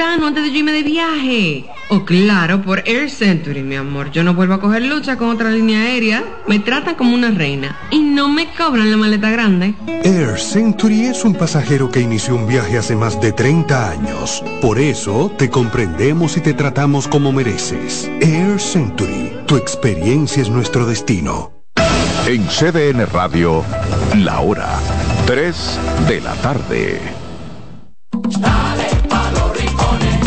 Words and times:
Antes 0.00 0.42
de 0.42 0.50
yo 0.50 0.58
irme 0.58 0.72
de 0.72 0.82
viaje. 0.82 1.66
Oh, 1.88 2.04
claro, 2.04 2.62
por 2.62 2.82
Air 2.84 3.08
Century, 3.10 3.62
mi 3.62 3.76
amor. 3.76 4.10
Yo 4.10 4.24
no 4.24 4.34
vuelvo 4.34 4.54
a 4.54 4.60
coger 4.60 4.82
lucha 4.82 5.16
con 5.16 5.28
otra 5.28 5.50
línea 5.50 5.82
aérea. 5.82 6.24
Me 6.48 6.58
tratan 6.58 6.96
como 6.96 7.14
una 7.14 7.30
reina 7.30 7.78
y 7.90 8.00
no 8.00 8.28
me 8.28 8.48
cobran 8.54 8.90
la 8.90 8.96
maleta 8.96 9.30
grande. 9.30 9.74
Air 10.02 10.38
Century 10.38 11.06
es 11.06 11.24
un 11.24 11.34
pasajero 11.34 11.90
que 11.90 12.00
inició 12.00 12.34
un 12.34 12.48
viaje 12.48 12.76
hace 12.76 12.96
más 12.96 13.20
de 13.20 13.32
30 13.32 13.90
años. 13.90 14.42
Por 14.60 14.80
eso 14.80 15.30
te 15.38 15.48
comprendemos 15.48 16.36
y 16.36 16.40
te 16.40 16.54
tratamos 16.54 17.06
como 17.06 17.30
mereces. 17.30 18.10
Air 18.20 18.58
Century, 18.58 19.32
tu 19.46 19.56
experiencia 19.56 20.42
es 20.42 20.50
nuestro 20.50 20.86
destino. 20.86 21.52
En 22.26 22.46
CDN 22.46 23.06
Radio, 23.12 23.62
la 24.16 24.40
hora 24.40 24.80
3 25.26 25.80
de 26.08 26.20
la 26.20 26.34
tarde. 26.34 27.00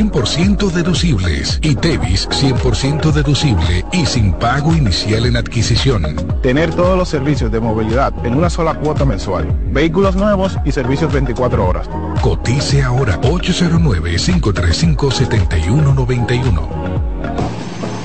100% 0.00 0.70
deducibles 0.70 1.58
y 1.62 1.74
Tevis 1.74 2.26
100% 2.30 3.12
deducible 3.12 3.84
y 3.92 4.06
sin 4.06 4.32
pago 4.32 4.74
inicial 4.74 5.26
en 5.26 5.36
adquisición. 5.36 6.16
Tener 6.42 6.74
todos 6.74 6.96
los 6.96 7.08
servicios 7.08 7.52
de 7.52 7.60
movilidad 7.60 8.14
en 8.24 8.34
una 8.34 8.48
sola 8.48 8.74
cuota 8.74 9.04
mensual. 9.04 9.46
Vehículos 9.70 10.16
nuevos 10.16 10.56
y 10.64 10.72
servicios 10.72 11.12
24 11.12 11.66
horas. 11.66 11.90
Cotice 12.22 12.82
ahora 12.82 13.20
809 13.22 14.16
535 14.16 15.10
7191. 15.10 17.09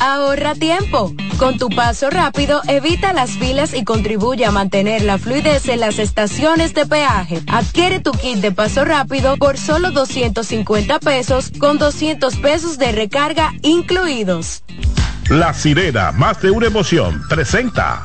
Ahorra 0.00 0.54
tiempo. 0.54 1.14
Con 1.38 1.58
tu 1.58 1.68
paso 1.68 2.10
rápido, 2.10 2.62
evita 2.68 3.12
las 3.12 3.30
filas 3.30 3.74
y 3.74 3.84
contribuye 3.84 4.44
a 4.44 4.50
mantener 4.50 5.02
la 5.02 5.18
fluidez 5.18 5.68
en 5.68 5.80
las 5.80 5.98
estaciones 5.98 6.74
de 6.74 6.86
peaje. 6.86 7.42
Adquiere 7.48 8.00
tu 8.00 8.12
kit 8.12 8.38
de 8.38 8.52
paso 8.52 8.84
rápido 8.84 9.36
por 9.36 9.58
solo 9.58 9.90
250 9.90 11.00
pesos 11.00 11.50
con 11.58 11.78
200 11.78 12.36
pesos 12.36 12.78
de 12.78 12.92
recarga 12.92 13.52
incluidos. 13.62 14.62
La 15.30 15.54
sirena, 15.54 16.12
más 16.12 16.40
de 16.42 16.50
una 16.50 16.66
emoción, 16.66 17.22
presenta. 17.28 18.04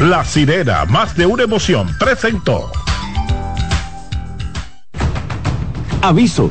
La 0.00 0.24
sirena, 0.24 0.84
más 0.86 1.16
de 1.16 1.26
una 1.26 1.44
emoción, 1.44 1.94
presentó. 1.98 2.70
Aviso, 6.02 6.50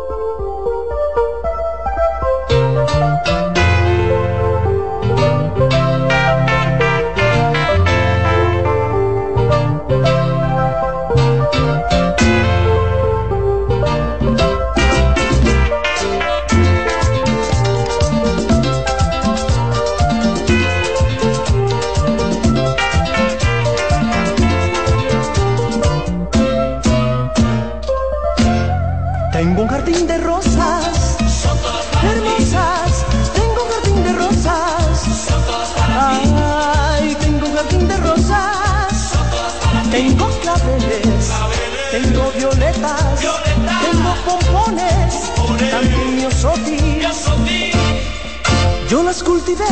Cultivé 49.19 49.65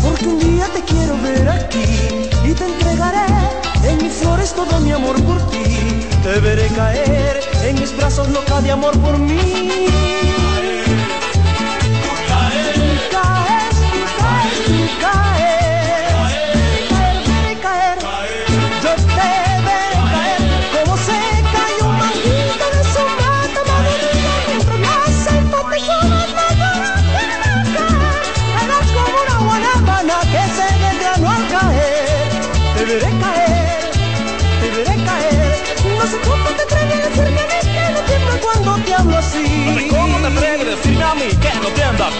porque 0.00 0.28
un 0.28 0.38
día 0.38 0.66
te 0.72 0.80
quiero 0.84 1.20
ver 1.20 1.48
aquí 1.48 2.28
y 2.44 2.52
te 2.54 2.66
entregaré 2.66 3.26
en 3.82 3.98
mis 3.98 4.12
flores 4.12 4.54
todo 4.54 4.78
mi 4.80 4.92
amor 4.92 5.20
por 5.24 5.38
ti. 5.50 6.06
Te 6.22 6.38
veré 6.38 6.68
caer 6.68 7.40
en 7.64 7.80
mis 7.80 7.96
brazos 7.96 8.28
loca 8.28 8.60
de 8.60 8.70
amor 8.70 8.96
por 9.00 9.18
mí. 9.18 10.25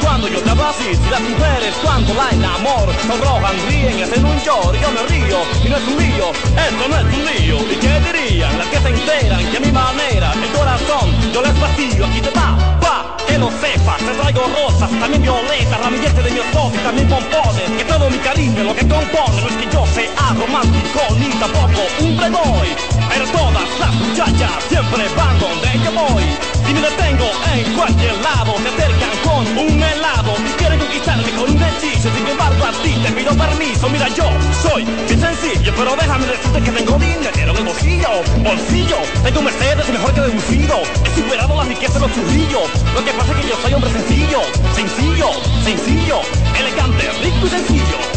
cuando 0.01 0.29
yo 0.29 0.41
te 0.43 0.51
abrazo 0.51 0.83
y 0.83 1.11
las 1.11 1.21
mujeres 1.21 1.75
cuando 1.83 2.15
la 2.15 2.31
enamoro 2.31 2.93
sonrojan, 3.07 3.57
ríen, 3.69 4.03
hacen 4.03 4.25
un 4.25 4.39
llor, 4.41 4.77
yo 4.77 4.91
me 4.91 5.03
río 5.09 5.39
y 5.65 5.69
no 5.69 5.77
es 5.77 5.89
un 5.89 5.97
lío, 5.99 6.31
esto 6.31 6.89
no 6.89 6.97
es 6.97 7.05
un 7.05 7.25
lío. 7.25 7.57
¿Y 7.73 7.77
qué 7.77 8.01
dirían 8.01 8.59
las 8.59 8.67
que 8.69 8.79
se 8.79 8.89
enteran 8.89 9.51
que 9.51 9.57
a 9.57 9.61
mi 9.61 9.73
manera 9.73 10.33
el 10.33 10.51
corazón 10.51 11.15
yo 11.33 11.43
les 11.43 11.61
vacío 11.61 12.07
aquí 12.07 12.21
te 12.21 12.31
va, 12.31 12.57
va, 12.83 13.17
que 13.27 13.39
lo 13.39 13.51
sepas, 13.51 13.99
te 13.99 14.13
traigo 14.13 14.43
rosas, 14.49 14.91
también 14.99 15.23
violetas, 15.23 15.81
ramilletes 15.81 16.25
de 16.25 16.31
mi 16.31 16.41
esposa 16.41 16.75
y 16.75 16.79
también 16.79 17.09
pompones, 17.09 17.71
que 17.77 17.85
todo 17.85 18.11
mi 18.11 18.19
cariño 18.19 18.65
lo 18.65 18.75
que 18.75 18.87
compone 18.89 19.41
no 19.41 19.49
es 19.49 19.57
que 19.57 19.73
yo 19.73 19.87
sea 19.87 20.35
romántico 20.35 21.01
ni 21.19 21.29
tampoco 21.39 21.81
un 22.01 22.17
playboy, 22.17 22.69
pero 23.09 23.25
todas 23.31 23.69
las 23.79 23.95
muchachas 23.95 24.51
siempre 24.69 25.09
van 25.17 25.39
donde 25.39 25.69
yo 25.85 25.93
voy. 25.93 26.56
Y 26.69 26.75
me 26.75 26.81
detengo 26.81 27.31
en 27.55 27.75
cualquier 27.75 28.17
lado. 28.19 28.55
Se 28.63 28.69
acercan 28.69 29.11
con 29.23 29.59
un 29.59 29.83
helado. 29.83 30.35
Quieren 30.59 30.79
conquistarme 30.79 31.31
con 31.33 31.51
un 31.51 31.63
hechizo. 31.63 32.09
Sin 32.15 32.27
embargo 32.27 32.65
a 32.65 32.73
ti 32.83 32.95
te 33.03 33.13
pido 33.13 33.35
permiso. 33.35 33.89
Mira 33.89 34.09
yo 34.09 34.25
soy 34.63 34.85
bien 35.07 35.21
sencillo 35.21 35.73
Pero 35.77 35.97
déjame 35.97 36.27
decirte 36.27 36.61
que 36.63 36.71
tengo 36.73 36.99
dinero 36.99 37.31
en 37.35 37.57
el 37.57 37.65
bolsillo 37.65 38.09
Bolsillo, 38.43 38.97
tengo 39.23 39.43
Mercedes 39.43 39.89
mejor 39.89 40.13
que 40.13 40.21
deducido. 40.21 40.83
He 41.05 41.15
superado 41.15 41.57
la 41.57 41.65
riqueza 41.65 41.95
de 41.95 42.01
los 42.01 42.13
churrillos 42.15 42.69
Lo 42.95 43.05
que 43.05 43.13
pasa 43.13 43.33
es 43.33 43.39
que 43.39 43.49
yo 43.49 43.57
soy 43.63 43.75
hombre 43.75 43.91
sencillo 43.91 44.41
Sencillo, 44.75 45.31
sencillo 45.65 46.21
Elegante, 46.59 47.11
rico 47.23 47.47
y 47.47 47.51
sencillo 47.51 48.16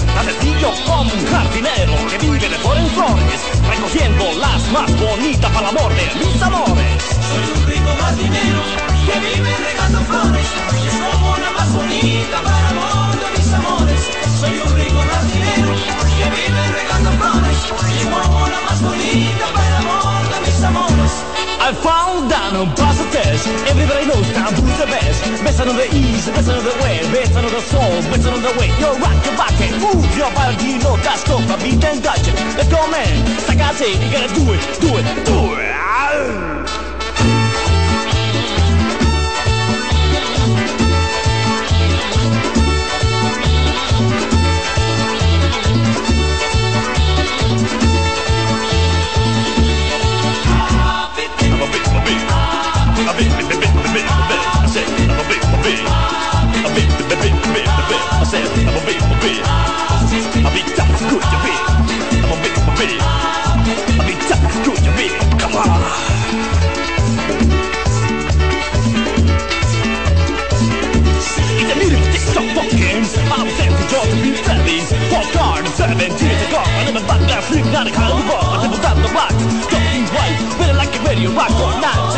Como 0.86 1.13
un 1.13 1.25
jardinero 1.27 1.94
Que 2.10 2.18
vive 2.18 2.39
de 2.39 2.56
flores 2.57 2.83
en 2.83 2.89
flores 2.89 3.42
Recogiendo 3.69 4.25
las 4.39 4.71
más 4.71 5.00
bonitas 5.00 5.51
para 5.51 5.69
amor 5.69 5.94
de 5.95 6.06
mis 6.16 6.42
amores 6.42 7.04
Soy 7.30 7.44
un 7.56 7.68
rico 7.68 7.89
jardinero 8.01 8.89
que 9.12 9.19
vive 9.19 9.56
regando 9.57 10.00
flores. 10.01 10.48
Es 10.86 10.94
como 10.94 11.38
la 11.38 11.51
más 11.51 11.74
bonita 11.74 12.42
para 12.44 12.69
amor 12.69 13.16
de 13.19 13.38
mis 13.38 13.54
amores. 13.54 14.01
Soy 14.39 14.60
un 14.60 14.75
rico 14.75 15.00
jardinero 15.10 15.74
que 16.18 16.25
vive 16.36 16.68
regando 16.77 17.12
flores. 17.12 17.57
Es 17.57 18.06
como 18.06 18.48
la 18.48 18.62
más 18.62 18.81
bonita 18.81 19.45
para 19.54 19.69
I 21.69 21.71
found 21.71 22.31
down 22.31 22.56
on 22.56 22.74
Plaza 22.74 23.06
Test 23.12 23.45
Everybody 23.69 24.07
knows 24.07 24.25
Istanbul's 24.25 24.80
the 24.80 24.88
best 24.88 25.21
Best 25.44 25.62
on 25.62 25.75
the 25.75 25.86
east, 25.94 26.25
best 26.33 26.50
on 26.50 26.63
the 26.63 26.74
west 26.81 27.13
Best 27.13 27.36
on 27.38 27.44
the 27.44 27.62
soul, 27.62 28.01
best 28.10 28.25
on 28.25 28.42
the 28.42 28.50
way 28.57 28.74
Yo, 28.81 28.98
rock 28.98 29.24
your 29.24 29.38
back 29.38 29.54
and 29.62 29.77
move 29.77 30.18
your 30.18 30.33
body 30.33 30.80
No, 30.80 30.98
that's 30.98 31.21
for 31.30 31.38
beat 31.62 31.83
and 31.86 32.01
dodge 32.01 32.25
Let's 32.57 32.69
go, 32.69 32.89
man 32.89 33.13
Sagate, 33.45 33.86
you 34.01 34.12
gotta 34.12 34.33
do 34.33 34.51
it, 34.51 34.81
do 34.81 34.98
it, 34.98 35.25
do 35.27 35.60
it 35.62 36.88
not 77.71 77.88
a 77.88 77.92
kind 77.92 78.12
of 78.12 78.27
rock 78.27 78.44
I 78.44 78.68
never 78.68 78.81
down 78.81 79.01
the. 79.01 79.07
I'm. 79.07 79.10
I'm 79.13 79.13
box, 79.13 79.33
talking 79.71 80.06
right 80.16 80.36
Better 80.60 80.74
like 80.74 80.94
a 80.95 81.04
radio 81.04 81.31
rock 81.31 81.51
or 81.51 81.80
not 81.80 82.08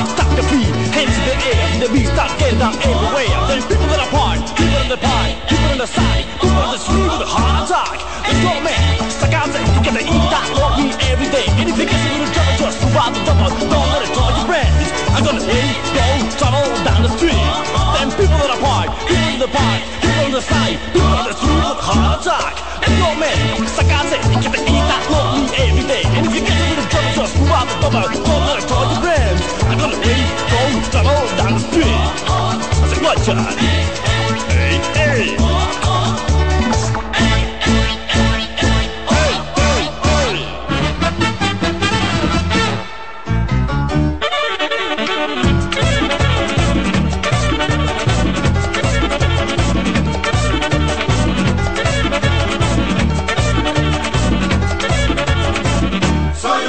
The 2.12 2.28
start 2.28 2.40
getting 2.44 2.60
down 2.60 2.76
everywhere 2.76 3.32
Then 3.48 3.64
people 3.72 3.88
that 3.88 4.04
are 4.04 4.12
part, 4.12 4.44
people 4.60 4.84
in 4.84 4.92
the 4.92 5.00
pie 5.00 5.32
People 5.48 5.72
on 5.72 5.80
the 5.80 5.88
side, 5.88 6.28
people 6.44 6.60
on 6.60 6.76
the 6.76 6.82
street 6.84 7.08
with 7.08 7.24
a 7.24 7.30
heart 7.32 7.64
attack. 7.64 8.04
Let's 8.28 8.36
go 8.44 8.52
man, 8.60 9.00
staccato, 9.08 9.64
you 9.64 9.80
gotta 9.80 10.04
eat 10.04 10.28
that 10.28 10.48
Love 10.60 10.76
me 10.76 10.92
every 11.08 11.32
day 11.32 11.48
you 11.48 11.72
get 11.72 11.88
a 11.88 12.00
little 12.12 12.28
trouble, 12.36 12.68
just 12.68 12.84
out 13.00 13.16
the 13.16 13.22
double 13.24 13.48
Don't 13.48 13.90
let 13.96 14.04
it 14.04 14.12
draw 14.12 14.28
your 14.28 14.44
friends 14.44 14.92
I'm 15.16 15.24
gonna 15.24 15.40
say, 15.40 15.64
go, 15.96 16.04
travel 16.36 16.68
down 16.84 17.00
the 17.00 17.12
street. 17.16 17.48
Then 17.96 18.12
people 18.20 18.36
that 18.44 18.60
are 18.60 18.60
part, 18.60 18.92
people 19.08 19.32
in 19.32 19.40
the 19.40 19.48
park 19.48 19.80
People 20.04 20.28
on 20.28 20.32
the 20.36 20.44
side, 20.44 20.84
people 20.92 21.16
on 21.16 21.32
the 21.32 21.36
street 21.40 21.64
with 21.64 21.80
a 21.80 21.86
heart 21.96 22.20
attack. 22.20 22.60
Let's 22.84 22.92
go 23.00 23.08
man, 23.16 23.40
staccato, 23.72 24.20
you 24.36 24.52
gotta 24.52 24.60
eat 24.68 24.84
that 24.84 25.04
Love 25.16 25.32
me 25.40 25.48
every 25.64 25.88
day 25.88 26.04
you 26.28 26.44
get 26.44 26.60
a 26.60 26.66
little 26.76 26.88
trouble, 26.92 27.24
just 27.24 27.40
out 27.56 27.72
the 27.72 27.76
double 27.80 28.04
Don't 28.04 28.44
let 28.52 28.60
it 28.60 28.68
draw 28.68 28.84
your 28.84 29.00
friends 29.00 29.40
I'm 29.64 29.80
gonna 29.80 29.96
say, 29.96 30.20
go, 30.52 30.60
travel 30.92 31.16
the 31.16 31.21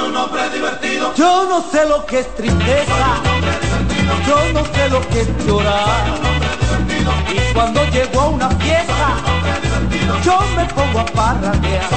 Un 0.05 0.17
hombre 0.17 0.49
divertido. 0.49 1.13
Yo 1.15 1.45
no 1.45 1.61
sé 1.71 1.85
lo 1.87 2.05
que 2.05 2.19
es 2.19 2.35
tristeza, 2.35 3.21
yo 4.27 4.53
no 4.53 4.65
sé 4.65 4.89
lo 4.89 5.01
que 5.09 5.21
es 5.21 5.45
llorar. 5.45 6.32
Y 7.31 7.53
cuando 7.53 7.85
llego 7.89 8.21
a 8.21 8.27
una 8.29 8.49
fiesta, 8.49 9.15
yo 10.23 10.39
me 10.55 10.65
pongo 10.65 10.99
a 10.99 11.05
parrandear. 11.05 11.89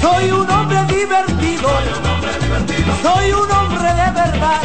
Soy 0.00 0.30
un 0.30 0.48
hombre 0.50 0.84
divertido, 0.86 1.68
soy 3.02 3.32
un 3.32 3.50
hombre 3.50 3.88
de 3.88 4.10
verdad. 4.10 4.60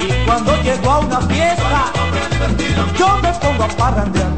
Y 0.00 0.26
cuando 0.26 0.62
llego 0.62 0.90
a 0.90 0.98
una 1.00 1.20
fiesta, 1.22 1.92
yo 2.98 3.18
me 3.22 3.32
pongo 3.34 3.64
a 3.64 3.68
parrandear. 3.68 4.32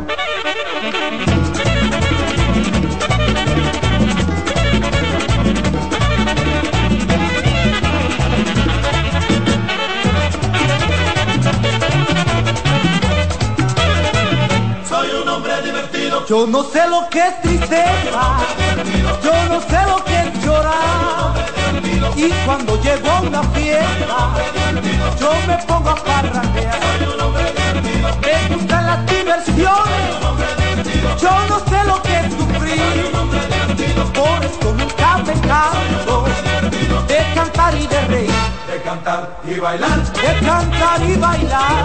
Yo 16.26 16.46
no 16.46 16.64
sé 16.64 16.86
lo 16.88 17.06
que 17.10 17.18
es 17.20 17.42
tristeza, 17.42 18.38
yo 19.22 19.32
no 19.46 19.60
sé 19.60 19.78
lo 19.86 20.02
que 20.04 20.20
es 20.20 20.44
llorar. 20.44 21.34
Y 22.16 22.30
cuando 22.46 22.80
llego 22.82 23.10
a 23.10 23.20
una 23.20 23.42
fiesta, 23.42 24.34
yo 25.20 25.32
me 25.46 25.58
pongo 25.66 25.90
a 25.90 25.94
parrandear. 25.96 26.80
Me 28.22 28.54
gustan 28.54 28.86
las 28.86 29.06
diversiones, 29.06 30.14
yo 31.20 31.30
no 31.48 31.58
sé 31.58 31.84
lo 31.86 32.02
que 32.02 32.18
es 32.18 32.32
sufrir. 32.32 33.12
Por 34.14 34.44
esto 34.44 34.72
nunca 34.72 35.18
me 35.18 35.34
canso 35.46 36.24
de 37.06 37.34
cantar 37.34 37.74
y 37.74 37.86
de 37.86 38.00
reír. 38.06 38.23
De 38.94 39.00
cantar 39.00 39.28
y 39.44 39.58
bailar. 39.58 40.12
De 40.12 40.46
cantar 40.46 41.02
y 41.02 41.16
bailar, 41.16 41.84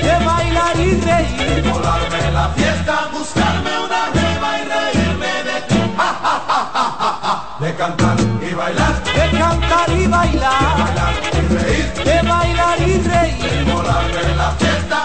de 0.00 0.24
bailar 0.24 0.76
y 0.76 1.00
reír. 1.00 1.68
Volarme 1.68 2.30
la 2.32 2.48
fiesta, 2.50 3.08
buscarme 3.12 3.70
una 3.84 4.02
jeva 4.14 4.58
y 4.58 4.64
reírme 4.72 5.32
de 5.42 5.60
ti. 5.66 5.80
Ja, 5.96 6.10
ja, 6.22 6.34
ja, 6.46 6.60
ja, 6.72 6.90
ja, 7.02 7.12
ja. 7.24 7.64
De 7.64 7.74
cantar 7.74 8.16
y 8.20 8.54
bailar. 8.54 8.94
De 9.02 9.38
cantar 9.38 9.90
y 9.90 10.06
bailar, 10.06 11.14
y 11.32 11.54
reír. 11.54 11.92
de 12.04 12.28
bailar 12.28 12.80
y 12.80 12.98
reír. 13.02 13.72
Volarme 13.72 14.36
la 14.36 14.50
fiesta, 14.52 15.01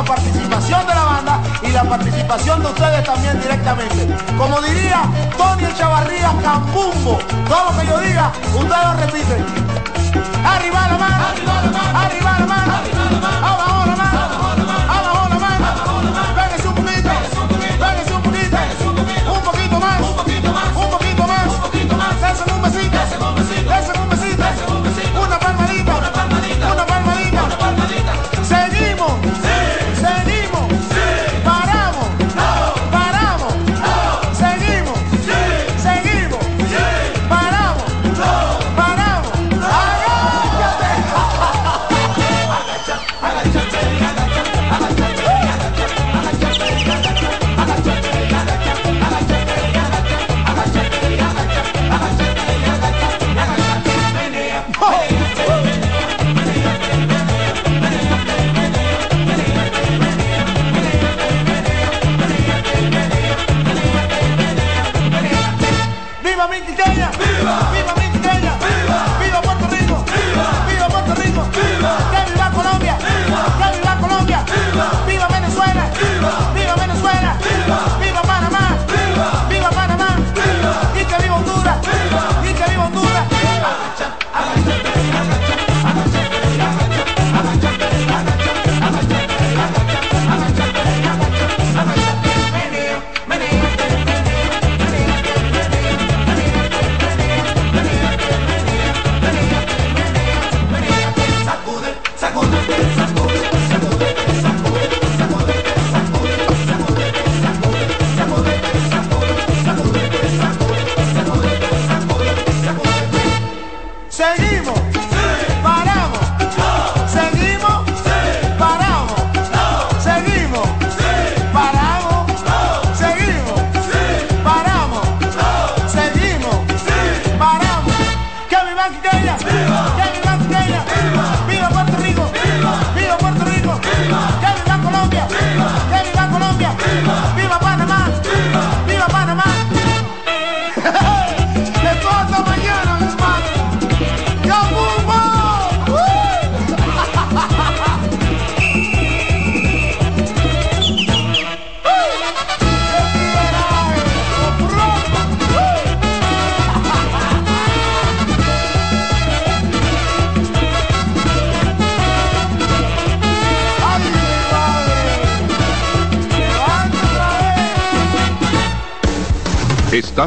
la 0.00 0.06
participación 0.06 0.86
de 0.86 0.94
la 0.94 1.04
banda 1.04 1.40
y 1.62 1.68
la 1.72 1.84
participación 1.84 2.62
de 2.62 2.68
ustedes 2.68 3.04
también 3.04 3.38
directamente. 3.38 4.08
Como 4.38 4.58
diría 4.62 5.02
Tony 5.36 5.66
Chavarría 5.76 6.32
Cambumbo, 6.42 7.18
todo 7.46 7.70
lo 7.70 7.78
que 7.78 7.86
yo 7.86 7.98
diga, 7.98 8.32
ustedes 8.54 8.84
lo 8.84 8.94
repiten. 8.94 9.44
Arriba 10.42 10.88
la 10.88 10.98
mano, 10.98 11.24
arriba 11.94 12.36
la 12.38 12.46
mano, 12.46 12.72
abajo 12.72 13.09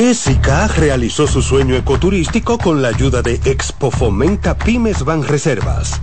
Jessica 0.00 0.68
realizó 0.68 1.26
su 1.26 1.42
sueño 1.42 1.74
ecoturístico 1.74 2.56
con 2.56 2.82
la 2.82 2.86
ayuda 2.86 3.20
de 3.20 3.40
Expo 3.44 3.90
Fomenta 3.90 4.56
Pymes 4.56 5.04
Van 5.04 5.24
Reservas. 5.24 6.00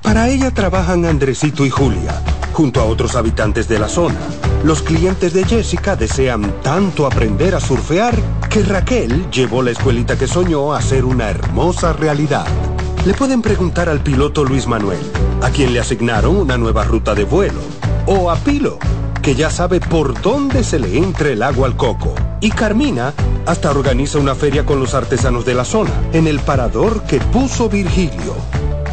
Para 0.00 0.30
ella 0.30 0.50
trabajan 0.50 1.04
Andresito 1.04 1.66
y 1.66 1.68
Julia, 1.68 2.22
junto 2.54 2.80
a 2.80 2.84
otros 2.84 3.16
habitantes 3.16 3.68
de 3.68 3.78
la 3.78 3.90
zona. 3.90 4.18
Los 4.64 4.80
clientes 4.80 5.34
de 5.34 5.44
Jessica 5.44 5.94
desean 5.94 6.54
tanto 6.62 7.04
aprender 7.04 7.54
a 7.54 7.60
surfear 7.60 8.14
que 8.48 8.62
Raquel 8.62 9.30
llevó 9.30 9.62
la 9.62 9.72
escuelita 9.72 10.16
que 10.16 10.26
soñó 10.26 10.72
a 10.72 10.80
ser 10.80 11.04
una 11.04 11.28
hermosa 11.28 11.92
realidad. 11.92 12.46
Le 13.04 13.12
pueden 13.12 13.42
preguntar 13.42 13.90
al 13.90 14.00
piloto 14.00 14.42
Luis 14.42 14.66
Manuel, 14.66 15.00
a 15.42 15.50
quien 15.50 15.74
le 15.74 15.80
asignaron 15.80 16.34
una 16.34 16.56
nueva 16.56 16.84
ruta 16.84 17.14
de 17.14 17.24
vuelo, 17.24 17.60
o 18.06 18.30
a 18.30 18.36
Pilo, 18.36 18.78
que 19.20 19.34
ya 19.34 19.50
sabe 19.50 19.80
por 19.80 20.18
dónde 20.22 20.64
se 20.64 20.78
le 20.78 20.96
entra 20.96 21.28
el 21.28 21.42
agua 21.42 21.66
al 21.66 21.76
coco. 21.76 22.14
Y 22.40 22.50
Carmina 22.50 23.12
hasta 23.46 23.70
organiza 23.70 24.18
una 24.18 24.34
feria 24.34 24.64
con 24.64 24.80
los 24.80 24.94
artesanos 24.94 25.44
de 25.44 25.54
la 25.54 25.64
zona, 25.64 25.90
en 26.12 26.26
el 26.26 26.40
parador 26.40 27.02
que 27.02 27.20
puso 27.20 27.68
Virgilio. 27.68 28.34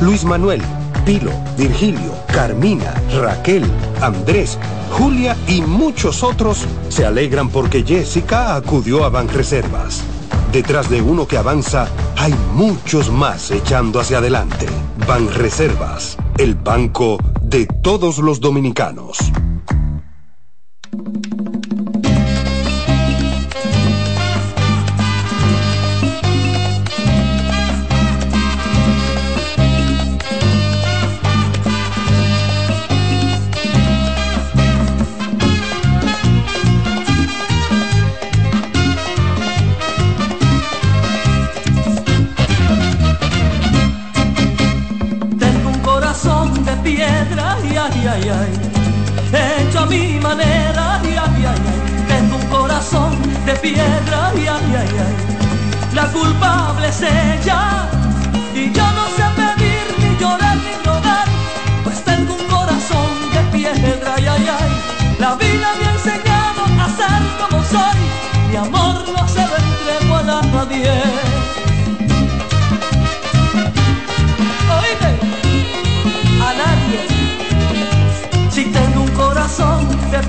Luis 0.02 0.24
Manuel, 0.24 0.62
Pilo, 1.06 1.32
Virgilio, 1.58 2.14
Carmina, 2.28 2.94
Raquel, 3.20 3.64
Andrés, 4.02 4.58
Julia 4.92 5.36
y 5.48 5.62
muchos 5.62 6.24
otros 6.24 6.66
se 6.90 7.06
alegran 7.06 7.50
porque 7.50 7.84
Jessica 7.84 8.56
acudió 8.56 9.06
a 9.06 9.10
Banreservas. 9.10 10.04
Detrás 10.52 10.90
de 10.90 11.02
uno 11.02 11.28
que 11.28 11.38
avanza, 11.38 11.88
hay 12.18 12.36
muchos 12.54 13.10
más 13.10 13.52
echando 13.52 14.00
hacia 14.00 14.18
adelante. 14.18 14.68
Banreservas, 15.08 16.18
el 16.38 16.56
banco 16.56 17.18
de 17.42 17.66
todos 17.66 18.18
los 18.18 18.42
dominicanos. 18.42 19.18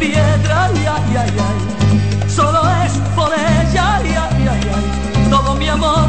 Piedra, 0.02 0.64
ay, 0.64 0.84
ay, 0.94 1.16
ay, 1.22 1.32
ay, 1.46 2.28
solo 2.28 2.60
es 2.84 2.92
por 3.14 3.30
ella, 3.32 3.96
ay, 3.96 4.14
ay, 4.24 4.48
ay, 4.52 4.64
ay. 4.76 5.30
Todo 5.30 5.54
mi 5.54 5.68
amor 5.68 6.06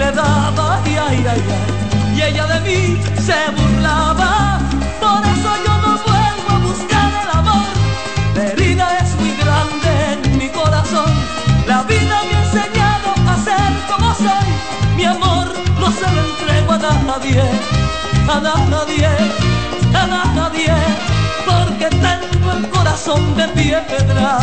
le 0.00 0.10
daba, 0.10 0.80
ay, 0.84 0.96
ay, 1.06 1.26
ay, 1.32 1.42
ay, 1.56 2.16
y 2.16 2.22
ella 2.22 2.44
de 2.46 2.58
mí 2.66 2.80
se 3.26 3.38
burlaba. 3.56 4.58
Por 5.00 5.20
eso 5.34 5.50
yo 5.64 5.74
no 5.84 5.92
vuelvo 6.08 6.50
a 6.56 6.58
buscar 6.68 7.10
el 7.22 7.30
amor. 7.40 7.68
La 8.34 8.42
herida 8.50 8.86
es 9.02 9.14
muy 9.20 9.32
grande 9.42 9.90
en 10.12 10.38
mi 10.38 10.48
corazón. 10.48 11.10
La 11.68 11.82
vida 11.82 12.16
me 12.28 12.34
ha 12.36 12.42
enseñado 12.46 13.08
a 13.32 13.34
ser 13.48 13.70
como 13.90 14.08
soy. 14.14 14.48
Mi 14.96 15.04
amor 15.04 15.46
no 15.80 15.88
se 15.98 16.06
lo 16.14 16.20
entrego 16.30 16.72
a 16.72 16.78
nadie, 17.10 17.44
a 18.34 18.40
nadie, 18.40 19.08
a 20.00 20.06
nadie, 20.34 21.15
porque 21.46 21.88
tengo 21.88 22.52
el 22.52 22.68
corazón 22.68 23.36
de 23.36 23.48
piedra. 23.48 24.38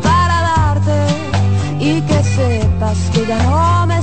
para 0.00 0.42
darte 0.42 1.06
y 1.80 2.00
que 2.02 2.22
sepas 2.22 2.98
que 3.12 3.26
ya 3.26 3.42
no 3.42 3.86
me 3.86 3.95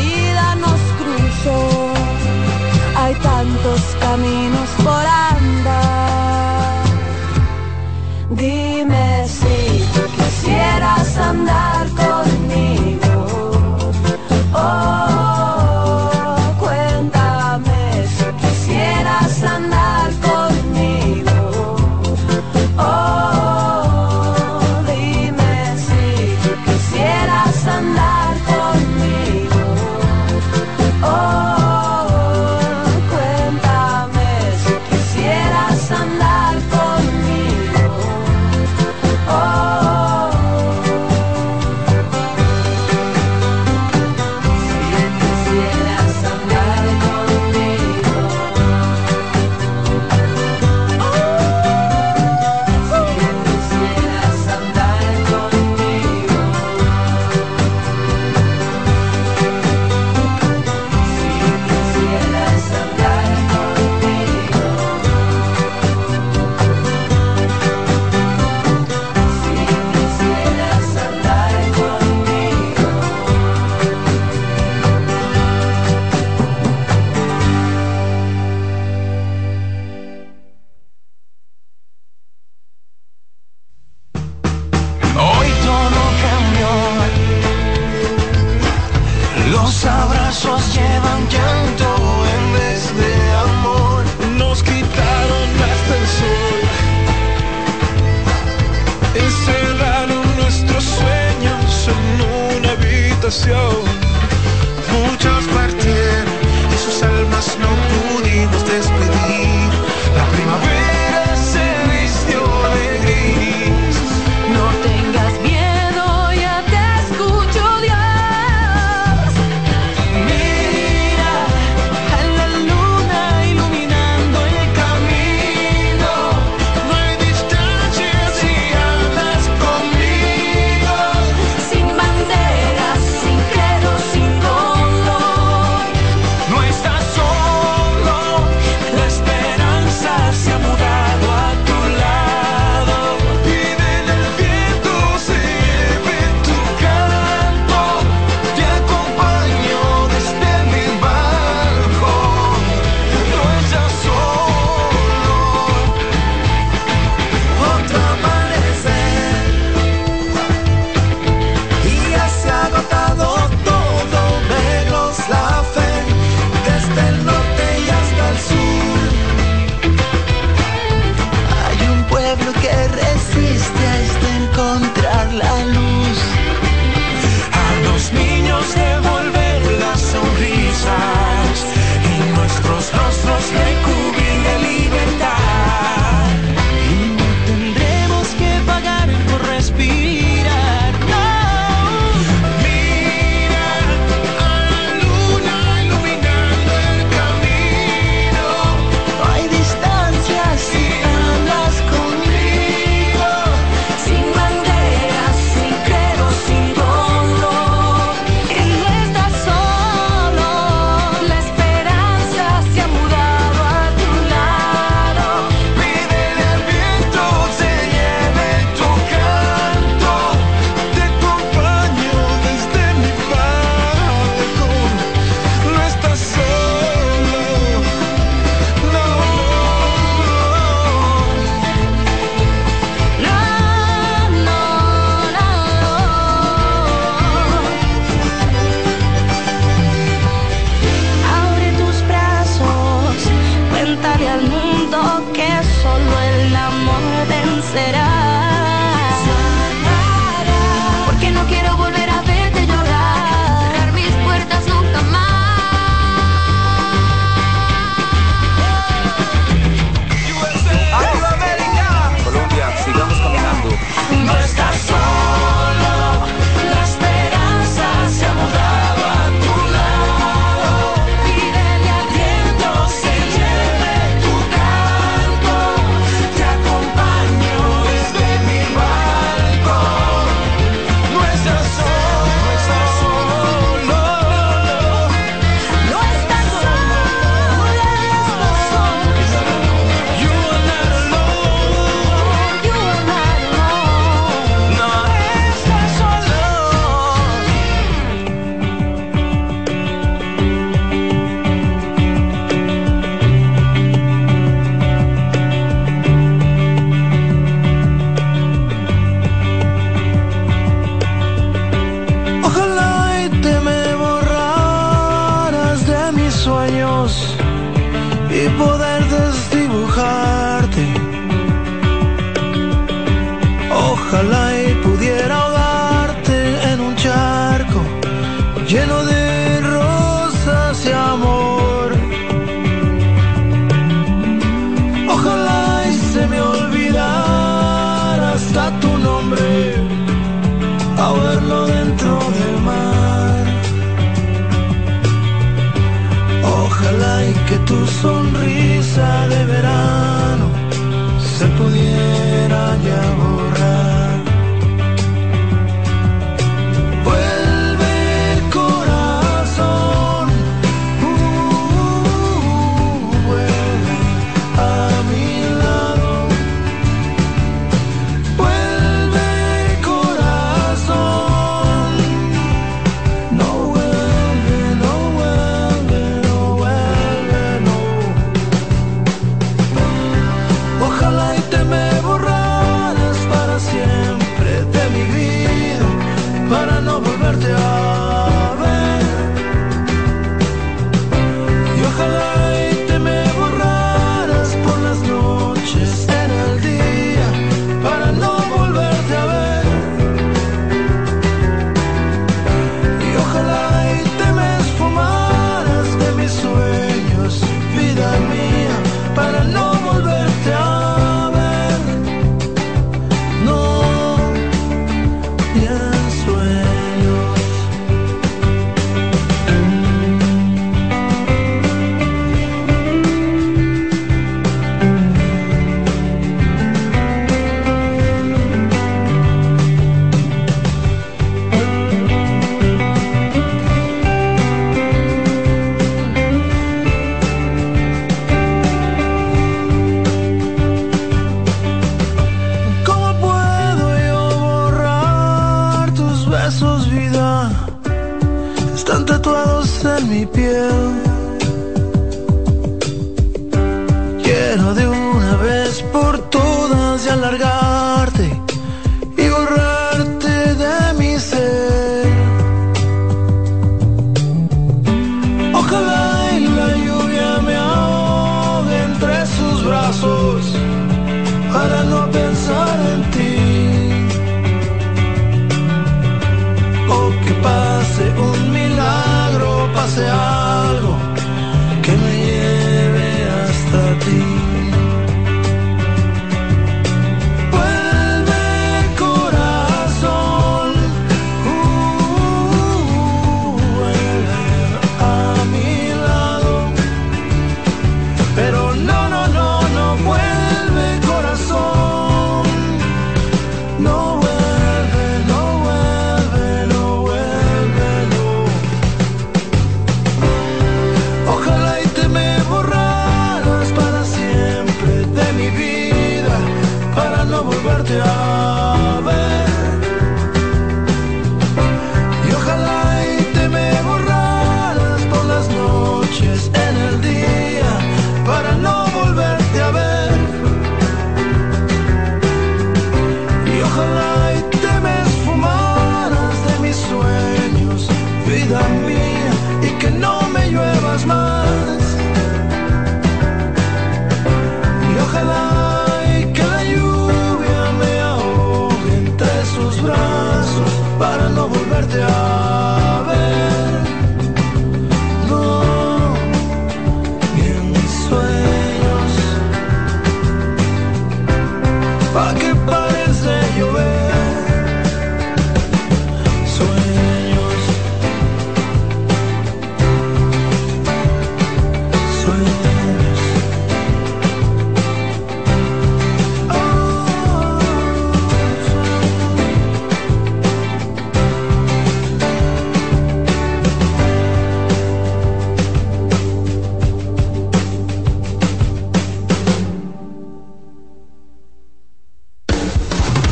vida 0.00 0.54
nos 0.56 0.80
cruzó. 1.00 1.58
Hay 2.96 3.14
tantos 3.14 3.80
caminos 4.00 4.67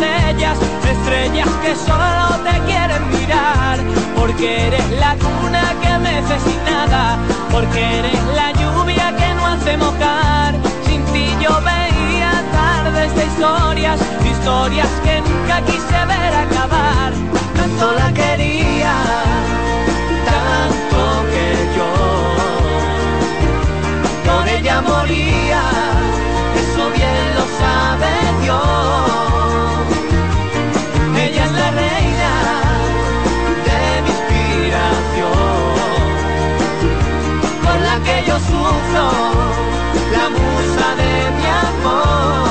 Estrellas, 0.00 0.58
estrellas 0.88 1.48
que 1.62 1.74
solo 1.76 2.38
te 2.44 2.58
quieren 2.66 3.02
mirar. 3.10 3.78
Porque 4.16 4.66
eres 4.68 4.90
la 4.98 5.14
cuna 5.16 5.74
que 5.82 5.90
sin 6.44 6.64
nada, 6.64 7.18
porque 7.50 7.98
eres 7.98 8.22
la 8.34 8.52
lluvia 8.52 9.14
que 9.16 9.34
no 9.34 9.46
hace 9.46 9.76
mojar. 9.76 10.54
Sin 10.86 11.04
ti 11.12 11.26
yo 11.42 11.50
veía 11.62 12.32
tardes 12.52 13.14
de 13.14 13.26
historias, 13.26 14.00
historias 14.24 14.88
que 15.04 15.20
nunca 15.20 15.60
quise 15.66 16.06
ver 16.06 16.34
acabar. 16.46 17.12
Tanto 17.56 17.92
la 17.92 18.12
quería, 18.12 18.94
tanto 20.30 21.02
que 21.32 21.46
yo 21.76 21.90
por 24.26 24.48
ella 24.48 24.80
moría, 24.80 25.62
eso 26.62 26.90
bien 26.90 27.34
lo 27.36 27.44
sabe 27.60 28.10
Dios. 28.42 29.29
Yo 38.30 38.38
sufro, 38.38 39.06
la 40.16 40.26
musa 40.36 40.88
de 41.00 41.12
mi 41.36 41.46
amor. 41.66 42.50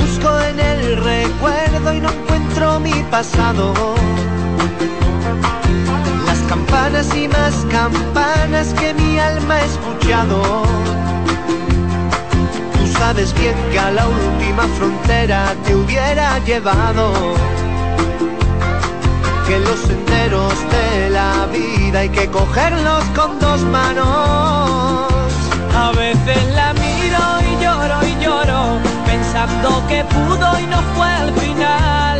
Busco 0.00 0.30
en 0.40 0.58
el 0.58 0.80
recuerdo 0.96 1.88
y 1.92 2.00
no 2.00 2.08
encuentro 2.10 2.80
mi 2.80 3.02
pasado. 3.10 3.94
Campanas 6.54 7.12
y 7.16 7.26
más 7.26 7.66
campanas 7.68 8.72
que 8.74 8.94
mi 8.94 9.18
alma 9.18 9.54
ha 9.54 9.64
escuchado. 9.64 10.62
Tú 12.78 12.86
sabes 12.96 13.34
bien 13.34 13.56
que 13.72 13.78
a 13.80 13.90
la 13.90 14.06
última 14.06 14.62
frontera 14.78 15.52
te 15.64 15.74
hubiera 15.74 16.38
llevado. 16.44 17.12
Que 19.48 19.58
los 19.58 19.80
senderos 19.80 20.54
de 20.70 21.10
la 21.10 21.46
vida 21.46 21.98
hay 21.98 22.08
que 22.10 22.28
cogerlos 22.28 23.02
con 23.16 23.36
dos 23.40 23.60
manos. 23.62 24.06
A 25.76 25.90
veces 25.96 26.38
la 26.54 26.72
miro 26.74 27.24
y 27.50 27.64
lloro 27.64 27.98
y 28.06 28.24
lloro, 28.24 28.78
pensando 29.04 29.84
que 29.88 30.04
pudo 30.04 30.60
y 30.60 30.66
no 30.68 30.80
fue 30.94 31.08
al 31.08 31.32
final. 31.32 32.13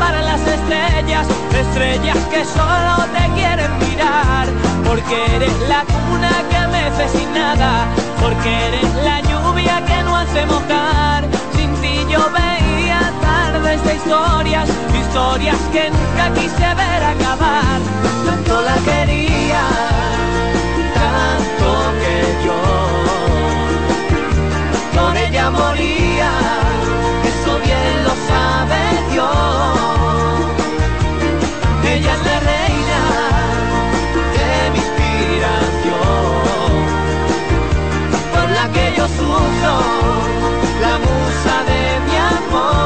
Ver 0.00 0.14
a 0.14 0.22
las 0.22 0.40
estrellas, 0.40 1.26
estrellas 1.52 2.16
que 2.30 2.44
solo 2.44 3.04
te 3.14 3.24
quieren 3.34 3.70
mirar. 3.78 4.46
Porque 4.86 5.36
eres 5.36 5.52
la 5.68 5.82
cuna 5.84 6.32
que 6.50 6.60
mece 6.68 7.18
sin 7.18 7.32
nada, 7.34 7.86
porque 8.20 8.50
eres 8.68 8.94
la 9.04 9.20
lluvia 9.20 9.84
que 9.84 10.02
no 10.04 10.16
hace 10.16 10.46
mojar. 10.46 11.24
Sin 11.56 11.74
ti 11.82 12.06
yo 12.10 12.20
veía 12.30 13.12
tardes 13.20 13.82
de 13.84 13.94
historias, 13.96 14.68
historias 15.00 15.58
que 15.72 15.90
nunca 15.90 16.32
quise 16.34 16.74
ver 16.80 17.02
acabar. 17.14 17.80
Tanto 18.26 18.62
la 18.62 18.76
quería 18.88 19.62
tanto 20.98 21.70
que 22.00 22.16
yo 22.44 22.58
por 24.94 25.16
ella 25.16 25.50
moría, 25.50 26.30
bien 27.64 28.04
lo 28.04 28.14
sabe 28.30 28.80
Dios. 29.12 29.28
Ella 31.92 32.12
es 32.14 32.22
la 32.30 32.38
reina 32.52 33.02
de 34.36 34.48
mi 34.72 34.78
inspiración, 34.86 35.98
por 38.32 38.48
la 38.50 38.64
que 38.74 38.84
yo 38.96 39.04
sufro, 39.08 39.74
la 40.84 40.94
musa 41.06 41.54
de 41.70 41.82
mi 42.06 42.16
amor. 42.16 42.76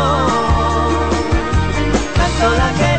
La 2.42 2.70
quería, 2.72 2.91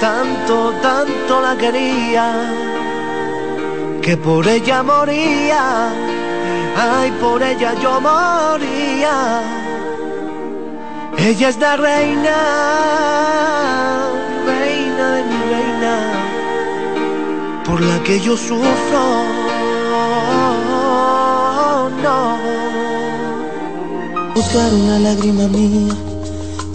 tanto, 0.00 0.72
tanto 0.82 1.40
la 1.40 1.56
quería, 1.56 2.26
que 4.02 4.16
por 4.16 4.46
ella 4.46 4.82
moría. 4.82 5.90
Ay, 6.76 7.10
por 7.20 7.42
ella 7.42 7.74
yo 7.82 8.00
moría. 8.00 9.42
Ella 11.16 11.48
es 11.48 11.58
la 11.58 11.76
reina, 11.76 12.36
reina 14.46 15.06
de 15.14 15.22
mi 15.24 15.38
reina, 15.52 15.94
por 17.64 17.80
la 17.80 18.02
que 18.04 18.20
yo 18.20 18.36
sufro. 18.36 19.04
No. 22.02 22.38
Buscar 24.34 24.72
una 24.72 25.00
lágrima 25.00 25.48
mía 25.48 25.94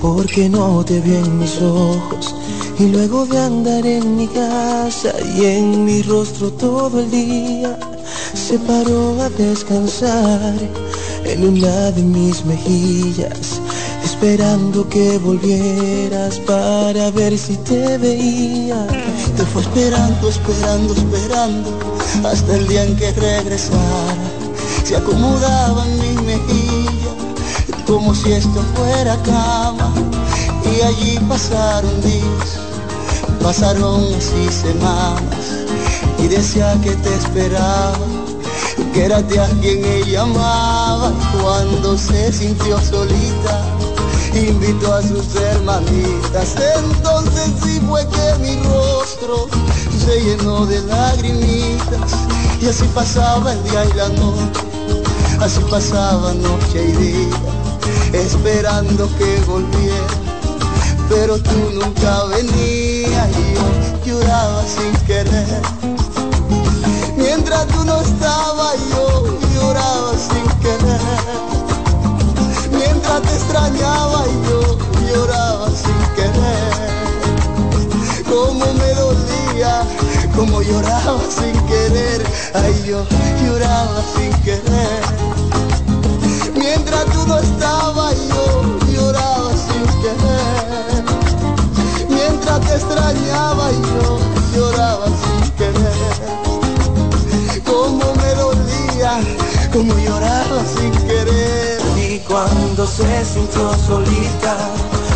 porque 0.01 0.49
no 0.49 0.83
te 0.83 0.99
vi 0.99 1.15
en 1.15 1.39
mis 1.39 1.61
ojos 1.61 2.35
y 2.79 2.87
luego 2.87 3.25
de 3.25 3.39
andar 3.39 3.85
en 3.85 4.15
mi 4.17 4.27
casa 4.27 5.13
y 5.35 5.45
en 5.45 5.85
mi 5.85 6.01
rostro 6.01 6.51
todo 6.53 6.99
el 6.99 7.11
día 7.11 7.77
se 8.33 8.57
paró 8.59 9.21
a 9.21 9.29
descansar 9.29 10.55
en 11.25 11.47
una 11.47 11.91
de 11.91 12.01
mis 12.01 12.43
mejillas 12.45 13.61
esperando 14.03 14.87
que 14.89 15.17
volvieras 15.17 16.39
para 16.39 17.11
ver 17.11 17.37
si 17.37 17.57
te 17.57 17.97
veía. 17.97 18.87
Te 19.35 19.43
fue 19.45 19.61
esperando 19.61 20.29
esperando 20.29 20.93
esperando 20.93 21.79
hasta 22.23 22.55
el 22.55 22.67
día 22.67 22.83
en 22.83 22.95
que 22.95 23.11
regresara 23.11 24.15
se 24.83 24.95
acomodaba 24.95 25.85
en 25.85 25.99
mi 25.99 26.21
mejilla 26.23 27.11
como 27.87 28.13
si 28.13 28.31
esto 28.31 28.61
fuera 28.75 29.17
cama 29.23 30.12
y 30.77 30.81
allí 30.81 31.19
pasaron 31.29 32.01
días 32.01 32.59
pasaron 33.41 34.03
así 34.15 34.49
semanas 34.49 35.65
y 36.19 36.27
decía 36.27 36.75
que 36.81 36.95
te 36.95 37.13
esperaba 37.15 37.97
que 38.93 39.05
era 39.05 39.21
de 39.21 39.39
a 39.39 39.47
quien 39.61 39.83
ella 39.83 40.21
amaba 40.21 41.11
cuando 41.41 41.97
se 41.97 42.31
sintió 42.31 42.79
solita 42.79 43.65
invitó 44.35 44.93
a 44.93 45.01
sus 45.01 45.35
hermanitas. 45.35 46.55
Entonces 46.75 47.51
sí 47.63 47.79
fue 47.87 48.01
que 48.07 48.39
mi 48.41 48.55
rostro 48.63 49.47
se 50.03 50.21
llenó 50.21 50.65
de 50.65 50.81
lagrimitas 50.81 52.11
y 52.61 52.67
así 52.67 52.85
pasaba 52.95 53.53
el 53.53 53.63
día 53.63 53.85
y 53.85 53.93
la 53.93 54.09
noche 54.09 54.61
así 55.39 55.59
pasaba 55.69 56.33
noche 56.33 56.83
y 56.83 56.91
día 56.93 57.29
esperando 58.13 59.09
que 59.17 59.39
volviera 59.45 60.22
pero 61.09 61.37
tú 61.39 61.71
nunca 61.73 62.25
venías 62.25 63.29
y 63.37 63.53
yo 63.53 63.63
lloraba 64.05 64.63
sin 64.63 64.93
querer. 65.05 65.61
Mientras 67.17 67.67
tú 67.67 67.83
no 67.85 67.99
estabas 68.01 68.75
yo 68.89 69.37
lloraba 69.53 70.13
sin 70.17 70.47
querer. 70.61 70.99
Mientras 72.71 73.21
te 73.21 73.33
extrañaba 73.33 74.25
yo 74.49 74.77
lloraba 75.13 75.67
sin 75.69 75.99
querer. 76.15 76.93
Como 78.29 78.65
me 78.73 78.93
dolía, 78.93 79.81
como 80.35 80.61
lloraba 80.61 81.19
sin 81.29 81.59
querer. 81.67 82.23
Ay, 82.53 82.83
yo 82.87 83.05
lloraba 83.43 84.03
sin 84.15 84.31
querer. 84.43 85.03
Mientras 86.55 87.05
tú 87.05 87.27
no 87.27 87.37
estabas 87.39 88.15
yo 88.29 88.42
extrañaba 92.75 93.71
y 93.71 93.75
yo 93.75 94.19
lloraba 94.55 95.05
sin 95.07 95.51
querer. 95.51 95.93
Como 97.65 98.13
me 98.15 98.33
dolía, 98.35 99.19
como 99.71 99.97
lloraba 99.97 100.61
sin 100.65 100.91
querer. 101.07 101.81
Y 101.97 102.19
cuando 102.19 102.85
se 102.85 103.25
sintió 103.25 103.73
solita, 103.87 104.55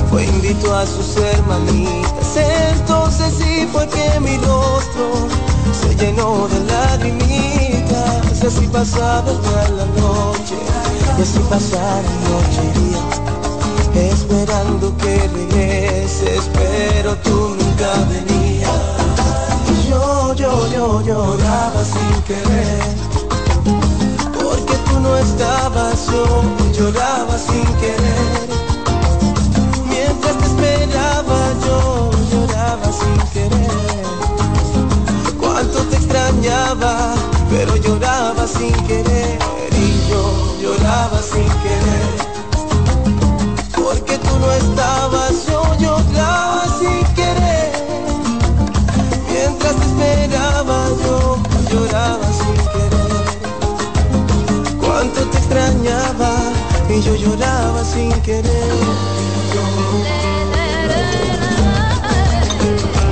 fue 0.10 0.26
invitó 0.26 0.76
a 0.76 0.86
sus 0.86 1.18
hermanitas. 1.18 2.38
Entonces 2.74 3.34
sí 3.38 3.68
fue 3.72 3.88
que 3.88 4.20
mi 4.20 4.38
rostro 4.38 5.28
se 5.82 5.96
llenó 5.96 6.48
de 6.48 6.60
lagrimitas. 6.72 8.44
Y 8.44 8.48
así 8.48 8.68
pasaba 8.68 9.30
el 9.32 9.42
día 9.42 9.68
y 9.68 9.72
la 9.72 9.86
noche, 10.02 10.56
y 11.18 11.22
así 11.22 11.40
pasaba 11.50 12.02
noche 12.02 12.62
y 12.64 12.80
día 12.80 13.28
esperando 14.06 14.96
que 14.98 15.28
regreses, 16.08 16.50
pero 16.54 17.16
tú 17.18 17.56
nunca 17.60 17.92
venías. 18.10 18.72
Yo, 19.90 20.34
yo, 20.36 20.68
yo 20.72 21.02
lloraba 21.02 21.84
sin 21.84 22.22
querer, 22.24 22.96
porque 24.34 24.76
tú 24.88 25.00
no 25.00 25.18
estabas, 25.18 26.08
yo 26.08 26.44
lloraba 26.74 27.38
sin 27.38 27.66
querer. 27.82 28.48
Mientras 29.90 30.38
te 30.38 30.46
esperaba, 30.46 31.40
yo 31.66 32.12
lloraba 32.32 32.92
sin 32.92 33.18
querer. 33.34 34.06
Cuánto 35.40 35.80
te 35.90 35.98
extrañaba, 35.98 37.16
pero 37.50 37.76
lloraba 37.78 38.48
sin 38.48 38.74
querer. 38.88 39.40
Y 39.72 40.10
yo 40.10 40.58
lloraba 40.62 41.22
sin 41.22 41.48
querer 41.64 42.28
porque 43.88 44.18
tú 44.18 44.40
no 44.40 44.52
estabas, 44.52 45.46
yo 45.48 45.57
extrañaba 55.68 56.34
y 56.90 57.02
yo 57.02 57.16
lloraba 57.16 57.84
sin 57.84 58.12
querer. 58.22 58.72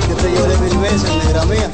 Yo 0.08 0.16
te 0.16 0.32
lloré 0.32 0.56
mil 0.58 0.78
veces, 0.78 1.10
negra 1.24 1.44
mía. 1.44 1.70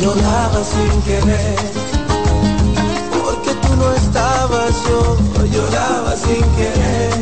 Lloraba 0.00 0.64
sin 0.64 1.02
querer, 1.02 1.87
sin 6.16 6.42
querer. 6.56 7.14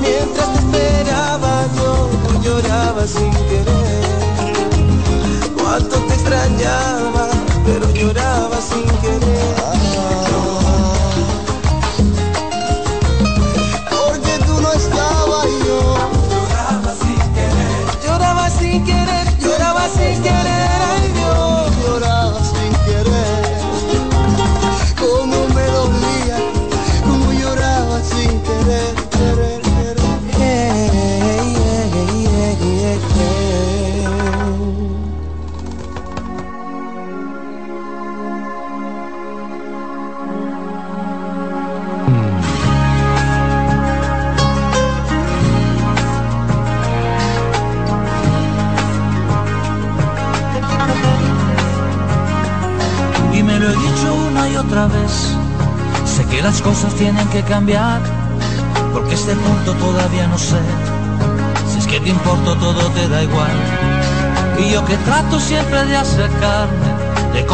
Mientras 0.00 0.48
te 0.52 0.58
esperaba, 0.58 1.66
yo 1.76 2.08
lloraba 2.42 3.06
sin 3.06 3.30
querer. 3.30 4.04
Cuánto 5.56 5.96
te 6.06 6.14
extrañaba, 6.14 7.28
pero 7.64 7.90
lloraba 7.92 8.56
sin 8.60 8.86
querer. 9.00 9.35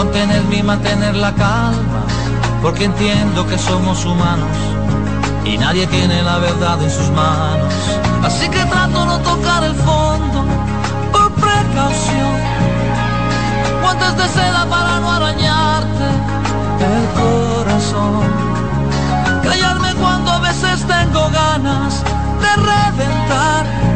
Contenerme 0.03 0.57
y 0.57 0.63
mantener 0.65 1.15
la 1.15 1.33
calma, 1.33 2.03
porque 2.61 2.87
entiendo 2.87 3.47
que 3.47 3.57
somos 3.57 4.05
humanos 4.05 4.57
y 5.45 5.57
nadie 5.57 5.87
tiene 5.87 6.21
la 6.25 6.39
verdad 6.39 6.83
en 6.83 6.91
sus 6.91 7.09
manos. 7.11 7.73
Así 8.25 8.49
que 8.49 8.65
trato 8.65 9.07
no 9.07 9.19
tocar 9.21 9.63
el 9.63 9.77
fondo 9.77 10.45
por 11.13 11.31
precaución 11.35 12.35
guantes 13.81 14.17
de 14.17 14.29
seda 14.29 14.67
para 14.69 14.99
no 14.99 15.09
arañarte 15.13 16.07
el 16.95 17.05
corazón. 17.21 18.25
Callarme 19.45 19.95
cuando 20.01 20.33
a 20.33 20.41
veces 20.41 20.85
tengo 20.85 21.31
ganas 21.31 22.03
de 22.43 22.53
reventar. 22.57 23.92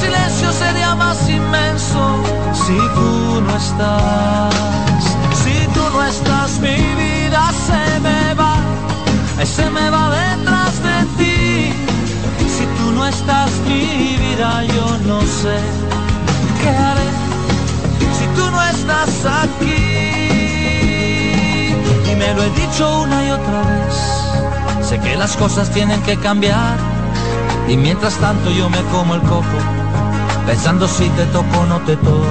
Silencio 0.00 0.52
sería 0.52 0.94
más 0.94 1.28
inmenso 1.28 2.22
si 2.54 2.78
tú 2.96 3.40
no 3.46 3.56
estás. 3.56 4.54
Si 5.42 5.66
tú 5.74 5.82
no 5.92 6.02
estás, 6.04 6.58
mi 6.60 6.76
vida 7.02 7.42
se 7.66 8.00
me 8.00 8.34
va. 8.34 8.56
Se 9.44 9.68
me 9.70 9.90
va 9.90 10.10
detrás 10.10 10.82
de 10.82 11.04
ti. 11.16 11.30
sé 15.42 15.56
qué 16.62 16.68
haré 16.68 17.08
si 18.18 18.26
tú 18.36 18.50
no 18.50 18.62
estás 18.62 19.10
aquí. 19.42 19.74
Y 22.10 22.16
me 22.16 22.34
lo 22.34 22.42
he 22.42 22.50
dicho 22.50 23.02
una 23.02 23.26
y 23.26 23.30
otra 23.30 23.60
vez. 23.70 24.86
Sé 24.88 24.98
que 24.98 25.16
las 25.16 25.36
cosas 25.36 25.70
tienen 25.70 26.02
que 26.02 26.16
cambiar. 26.16 26.76
Y 27.68 27.76
mientras 27.76 28.14
tanto 28.16 28.50
yo 28.50 28.68
me 28.68 28.82
como 28.92 29.14
el 29.14 29.22
coco, 29.22 29.58
pensando 30.50 30.88
si 30.88 31.08
te 31.10 31.24
toco 31.26 31.60
o 31.60 31.66
no 31.66 31.78
te 31.82 31.94
toco. 31.96 32.26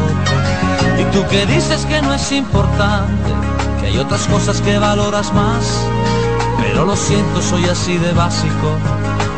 Y 0.99 1.03
tú 1.13 1.25
que 1.29 1.45
dices 1.45 1.85
que 1.85 2.01
no 2.01 2.13
es 2.13 2.31
importante, 2.33 3.31
que 3.79 3.87
hay 3.87 3.97
otras 3.97 4.27
cosas 4.27 4.59
que 4.59 4.77
valoras 4.77 5.33
más. 5.33 5.63
Pero 6.61 6.83
lo 6.85 6.97
siento, 6.97 7.41
soy 7.41 7.63
así 7.69 7.97
de 7.97 8.11
básico 8.11 8.67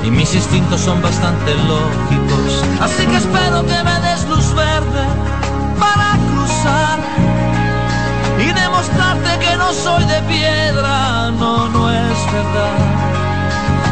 y 0.04 0.10
mis 0.10 0.34
instintos 0.34 0.82
son 0.82 1.00
bastante 1.00 1.54
lógicos. 1.54 2.64
Así 2.82 3.06
que 3.06 3.18
espero 3.18 3.62
que 3.68 3.84
me 3.84 3.98
des 4.08 4.28
luz 4.28 4.52
verde 4.56 5.06
para 5.80 6.18
cruzar 6.32 6.98
y 8.40 8.52
demostrarte 8.52 9.46
que 9.46 9.58
no 9.58 9.72
soy 9.74 10.04
de 10.06 10.22
piedra, 10.24 11.30
no, 11.40 11.70
no 11.70 11.92
es 11.92 12.20
verdad. 12.34 12.76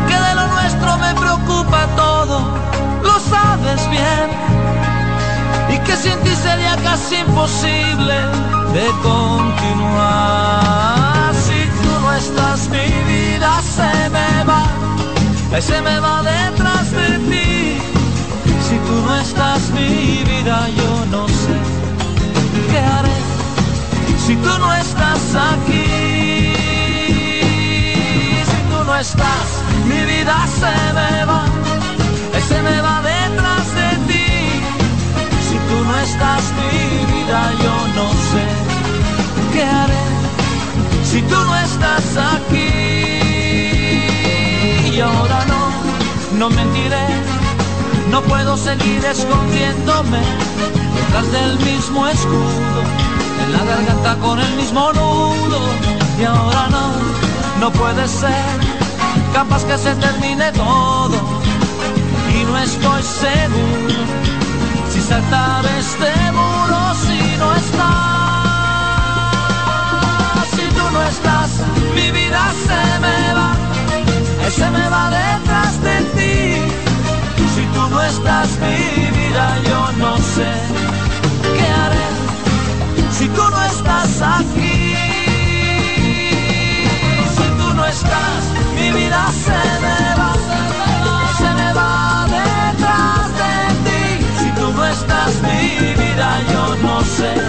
Que 0.07 0.17
de 0.27 0.33
lo 0.33 0.47
nuestro 0.47 0.97
me 0.97 1.13
preocupa 1.13 1.85
todo, 1.95 2.41
lo 3.03 3.19
sabes 3.29 3.87
bien. 3.91 4.58
Que 5.89 5.97
sin 5.97 6.17
ti 6.19 6.35
sería 6.35 6.75
casi 6.83 7.15
imposible 7.15 8.17
de 8.75 8.85
continuar. 9.01 10.53
Si 11.33 11.59
tú 11.81 11.89
no 11.99 12.13
estás, 12.13 12.69
mi 12.69 12.87
vida 13.11 13.59
se 13.75 14.09
me 14.11 14.43
va 14.43 14.61
se 15.61 15.81
me 15.81 15.99
va 15.99 16.21
detrás 16.21 16.91
de 16.91 17.17
ti. 17.29 17.77
Si 18.67 18.77
tú 18.85 18.93
no 19.05 19.15
estás 19.19 19.69
mi 19.71 20.23
vida, 20.23 20.69
yo 20.77 21.05
no 21.09 21.27
sé 21.27 21.57
qué 22.71 22.79
haré. 22.79 23.17
Si 24.25 24.35
tú 24.35 24.57
no 24.59 24.73
estás 24.73 25.35
aquí, 25.53 26.53
si 28.51 28.59
tú 28.69 28.83
no 28.85 28.95
estás, 28.95 29.47
mi 29.87 30.01
vida 30.05 30.35
se 30.61 30.93
me 30.93 31.25
va, 31.25 31.41
se 32.47 32.61
me 32.61 32.81
va 32.81 33.01
detrás 33.01 33.18
estás 36.09 36.43
mi 36.57 37.05
vida, 37.13 37.39
yo 37.63 37.75
no 37.97 38.07
sé 38.31 38.45
qué 39.53 39.63
haré. 39.63 40.05
Si 41.03 41.21
tú 41.21 41.35
no 41.35 41.55
estás 41.67 42.05
aquí. 42.33 42.69
Y 44.95 45.01
ahora 45.01 45.39
no, 45.51 45.63
no 46.39 46.49
mentiré, 46.49 47.07
no 48.11 48.21
puedo 48.23 48.57
seguir 48.57 49.01
escondiéndome 49.05 50.21
detrás 50.95 51.31
del 51.31 51.53
mismo 51.59 52.07
escudo, 52.07 52.81
en 53.43 53.51
la 53.53 53.63
garganta 53.71 54.15
con 54.25 54.39
el 54.39 54.53
mismo 54.55 54.91
nudo, 54.91 55.59
y 56.19 56.23
ahora 56.25 56.67
no, 56.75 56.85
no 57.61 57.71
puede 57.71 58.07
ser, 58.07 58.55
capaz 59.33 59.63
que 59.63 59.77
se 59.77 59.95
termine 59.95 60.51
todo, 60.51 61.17
y 62.35 62.43
no 62.43 62.57
estoy 62.57 63.01
seguro 63.03 64.18
saltar 65.09 65.65
este 65.65 66.11
muro 66.31 66.79
si 67.03 67.19
no 67.37 67.47
estás, 67.55 68.45
si 70.55 70.65
tú 70.77 70.85
no 70.93 71.01
estás, 71.13 71.49
mi 71.95 72.07
vida 72.11 72.41
se 72.67 72.99
me 72.99 73.33
va 73.33 73.49
se 74.49 74.69
me 74.71 74.89
va 74.89 75.09
detrás 75.09 75.81
de 75.81 75.97
ti. 76.15 76.37
Si 77.55 77.63
tú 77.73 77.87
no 77.89 78.01
estás 78.01 78.49
mi 78.59 78.81
vida, 79.19 79.45
yo 79.69 79.91
no 79.97 80.17
sé 80.17 80.51
qué 81.55 81.67
haré. 81.81 82.07
Si 83.17 83.27
tú 83.27 83.43
no 83.55 83.61
estás 83.65 84.21
aquí, 84.21 84.95
si 87.35 87.45
tú 87.59 87.73
no 87.73 87.85
estás, 87.85 88.41
mi 88.75 88.91
vida 88.91 89.21
se 89.45 89.68
mi 95.41 95.93
vida, 95.95 96.41
yo 96.51 96.75
no 96.77 97.01
sé 97.03 97.48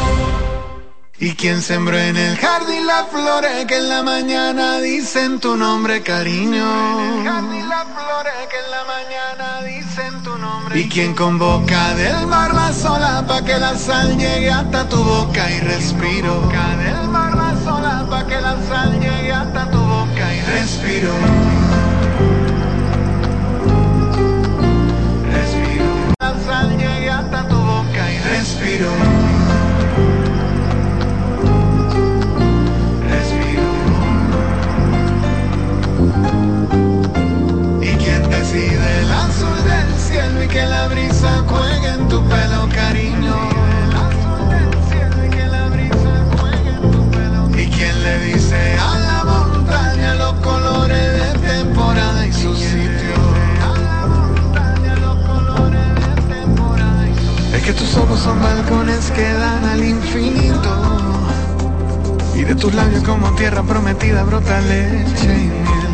Y 1.23 1.35
quien 1.35 1.61
sembró 1.61 1.99
en 1.99 2.17
el 2.17 2.35
jardín 2.35 2.87
las 2.87 3.05
flores 3.11 3.67
que 3.67 3.77
en 3.77 3.89
la 3.89 4.01
mañana 4.01 4.79
dicen 4.79 5.39
tu 5.39 5.55
nombre, 5.55 6.01
cariño. 6.01 6.65
Y 10.73 10.89
quien 10.89 11.13
convoca 11.13 11.93
del 11.93 12.25
mar 12.25 12.55
la 12.55 12.73
sola 12.73 13.23
pa' 13.27 13.43
que 13.43 13.55
la 13.59 13.77
sal 13.77 14.17
llegue 14.17 14.49
hasta 14.49 14.89
tu 14.89 14.97
boca 14.97 15.47
y 15.51 15.59
respiro. 15.59 16.49
del 16.49 17.07
mar 17.09 17.35
la 17.35 17.55
sola 17.63 18.07
pa' 18.09 18.25
que 18.25 18.41
la 18.41 18.57
sal 18.67 18.99
llegue 18.99 19.31
hasta 19.31 19.69
tu 19.69 19.77
boca 19.77 20.33
y 20.33 20.41
respiro. 20.41 21.13
Respiro. 25.31 25.85
La 26.19 26.33
sal 26.47 26.77
llegue 26.79 27.09
hasta 27.11 27.47
tu 27.47 27.57
boca 27.57 28.11
y 28.11 28.17
respiro. 28.17 29.10
Cielo 40.11 40.43
y 40.43 40.47
que 40.47 40.65
la 40.65 40.87
brisa 40.87 41.43
juegue 41.47 41.87
en 41.87 42.07
tu 42.09 42.21
pelo. 42.25 42.51
Y 47.57 47.67
quien 47.67 48.03
le 48.03 48.19
dice 48.25 48.75
a 48.79 48.97
la 48.97 49.23
montaña 49.23 50.15
los 50.15 50.33
colores 50.35 51.13
de 51.13 51.47
temporada 51.47 52.25
y 52.25 52.33
su 52.33 52.55
sitio. 52.55 53.15
Es 57.53 57.63
que 57.63 57.73
tus 57.73 57.95
ojos 57.97 58.19
son 58.19 58.41
balcones 58.41 59.11
que 59.11 59.33
dan 59.33 59.65
al 59.65 59.83
infinito. 59.83 60.71
Y 62.35 62.43
de 62.43 62.55
tus 62.55 62.73
labios 62.73 63.03
como 63.03 63.31
tierra 63.35 63.61
prometida 63.63 64.23
brota 64.23 64.59
leche 64.61 65.25
y 65.25 65.49
miel. 65.49 65.90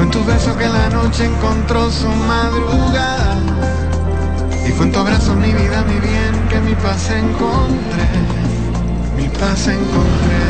Fue 0.00 0.06
en 0.06 0.12
tus 0.12 0.24
besos 0.24 0.56
que 0.56 0.66
la 0.66 0.88
noche 0.88 1.26
encontró 1.26 1.90
su 1.90 2.08
madrugada. 2.08 3.36
Y 4.66 4.72
fue 4.72 4.86
en 4.86 4.92
tu 4.92 4.98
abrazo 4.98 5.34
mi 5.34 5.52
vida, 5.52 5.84
mi 5.84 6.00
bien, 6.00 6.48
que 6.48 6.58
mi 6.58 6.74
paz 6.74 7.10
encontré. 7.10 8.08
Mi 9.14 9.28
paz 9.28 9.68
encontré. 9.68 10.49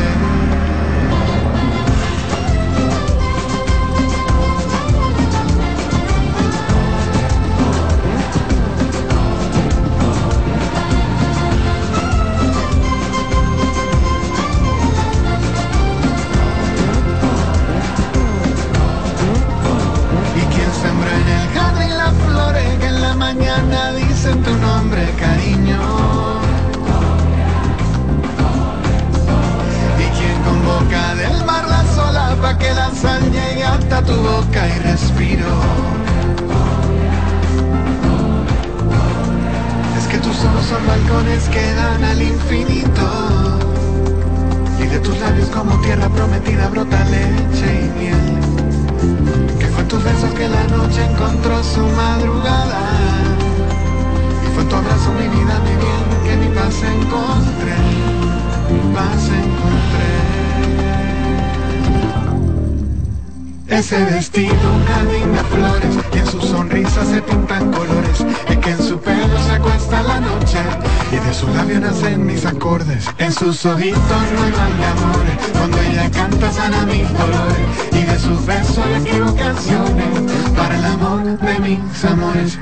Sus 73.53 73.65
ojitos 73.65 74.01
no 74.01 74.43
hay 74.43 74.51
mal 74.53 74.77
de 74.77 74.85
amor, 74.85 75.25
cuando 75.51 75.77
ella 75.81 76.09
canta 76.09 76.49
sana 76.53 76.85
mis 76.85 77.05
dolores, 77.11 77.67
y 77.91 78.01
de 78.03 78.17
sus 78.17 78.45
besos 78.45 78.85
le 78.87 78.95
escribo 78.95 79.35
canciones, 79.35 80.07
para 80.55 80.77
el 80.77 80.85
amor 80.85 81.37
de 81.37 81.59
mis 81.59 82.05
amores. 82.05 82.57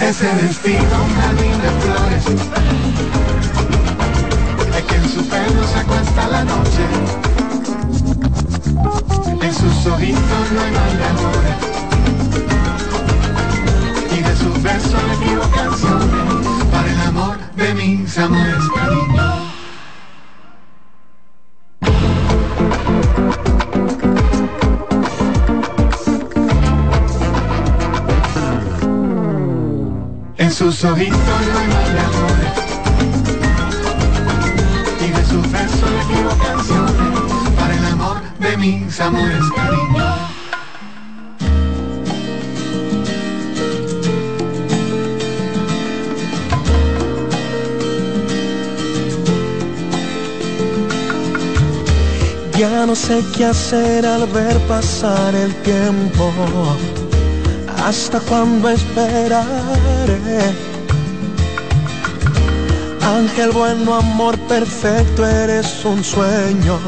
Ese 0.00 0.32
vestido, 0.40 1.02
un 1.02 1.14
jardín 1.20 1.60
de 1.62 1.70
flores, 1.82 2.24
y 4.78 4.82
que 4.86 4.94
en 4.94 5.08
su 5.08 5.28
pelo 5.28 5.66
se 5.66 5.78
acuesta 5.80 6.28
la 6.28 6.44
noche, 6.44 6.84
en 9.42 9.52
sus 9.52 9.86
ojitos 9.86 10.52
no 10.54 10.60
hay 10.62 10.70
mal 10.70 10.96
de 10.96 11.03
amores, 18.24 18.68
cariño. 18.74 19.22
En 30.36 30.50
sus 30.50 30.84
ojitos 30.84 31.18
no 31.18 31.58
hay 31.58 31.68
mal 31.68 31.92
de 31.92 32.00
amor 32.00 32.30
Y 35.00 35.08
de 35.10 35.24
sus 35.24 35.52
besos 35.52 35.90
le 35.90 36.00
escribo 36.00 36.30
canciones. 36.38 37.52
Para 37.58 37.74
el 37.74 37.86
amor 37.86 38.22
de 38.38 38.56
mis 38.56 39.00
amores, 39.00 39.42
cariño 39.54 40.13
Ya 52.64 52.86
no 52.86 52.94
sé 52.94 53.22
qué 53.36 53.44
hacer 53.44 54.06
al 54.06 54.26
ver 54.28 54.58
pasar 54.60 55.34
el 55.34 55.54
tiempo. 55.56 56.32
¿Hasta 57.84 58.20
cuándo 58.20 58.70
esperaré? 58.70 60.18
Ángel 63.02 63.50
bueno, 63.50 63.96
amor 63.96 64.38
perfecto, 64.48 65.26
eres 65.26 65.84
un 65.84 66.02
sueño. 66.02 66.78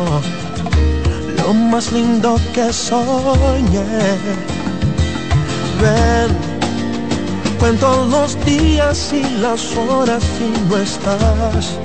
Lo 1.37 1.53
más 1.53 1.93
lindo 1.93 2.41
que 2.55 2.73
soñé. 2.73 3.85
Ven, 5.83 6.31
cuento 7.61 8.07
los 8.07 8.43
días 8.47 9.13
y 9.13 9.23
las 9.41 9.77
horas 9.77 10.25
y 10.41 10.49
no 10.71 10.79
estás 10.79 11.77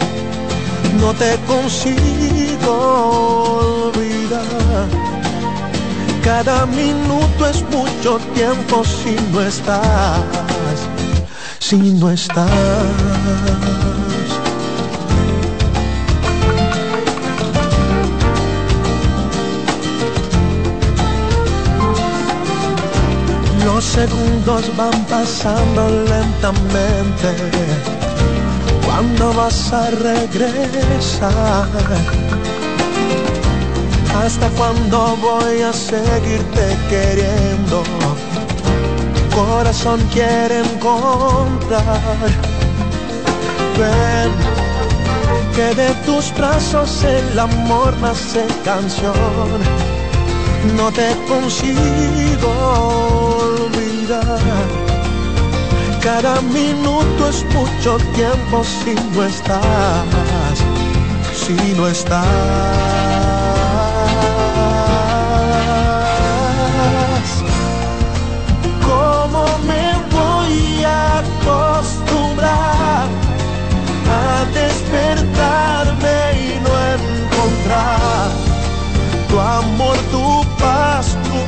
no 1.02 1.14
te 1.14 1.38
consigo 1.48 2.72
Cada 6.24 6.66
minuto 6.68 7.48
es 7.48 7.64
mucho 7.64 8.20
tiempo 8.34 8.84
si 8.86 9.16
no 9.32 9.42
estás, 9.42 10.20
si 11.60 11.78
no 11.78 12.12
estás. 12.12 12.50
Los 23.66 23.84
segundos 23.84 24.78
van 24.78 25.06
pasando 25.06 25.90
lentamente 25.90 27.82
¿Cuándo 28.86 29.34
vas 29.34 29.74
a 29.74 29.90
regresar? 29.90 31.68
¿Hasta 34.24 34.50
cuándo 34.50 35.18
voy 35.18 35.64
a 35.64 35.74
seguirte 35.74 36.78
queriendo? 36.92 37.84
Corazón 39.34 40.00
quiere 40.14 40.60
encontrar. 40.60 42.20
Ven, 43.80 44.32
que 45.56 45.74
de 45.74 45.90
tus 46.06 46.32
brazos 46.38 47.04
el 47.04 47.40
amor 47.40 47.98
nace 48.00 48.46
canción. 48.64 49.60
No 50.78 50.92
te 50.92 51.16
consigo 51.28 52.52
olvidar. 53.42 54.40
Cada 56.04 56.40
minuto 56.42 57.28
es 57.28 57.44
mucho 57.56 57.98
tiempo 58.14 58.64
si 58.64 58.94
no 59.16 59.24
estás, 59.24 60.58
si 61.34 61.74
no 61.74 61.88
estás. 61.88 63.11
Tu 80.62 80.68
paz, 80.68 81.18
tu 81.24 81.40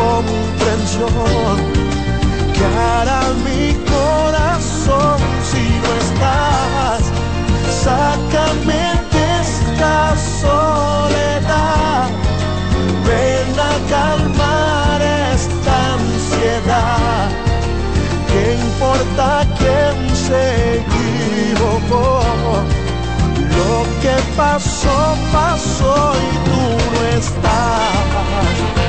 comprensión? 0.00 1.56
¿Qué 2.54 2.64
hará 2.64 3.22
mi 3.44 3.74
corazón 3.84 5.18
si 5.50 5.64
no 5.82 5.90
estás? 6.04 7.02
Sácame 7.84 8.84
de 9.12 9.24
esta 9.42 10.14
soledad. 10.42 12.08
Ven 13.06 13.54
a 13.58 13.74
calmar 13.90 15.00
esta 15.34 15.74
ansiedad. 15.94 17.28
¿Qué 18.28 18.42
importa 18.54 19.46
quién 19.58 19.96
se 20.16 20.44
equivocó? 20.80 22.22
Lo 23.58 23.74
que 24.02 24.16
pasó, 24.36 25.16
pasó 25.32 26.14
y 26.14 26.50
tú 26.50 26.85
no 27.18 28.85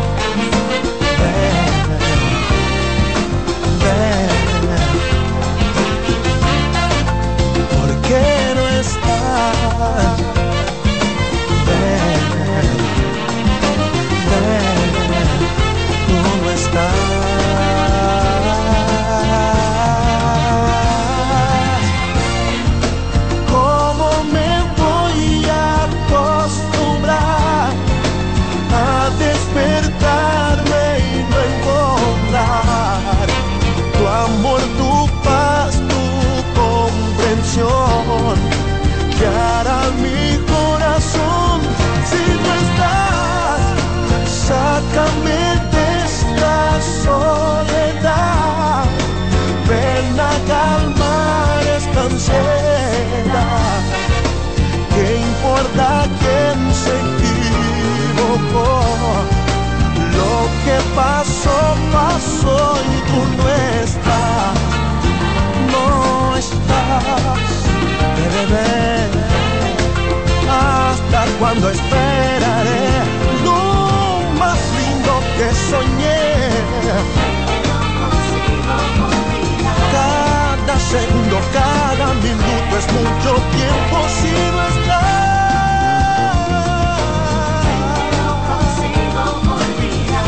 segundo, 80.98 81.38
cada 81.54 82.08
minuto 82.26 82.72
es 82.82 82.88
mucho 82.98 83.32
tiempo 83.58 83.98
si 84.18 84.32
no 84.54 84.62
estás. 84.74 85.18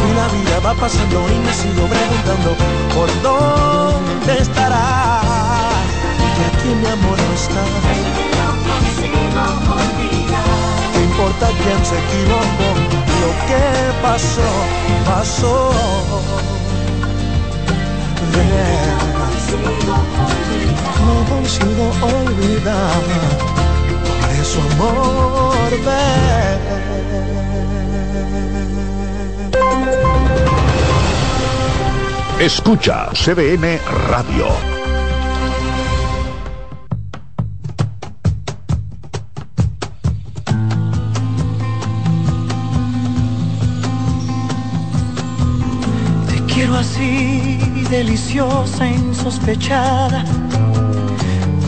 Y 0.05 0.09
la 0.20 0.28
vida 0.36 0.55
va 0.65 0.74
pasando 0.76 1.17
y 1.30 1.38
me 1.45 1.53
sigo 1.53 1.84
preguntando 1.93 2.49
por 2.95 3.09
dónde 3.28 4.34
estarás. 4.39 5.88
Y 6.38 6.41
aquí 6.49 6.70
mi 6.82 6.88
amor 6.88 7.17
no 7.28 7.34
está. 7.41 7.63
¿Qué 10.93 10.99
importa 11.03 11.45
quién 11.61 11.80
se 11.89 11.95
equivocó? 12.05 12.70
Lo 13.22 13.32
que 13.47 13.63
pasó, 14.01 14.49
pasó. 15.05 15.55
No 21.06 21.36
consigo 21.36 21.86
olvidar. 22.02 23.02
Por 24.22 24.30
eso 24.41 24.60
amor, 24.74 25.50
Escucha 32.39 33.10
CDN 33.14 33.80
Radio. 34.08 34.78
Deliciosa, 48.04 48.88
insospechada, 48.88 50.24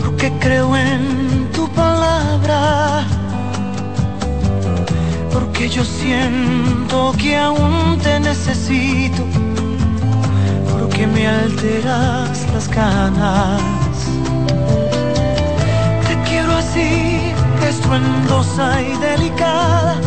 porque 0.00 0.32
creo 0.40 0.74
en 0.74 1.50
tu 1.52 1.68
palabra, 1.72 3.04
porque 5.30 5.68
yo 5.68 5.84
siento 5.84 7.12
que 7.18 7.36
aún 7.36 7.98
te 8.02 8.18
necesito, 8.18 9.22
porque 10.70 11.06
me 11.06 11.26
alteras 11.26 12.46
las 12.54 12.66
ganas. 12.66 13.60
Te 16.08 16.14
quiero 16.28 16.50
así, 16.62 17.30
estruendosa 17.68 18.80
y 18.80 18.92
delicada, 19.08 20.00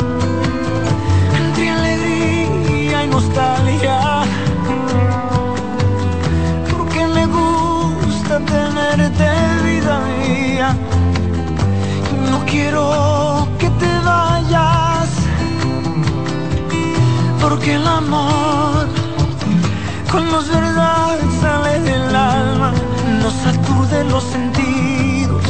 entre 1.40 1.70
alegría 1.70 3.04
y 3.04 3.08
nostalgia. 3.10 4.15
Tenerte 8.96 9.30
vida 9.64 10.00
mía. 10.20 10.76
No 12.32 12.46
quiero 12.46 13.48
que 13.60 13.70
te 13.70 13.92
vayas. 14.06 15.10
Porque 17.42 17.76
el 17.76 17.88
amor 17.88 18.88
con 20.12 20.32
los 20.32 20.48
verdad 20.50 21.18
sale 21.42 21.80
del 21.82 22.16
alma, 22.16 22.72
nos 23.22 23.34
sacude 23.34 24.04
los 24.06 24.24
sentidos 24.24 25.44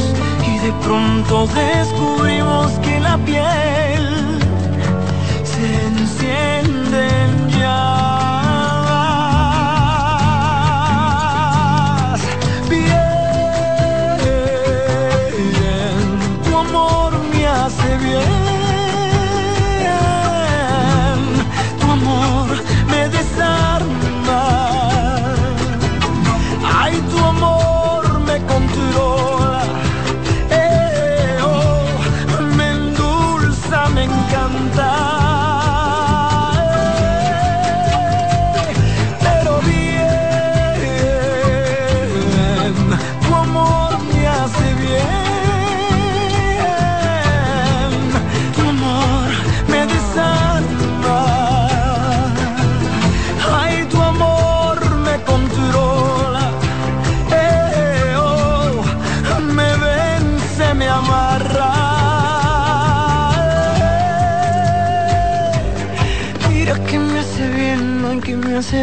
y 0.50 0.58
de 0.66 0.72
pronto 0.84 1.46
descubrimos 1.46 2.72
que 2.84 2.98
la 3.00 3.16
piel 3.18 4.40
se 5.44 5.86
enciende 5.86 7.35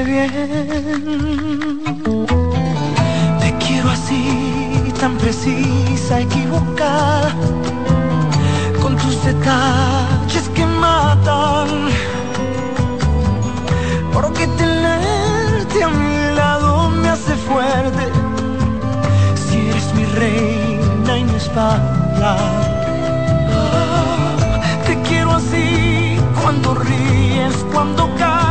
Te 0.04 0.20
quiero 3.66 3.90
así, 3.90 4.92
tan 5.00 5.18
precisa, 5.18 6.20
equivocada, 6.20 7.34
con 8.82 8.98
tus 8.98 9.24
detalles 9.24 10.50
que 10.54 10.66
matan. 10.66 11.70
Porque 14.14 14.46
tenerte 14.48 15.84
a 15.86 15.88
mi 15.88 16.36
lado 16.36 16.90
me 16.90 17.08
hace 17.08 17.36
fuerte. 17.36 18.12
Si 19.36 19.70
eres 19.70 19.94
mi 19.94 20.04
reina 20.04 21.18
y 21.18 21.24
mi 21.24 21.36
espalda. 21.36 22.36
Te 24.86 25.02
quiero 25.04 25.32
así 25.32 26.18
cuando 26.42 26.76
ríes, 26.76 27.56
cuando 27.72 28.14
callas. 28.18 28.43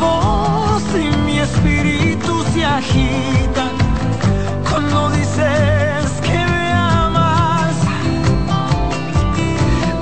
Voz 0.00 0.82
y 0.94 1.16
mi 1.26 1.38
espíritu 1.38 2.42
se 2.52 2.64
agitan 2.64 3.72
cuando 4.68 5.10
dices 5.10 6.10
que 6.22 6.38
me 6.52 6.72
amas. 6.72 7.76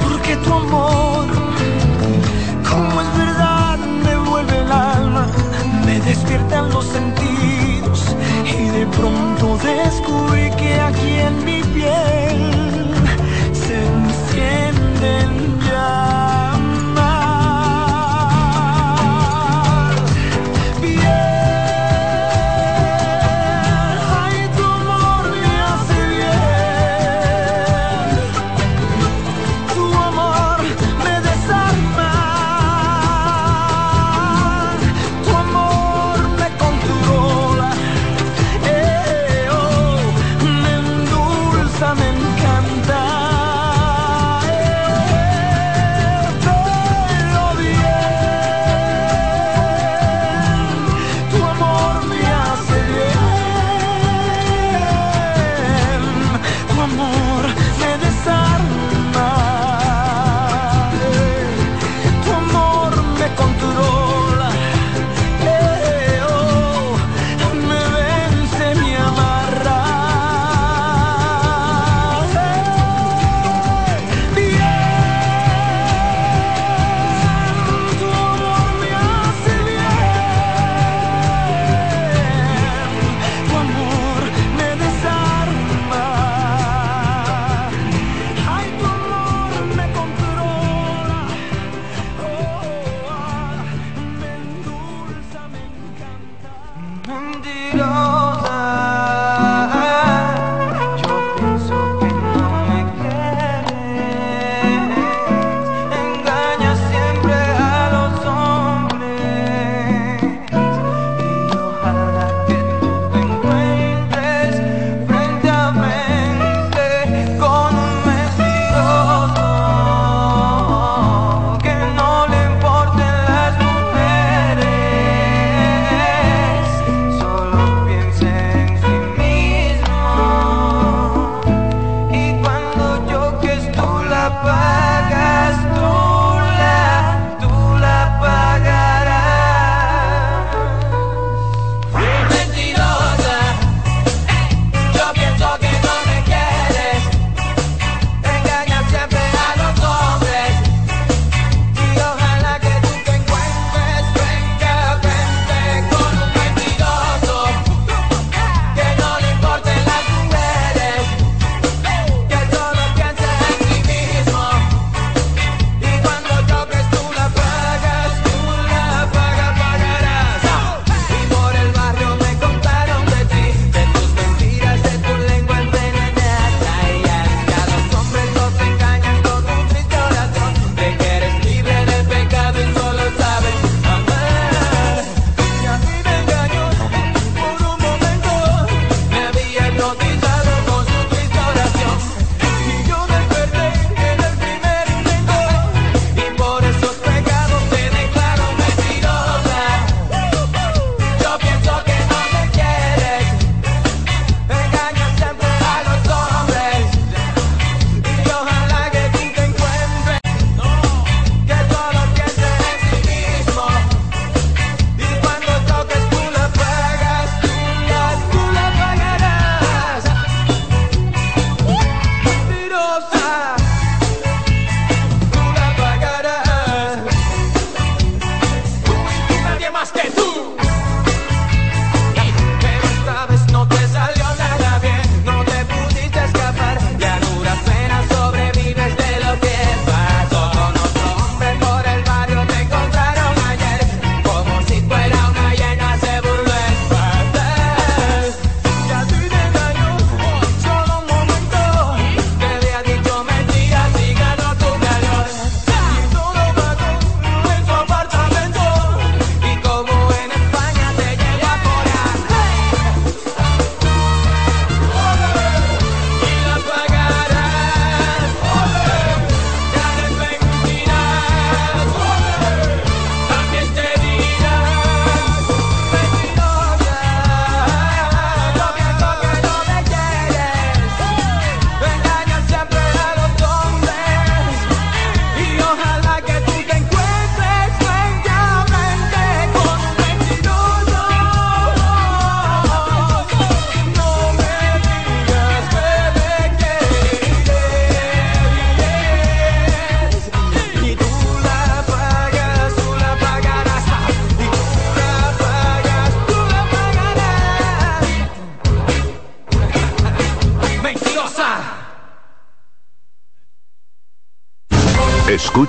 Porque 0.03 0.37
tu 0.37 0.53
amor, 0.53 1.27
como 2.71 3.01
es 3.01 3.19
verdad, 3.19 3.79
me 3.79 4.17
vuelve 4.31 4.59
el 4.59 4.73
alma, 4.73 5.27
me 5.85 6.01
despiertan 6.01 6.71
los 6.71 6.87
sentidos 6.87 8.17
y 8.45 8.69
de 8.79 8.87
pronto 8.87 9.59
descubrí 9.59 10.51
que 10.53 10.81
aquí 10.81 11.13
en 11.29 11.45
mi 11.45 11.61
piel 11.75 12.95
se 13.53 13.75
encienden 13.97 15.58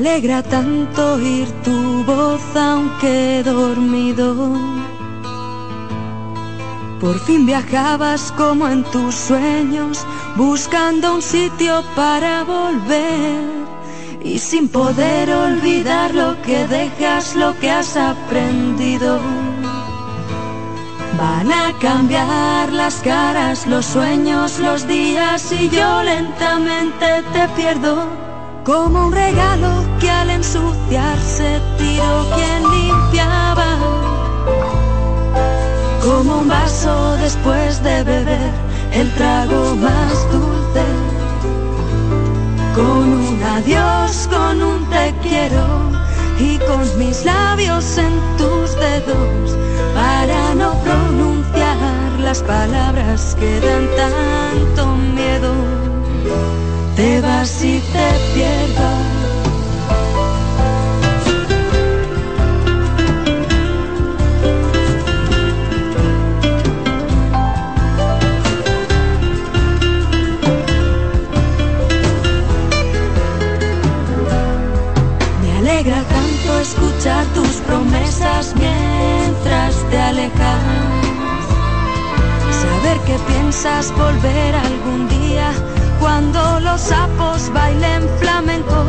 Alegra 0.00 0.42
tanto 0.42 1.16
oír 1.16 1.46
tu 1.62 2.02
voz 2.04 2.40
aunque 2.56 3.42
dormido. 3.44 4.56
Por 6.98 7.18
fin 7.26 7.44
viajabas 7.44 8.32
como 8.32 8.66
en 8.66 8.82
tus 8.84 9.14
sueños, 9.14 10.06
buscando 10.36 11.16
un 11.16 11.20
sitio 11.20 11.84
para 11.94 12.44
volver. 12.44 13.44
Y 14.24 14.38
sin 14.38 14.68
poder 14.68 15.30
olvidar 15.30 16.14
lo 16.14 16.40
que 16.40 16.66
dejas, 16.66 17.36
lo 17.36 17.58
que 17.58 17.70
has 17.70 17.94
aprendido. 17.94 19.20
Van 21.18 21.52
a 21.52 21.78
cambiar 21.78 22.72
las 22.72 22.96
caras, 23.02 23.66
los 23.66 23.84
sueños, 23.84 24.60
los 24.60 24.86
días 24.86 25.52
y 25.52 25.68
yo 25.68 26.02
lentamente 26.02 27.22
te 27.34 27.48
pierdo. 27.48 28.06
Como 28.64 29.06
un 29.06 29.12
regalo 29.12 29.89
que 30.00 30.10
al 30.10 30.30
ensuciarse 30.30 31.60
tiró 31.78 32.26
quien 32.34 32.62
limpiaba. 32.70 33.70
Como 36.02 36.38
un 36.38 36.48
vaso 36.48 37.16
después 37.18 37.82
de 37.82 38.02
beber 38.02 38.52
el 38.92 39.10
trago 39.14 39.76
más 39.76 40.32
dulce. 40.32 40.86
Con 42.74 43.12
un 43.12 43.42
adiós, 43.42 44.28
con 44.30 44.62
un 44.62 44.84
te 44.90 45.14
quiero 45.22 45.66
y 46.38 46.58
con 46.58 46.98
mis 46.98 47.24
labios 47.24 47.98
en 47.98 48.14
tus 48.38 48.74
dedos 48.76 49.56
para 49.94 50.54
no 50.54 50.72
pronunciar 50.82 51.76
las 52.20 52.42
palabras 52.42 53.36
que 53.38 53.60
dan 53.60 53.86
tanto 53.96 54.86
miedo. 55.14 55.52
Te 56.96 57.20
vas 57.20 57.62
y 57.62 57.80
te 57.92 58.08
pierdo. 58.34 59.09
Mientras 78.56 79.74
te 79.90 79.98
alejas. 79.98 80.62
Saber 82.50 82.98
que 83.00 83.18
piensas 83.30 83.92
volver 83.96 84.54
algún 84.54 85.08
día 85.08 85.52
cuando 86.00 86.60
los 86.60 86.80
sapos 86.80 87.52
bailen 87.52 88.08
flamenco. 88.18 88.84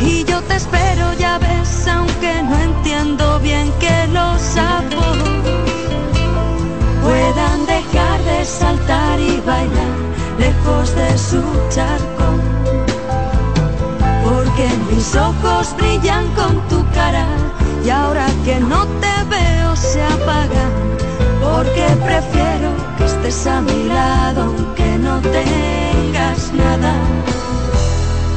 Y 0.00 0.24
yo 0.24 0.40
te 0.42 0.54
espero, 0.56 1.12
ya 1.18 1.38
ves, 1.38 1.86
aunque 1.88 2.42
no 2.42 2.58
entiendo 2.58 3.38
bien 3.40 3.70
que 3.80 4.06
los 4.12 4.40
sapos 4.40 5.18
puedan 7.02 7.66
dejar 7.66 8.18
de 8.24 8.44
saltar 8.44 9.20
y 9.20 9.42
bailar 9.46 9.94
lejos 10.38 10.94
de 10.96 11.18
su 11.18 11.42
charco. 11.68 12.26
Porque 14.24 14.66
mis 14.90 15.14
ojos 15.16 15.74
brillan 15.76 16.26
con 16.34 16.66
tu 16.68 16.82
cara 16.92 17.26
y 17.84 17.90
ahora 17.90 18.26
que 18.44 18.58
no 18.60 18.86
te 19.02 19.14
veo 19.28 19.76
se 19.76 20.02
apagan. 20.02 20.72
Porque 21.40 21.86
prefiero 22.04 22.70
que 22.96 23.04
estés 23.04 23.46
a 23.46 23.60
mi 23.60 23.84
lado 23.84 24.44
aunque 24.44 24.98
no 24.98 25.20
tengas 25.20 26.52
nada. 26.54 26.94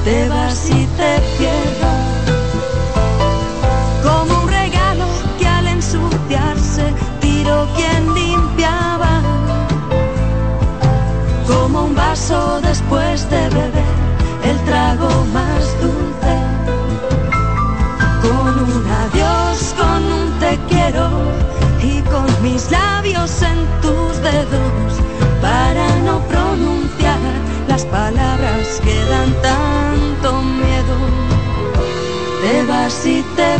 Te 0.04 0.28
vas 0.30 0.70
y 0.70 0.86
te 0.98 1.20
pierdo. 1.38 1.87
En 23.28 23.82
tus 23.82 24.22
dedos 24.22 24.94
para 25.42 25.88
no 26.06 26.20
pronunciar 26.30 27.20
las 27.68 27.84
palabras 27.86 28.80
que 28.82 28.96
dan 29.06 29.34
tanto 29.42 30.42
miedo. 30.44 30.96
Te 32.42 32.66
vas 32.72 33.06
y 33.06 33.22
te 33.36 33.60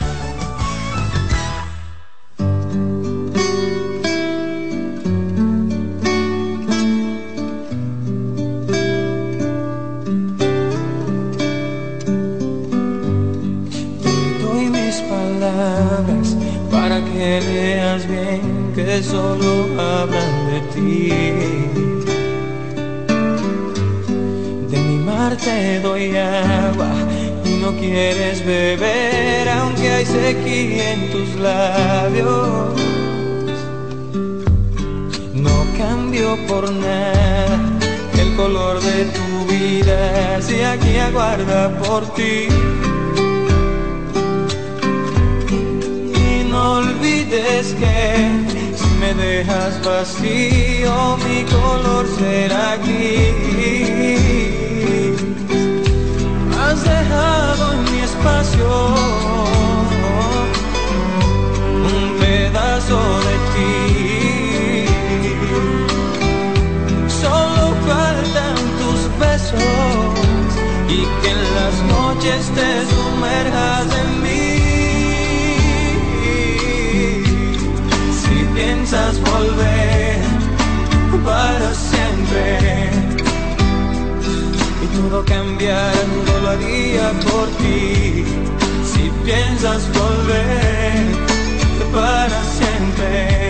Volver 90.31 91.91
para 91.91 92.43
siempre. 92.43 93.40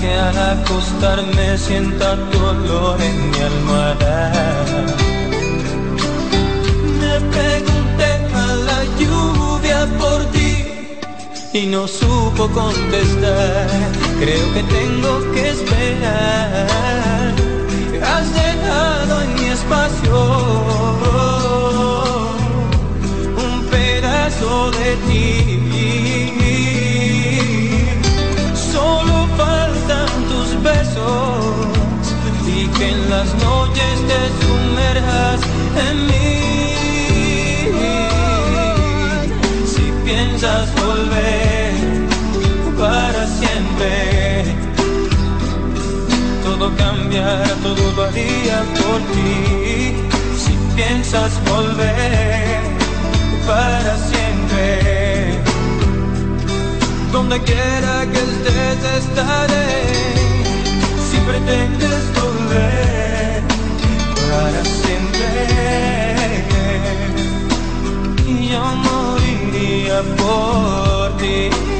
Que 0.00 0.12
al 0.14 0.38
acostarme 0.38 1.58
sienta 1.58 2.16
tu 2.30 2.38
olor 2.38 3.00
en 3.00 3.30
mi 3.30 3.38
almohada. 3.38 4.32
Me 7.00 7.14
pregunté 7.34 8.10
a 8.34 8.46
la 8.68 8.80
lluvia 8.98 9.86
por 9.98 10.24
ti 10.32 10.52
y 11.52 11.66
no 11.66 11.86
supo 11.88 12.48
contestar. 12.48 13.68
Creo 14.20 14.46
que 14.54 14.62
tengo 14.62 15.32
que 15.32 15.50
esperar. 15.50 17.34
Has 18.12 18.26
dejado 18.34 19.22
en 19.22 19.34
mi 19.34 19.46
espacio 19.46 20.16
un 23.46 23.64
pedazo 23.70 24.70
de 24.72 24.96
ti. 25.06 25.65
Y 32.46 32.66
que 32.68 32.88
en 32.88 33.10
las 33.10 33.34
noches 33.34 33.94
te 34.08 34.20
sumerjas 34.40 35.40
en 35.88 36.06
mí. 36.06 36.40
Si 39.66 39.92
piensas 40.04 40.72
volver 40.74 41.72
para 42.78 43.26
siempre, 43.26 44.54
todo 46.44 46.74
cambiará, 46.76 47.48
todo 47.62 47.92
lo 47.92 48.04
haría 48.04 48.64
por 48.80 49.00
ti. 49.12 49.92
Si 50.42 50.52
piensas 50.74 51.32
volver 51.44 52.60
para 53.46 53.96
siempre, 53.98 55.40
donde 57.12 57.38
quiera 57.42 58.06
que 58.12 58.18
estés 58.18 59.04
estaré. 59.04 60.25
Pretendes 61.26 62.04
volver 62.14 63.42
para 64.30 64.64
siempre, 64.64 65.28
yo 68.48 68.62
moriría 68.86 70.02
por 70.16 71.16
ti. 71.18 71.75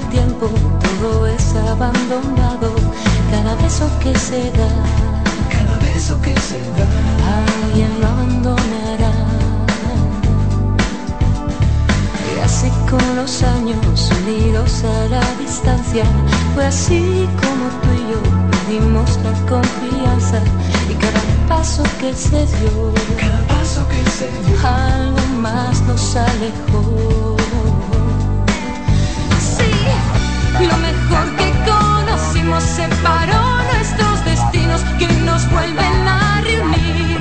El 0.00 0.08
tiempo 0.08 0.48
todo 1.00 1.26
es 1.26 1.54
abandonado, 1.54 2.74
cada 3.30 3.54
beso 3.56 3.88
que 4.00 4.16
se 4.16 4.50
da. 4.52 4.70
Cada 5.50 5.76
beso 5.78 6.20
que 6.22 6.34
se 6.40 6.58
da, 6.78 6.86
alguien 7.64 7.90
lo 8.00 8.06
abandonará. 8.06 9.12
Y 12.34 12.40
así 12.40 12.70
con 12.90 13.16
los 13.16 13.42
años 13.42 14.10
unidos 14.22 14.84
a 14.84 15.08
la 15.08 15.24
distancia, 15.38 16.04
fue 16.54 16.66
así 16.66 17.28
como 17.42 17.64
tú 17.80 17.88
y 18.00 18.12
yo 18.12 18.20
perdimos 18.50 19.18
la 19.24 19.32
confianza. 19.48 20.40
Y 20.88 20.94
cada 20.94 21.22
paso 21.48 21.82
que 22.00 22.14
se 22.14 22.46
dio, 22.46 22.92
cada 23.18 23.40
paso 23.48 23.86
que 23.88 24.10
se 24.10 24.28
dio, 24.44 24.56
algo 24.66 25.40
más 25.40 25.82
nos 25.82 26.16
alejó. 26.16 27.19
Lo 30.66 30.76
mejor 30.78 31.36
que 31.36 31.52
conocimos 31.64 32.62
separó 32.62 33.62
nuestros 33.72 34.24
destinos 34.24 34.82
que 34.98 35.08
nos 35.24 35.50
vuelven 35.50 36.08
a 36.08 36.40
reunir. 36.42 37.18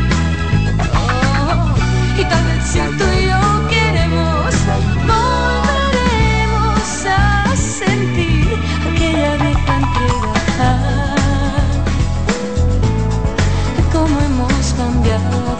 Oh, 0.94 1.74
y 2.20 2.24
tal 2.26 2.44
vez 2.46 2.66
si 2.66 2.80
tú 2.80 3.06
y 3.18 3.28
yo 3.28 3.68
queremos, 3.70 4.54
volveremos 5.08 6.88
a 7.08 7.56
sentir 7.56 8.58
aquella 8.92 9.36
vieja 9.36 9.74
entrega. 9.84 10.72
Cómo 13.94 14.20
hemos 14.20 14.74
cambiado, 14.74 15.58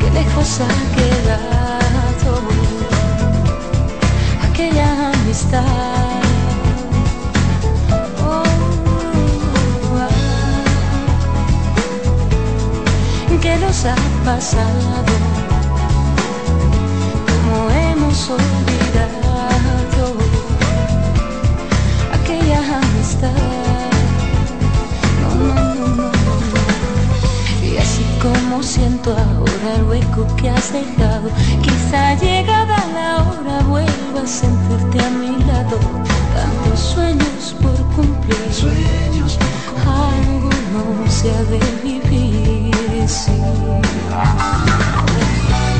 qué 0.00 0.10
lejos 0.10 0.60
ha 0.60 0.68
quedado 0.94 1.57
aquella 5.38 5.54
amistad. 5.54 5.62
Oh, 8.20 8.42
ah. 9.98 10.08
¿Qué 13.40 13.56
nos 13.58 13.84
ha 13.84 13.94
pasado? 14.24 15.14
¿Cómo 17.26 17.70
hemos 17.70 18.30
olvidado 18.30 20.04
aquella 22.12 22.58
amistad? 22.78 23.30
No, 25.20 25.30
no, 25.54 25.86
no. 25.96 26.10
Y 27.62 27.76
así 27.76 28.04
como 28.20 28.62
siento 28.62 29.10
ahora 29.10 29.76
el 29.76 29.84
hueco 29.84 30.26
que 30.36 30.50
has 30.50 30.72
dejado, 30.72 31.30
quizá 31.62 32.14
llegada 32.14 32.77
vuelva 33.68 34.22
a 34.22 34.26
sentirte 34.26 34.98
a 35.04 35.10
mi 35.10 35.36
lado. 35.44 35.78
Tantos 36.34 36.80
sueños 36.80 37.54
por 37.62 37.76
cumplir, 37.94 38.52
sueños 38.52 39.38
algo 39.86 40.50
no 40.74 41.10
se 41.10 41.30
ha 41.30 41.42
de 41.44 41.60
vivir. 41.82 43.08
Sí. 43.08 43.32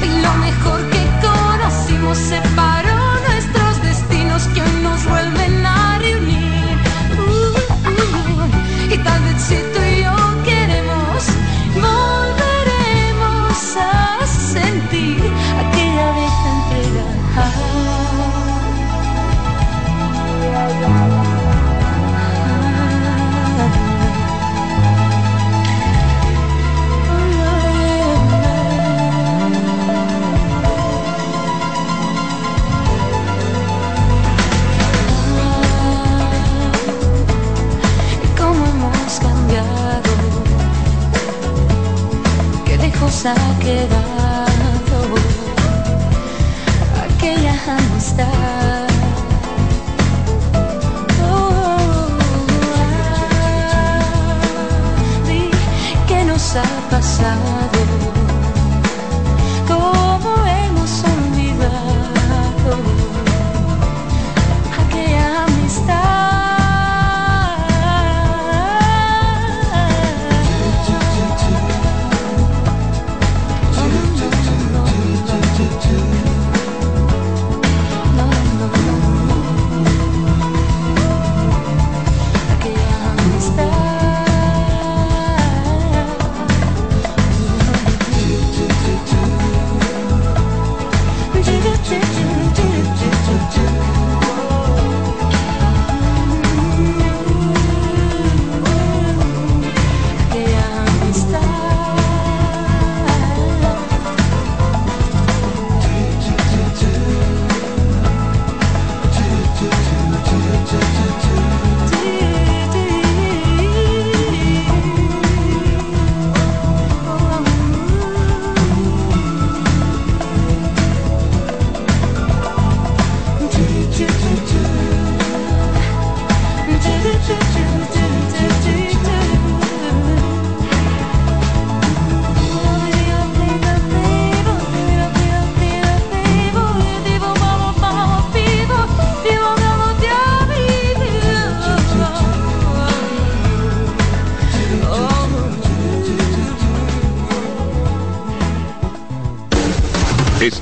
Y 0.03 0.21
lo 0.23 0.33
mejor 0.35 0.81
que 0.91 1.03
conocimos 1.27 2.19
separó 2.19 2.78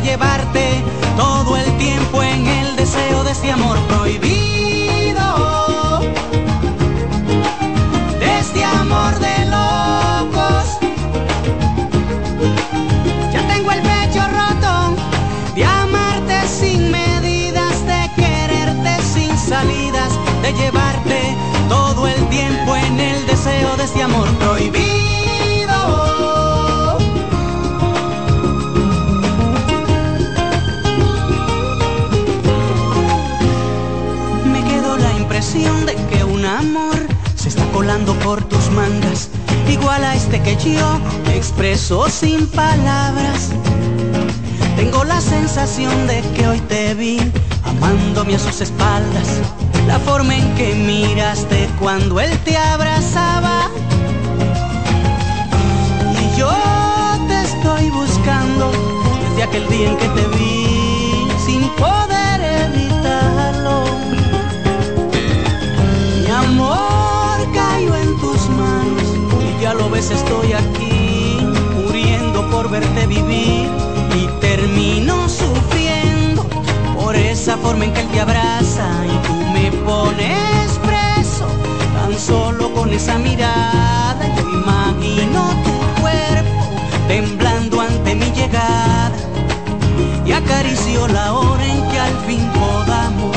Llevarte 0.00 0.82
todo 1.16 1.56
el 1.56 1.78
tiempo 1.78 2.22
en 2.22 2.46
el 2.46 2.76
deseo 2.76 3.24
de 3.24 3.32
este 3.32 3.50
amor 3.50 3.78
prohibido. 3.88 6.00
De 8.20 8.38
este 8.38 8.64
amor 8.64 9.18
de 9.18 9.46
locos. 9.46 10.78
Ya 13.32 13.46
tengo 13.48 13.72
el 13.72 13.82
pecho 13.82 14.22
roto 14.38 14.94
de 15.54 15.64
amarte 15.64 16.46
sin 16.46 16.90
medidas, 16.90 17.84
de 17.86 18.10
quererte 18.16 19.02
sin 19.02 19.36
salidas, 19.36 20.12
de 20.42 20.52
llevarte 20.52 21.36
todo 21.68 22.06
el 22.06 22.28
tiempo 22.28 22.76
en 22.76 23.00
el 23.00 23.26
deseo 23.26 23.76
de 23.76 23.84
este 23.84 24.02
amor 24.02 24.28
prohibido. 24.38 24.87
Por 38.06 38.42
tus 38.44 38.70
mangas, 38.70 39.28
igual 39.68 40.04
a 40.04 40.14
este 40.14 40.40
que 40.42 40.56
yo 40.56 41.00
expreso 41.34 42.08
sin 42.08 42.46
palabras. 42.48 43.50
Tengo 44.76 45.04
la 45.04 45.20
sensación 45.20 46.06
de 46.06 46.22
que 46.34 46.46
hoy 46.46 46.60
te 46.60 46.94
vi 46.94 47.18
amándome 47.64 48.36
a 48.36 48.38
sus 48.38 48.60
espaldas, 48.60 49.40
la 49.86 49.98
forma 49.98 50.36
en 50.36 50.54
que 50.54 50.74
miraste 50.74 51.68
cuando 51.80 52.20
él 52.20 52.36
te 52.44 52.56
abrazaba. 52.56 53.68
Y 56.20 56.38
yo 56.38 56.52
te 57.26 57.42
estoy 57.42 57.90
buscando 57.90 58.70
desde 59.28 59.42
aquel 59.42 59.68
día 59.68 59.90
en 59.90 59.96
que 59.96 60.08
te 60.08 60.26
vi 60.36 61.28
sin 61.44 61.68
poder 61.76 62.40
evitarlo. 62.64 63.84
Mi 66.22 66.30
amor 66.30 67.07
caigo 67.52 67.94
en 67.94 68.16
tus 68.18 68.48
manos. 68.50 69.08
Y 69.40 69.62
ya 69.62 69.74
lo 69.74 69.88
ves 69.90 70.10
estoy 70.10 70.52
aquí 70.52 71.38
muriendo 71.74 72.48
por 72.50 72.70
verte 72.70 73.06
vivir. 73.06 73.68
Y 74.14 74.26
termino 74.40 75.28
sufriendo 75.28 76.46
por 76.96 77.14
esa 77.16 77.56
forma 77.56 77.84
en 77.84 77.92
que 77.92 78.00
él 78.00 78.08
te 78.08 78.20
abraza. 78.20 78.88
Y 79.06 79.26
tú 79.26 79.34
me 79.52 79.70
pones 79.84 80.78
preso 80.86 81.46
tan 81.94 82.18
solo 82.18 82.72
con 82.74 82.92
esa 82.92 83.18
mirada. 83.18 84.24
Yo 84.36 84.42
imagino 84.50 85.40
tu 85.64 86.00
cuerpo 86.00 86.58
temblando 87.08 87.80
ante 87.80 88.14
mi 88.14 88.30
llegada. 88.32 89.12
Y 90.26 90.32
acaricio 90.32 91.08
la 91.08 91.32
hora 91.32 91.64
en 91.64 91.88
que 91.88 91.98
al 91.98 92.16
fin 92.26 92.50
podamos 92.52 93.36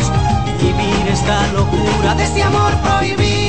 vivir 0.59 1.07
esta 1.11 1.47
locura 1.53 2.15
de 2.15 2.23
este 2.23 2.43
amor 2.43 2.73
prohibido. 2.83 3.40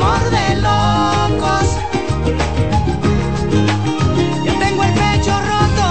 Amor 0.00 0.30
de 0.30 0.54
locos. 0.62 1.66
Ya 4.44 4.58
tengo 4.58 4.84
el 4.84 4.92
pecho 4.92 5.34
roto 5.52 5.88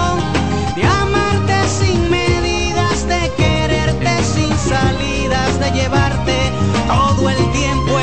de 0.76 0.84
amarte 0.84 1.68
sin 1.68 2.10
medidas, 2.10 3.06
de 3.06 3.30
quererte 3.36 4.24
sin 4.24 4.50
salidas, 4.56 5.60
de 5.60 5.70
llevarte 5.72 6.52
todo 6.86 7.28
el 7.28 7.52
tiempo 7.52 7.98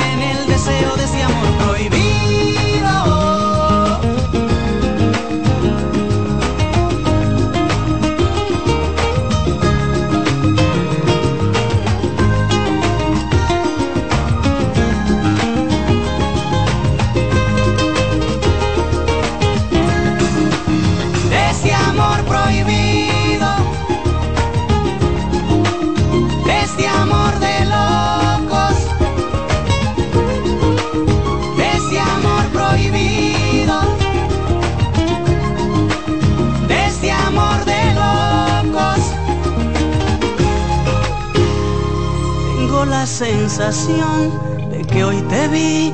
sensación 43.15 44.69
de 44.69 44.81
que 44.81 45.05
hoy 45.05 45.21
te 45.29 45.47
vi 45.47 45.93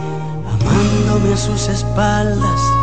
amándome 0.60 1.34
a 1.36 1.38
sus 1.38 1.68
espaldas. 1.70 2.81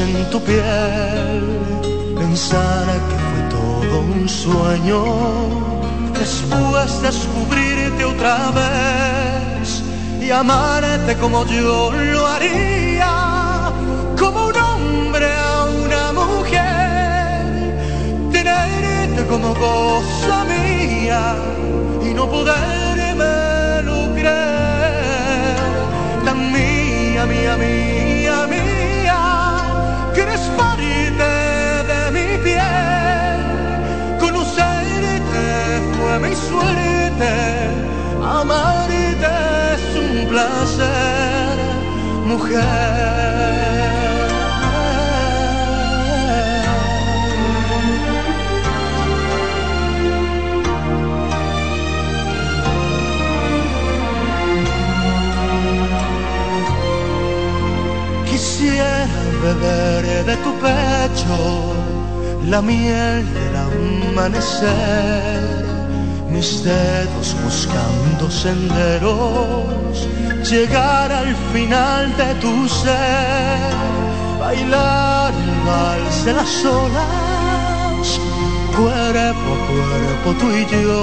En 0.00 0.30
tu 0.30 0.40
piel, 0.40 1.42
pensar 2.16 2.86
que 3.08 3.16
fue 3.26 3.42
todo 3.50 4.00
un 4.00 4.28
sueño. 4.28 5.02
Después 6.12 7.02
descubrirte 7.02 8.04
otra 8.04 8.50
vez 8.50 9.82
y 10.20 10.30
amarte 10.30 11.16
como 11.16 11.44
yo 11.46 11.90
lo 11.92 12.26
haría, 12.26 13.72
como 14.18 14.46
un 14.46 14.56
hombre 14.56 15.28
a 15.32 15.64
una 15.84 16.12
mujer, 16.12 17.78
tenerte 18.30 19.26
como 19.26 19.52
cosa 19.54 20.44
mía 20.44 21.34
y 22.08 22.14
no 22.14 22.28
podérmelo 22.28 24.14
creer, 24.14 25.56
tan 26.24 26.52
mía, 26.52 27.26
mía, 27.26 27.56
mía, 27.56 28.46
mía, 28.46 28.87
mi 36.28 36.36
suerte, 36.36 37.34
amarte 38.22 39.28
es 39.74 39.84
un 39.96 40.28
placer, 40.28 41.56
mujer. 42.26 42.68
Quisiera 58.30 59.06
beber 59.42 60.04
de 60.26 60.36
tu 60.44 60.52
pecho 60.64 61.38
la 62.48 62.60
miel 62.62 63.24
del 63.34 63.56
amanecer, 63.56 65.37
mis 66.38 66.62
dedos 66.62 67.34
buscando 67.42 68.30
senderos, 68.30 69.96
llegar 70.48 71.10
al 71.10 71.34
final 71.52 72.16
de 72.16 72.30
tu 72.42 72.68
ser, 72.68 73.74
bailar 74.38 75.32
el 75.34 75.54
vals 75.66 76.24
de 76.26 76.32
las 76.34 76.64
olas, 76.64 78.06
cuerpo 78.76 79.48
a 79.54 79.60
cuerpo 79.70 80.28
tú 80.40 80.46
y 80.60 80.64
yo, 80.84 80.96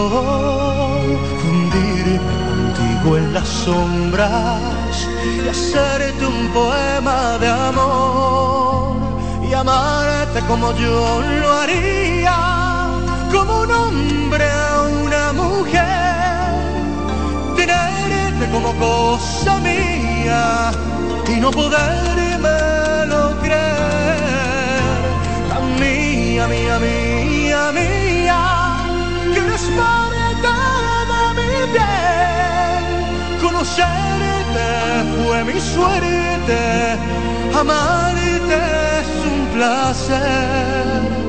fundirme 1.41 2.35
contigo 2.49 3.17
en 3.17 3.33
las 3.33 3.49
sombras 3.65 4.95
y 5.43 5.49
hacerte 5.49 6.25
un 6.25 6.47
poema 6.59 7.37
de 7.41 7.49
amor 7.49 8.95
y 9.49 9.53
amarte 9.53 10.39
como 10.47 10.71
yo 10.77 11.21
lo 11.41 11.51
haría, 11.59 12.37
como 13.33 13.51
un 13.63 13.71
hombre 13.71 14.54
como 18.51 18.73
cosa 18.75 19.57
mía 19.59 20.71
y 21.27 21.39
no 21.39 21.51
podérmelo 21.51 23.39
creer, 23.41 25.01
tan 25.49 25.79
mía, 25.79 26.47
mía, 26.47 26.79
mía, 26.79 27.71
mía, 27.73 28.41
que 29.33 29.39
eres 29.39 29.65
parte 29.77 30.51
de 31.17 31.27
mi 31.39 31.51
piel, 31.73 32.83
conocerte 33.41 34.67
fue 35.23 35.43
mi 35.43 35.59
suerte, 35.59 36.59
amarte 37.53 38.59
es 38.99 39.09
un 39.33 39.39
placer, 39.55 41.24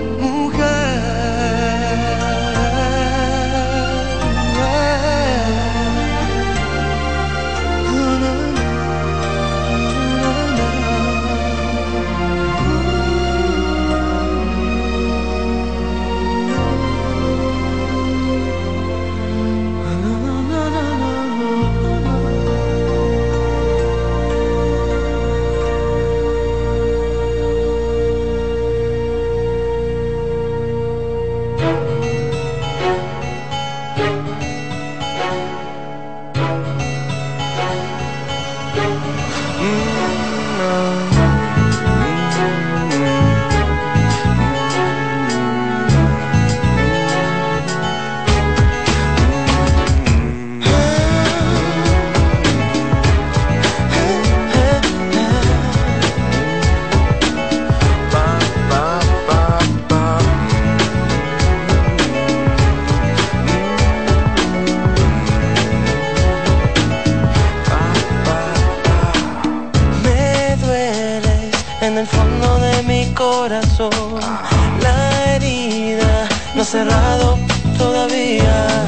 La 73.79 75.35
herida 75.35 76.27
no 76.55 76.63
ha 76.63 76.65
cerrado 76.65 77.39
todavía. 77.77 78.87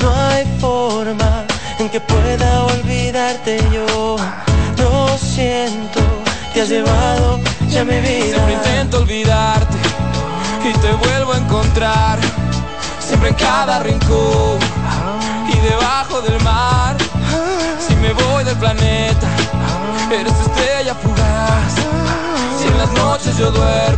No 0.00 0.12
hay 0.12 0.44
forma 0.60 1.44
en 1.78 1.88
que 1.88 2.00
pueda 2.00 2.64
olvidarte 2.64 3.60
yo. 3.72 4.16
Lo 4.76 5.16
siento, 5.18 6.00
te 6.52 6.62
has 6.62 6.68
llevado 6.68 7.38
ya 7.68 7.84
mi 7.84 8.00
vida. 8.00 8.34
Siempre 8.34 8.54
intento 8.54 8.98
olvidarte 8.98 9.76
y 10.68 10.72
te 10.78 10.92
vuelvo 10.94 11.34
a 11.34 11.38
encontrar. 11.38 12.18
Siempre 12.98 13.28
en 13.28 13.36
cada 13.36 13.78
rincón 13.78 14.58
y 15.46 15.58
debajo 15.60 16.20
del 16.22 16.42
mar. 16.42 16.96
Si 17.86 17.94
me 17.94 18.12
voy 18.12 18.42
del 18.42 18.56
planeta, 18.56 19.28
eres 20.10 20.32
estrella 20.40 20.96
fugaz. 20.96 21.74
Si 22.58 22.66
en 22.66 22.78
las 22.78 22.90
noches 22.90 23.36
yo 23.38 23.52
duermo, 23.52 23.97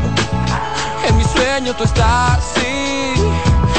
sueño 1.50 1.74
tú 1.74 1.82
estás. 1.82 2.38
Sí, 2.54 3.14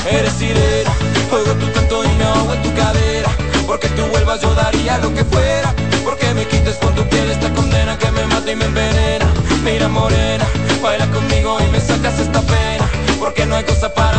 eres 0.10 0.34
sirena, 0.34 0.92
oigo 1.32 1.54
tu 1.54 1.72
canto 1.72 2.04
y 2.04 2.10
me 2.18 2.24
ahogo 2.26 2.54
en 2.54 2.64
tu 2.64 2.74
cadera. 2.74 3.30
Porque 3.66 3.88
tú 3.90 4.04
vuelvas 4.08 4.42
yo 4.42 4.54
daría 4.54 4.98
lo 4.98 5.14
que 5.14 5.24
fuera. 5.24 5.74
Porque 6.04 6.34
me 6.34 6.46
quites 6.46 6.76
con 6.76 6.94
tu 6.96 7.04
piel 7.08 7.32
esta 7.32 7.50
condena 7.54 7.98
que 7.98 8.12
me 8.12 8.26
mata 8.26 8.52
y 8.52 8.56
me 8.58 8.66
envenena. 8.66 9.28
Mira 9.64 9.88
morena, 9.88 10.46
baila 10.84 11.08
conmigo 11.12 11.58
y 11.66 11.68
me 11.72 11.80
sacas 11.80 12.20
esta 12.20 12.42
pena. 12.42 12.86
Porque 13.20 13.46
no 13.46 13.56
hay 13.56 13.64
cosa 13.64 13.88
para 13.94 14.11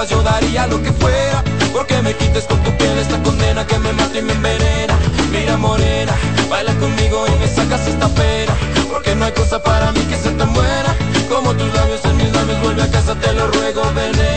vuelvas 0.00 0.10
yo 0.10 0.22
daría 0.22 0.66
lo 0.66 0.82
que 0.82 0.92
fuera. 0.92 1.42
Porque 1.72 2.00
me 2.02 2.14
quites 2.14 2.44
con 2.44 2.58
tu 2.62 2.76
piel 2.76 2.98
esta 2.98 3.22
condena 3.22 3.66
que 3.66 3.78
me 3.78 3.92
mata 3.92 4.18
y 4.18 4.22
me 4.22 4.32
envenena. 4.32 4.94
Mira 5.30 5.56
morena, 5.56 6.12
baila 6.48 6.74
conmigo 6.74 7.26
y 7.28 7.38
me 7.38 7.46
sacas 7.46 7.86
esta 7.86 8.08
pena. 8.08 8.52
Porque 8.90 9.14
no 9.14 9.24
hay 9.24 9.32
cosa 9.32 9.62
para 9.62 9.92
mí 9.92 10.00
que 10.00 10.16
sea 10.16 10.36
tan 10.36 10.52
buena 10.52 10.94
como 11.28 11.54
tus 11.54 11.72
labios 11.74 12.04
en 12.04 12.16
mis 12.16 12.32
labios. 12.32 12.60
Vuelve 12.62 12.82
a 12.82 12.90
casa, 12.90 13.14
te 13.14 13.32
lo 13.32 13.46
ruego, 13.48 13.82
venena. 13.94 14.29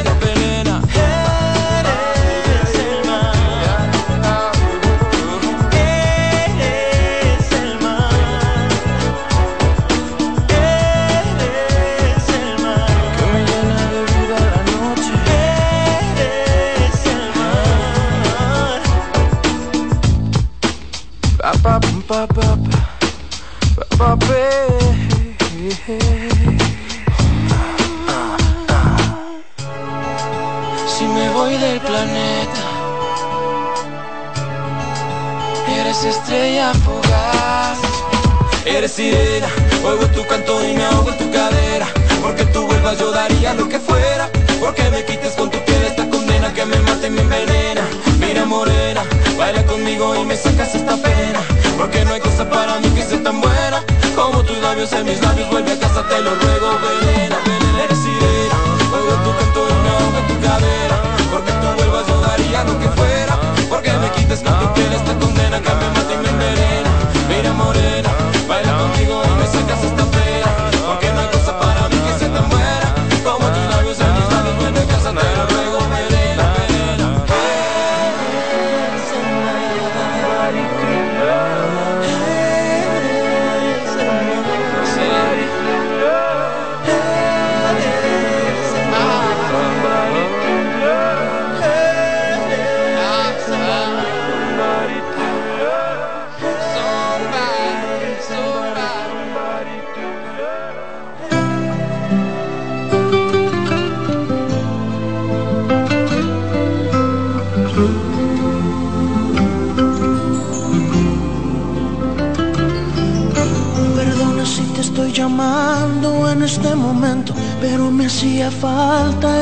Daría 43.23 43.53
lo 43.53 43.67
que 43.67 43.79
fuera. 43.79 44.29
Porque 44.59 44.83
me 44.91 45.03
quites 45.05 45.33
con 45.33 45.49
tu 45.49 45.57
piel 45.65 45.83
esta 45.83 46.07
condena 46.09 46.53
que 46.53 46.65
me 46.65 46.77
mata 46.79 47.07
y 47.07 47.09
me 47.09 47.21
envenena. 47.21 47.83
Mira 48.19 48.45
morena, 48.45 49.03
baila 49.37 49.63
conmigo 49.65 50.15
y 50.15 50.25
me 50.25 50.35
sacas 50.35 50.73
esta 50.75 50.95
pena. 50.97 51.39
Porque 51.77 52.05
no 52.05 52.13
hay 52.13 52.21
cosa 52.21 52.49
para 52.49 52.79
mí 52.79 52.89
que 52.89 53.03
sea 53.03 53.21
tan 53.21 53.41
buena 53.41 53.83
como 54.15 54.43
tus 54.43 54.57
labios 54.59 54.91
en 54.93 55.05
mis 55.05 55.21
labios. 55.21 55.49
Vuelve 55.51 55.71
a 55.73 55.79
casa, 55.79 56.07
te 56.07 56.21
lo 56.21 56.35
ruego, 56.35 56.79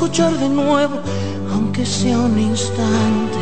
escuchar 0.00 0.32
de 0.38 0.48
nuevo, 0.48 0.98
aunque 1.52 1.84
sea 1.84 2.18
un 2.18 2.38
instante, 2.38 3.38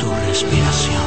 tu 0.00 0.06
respiración. 0.28 1.02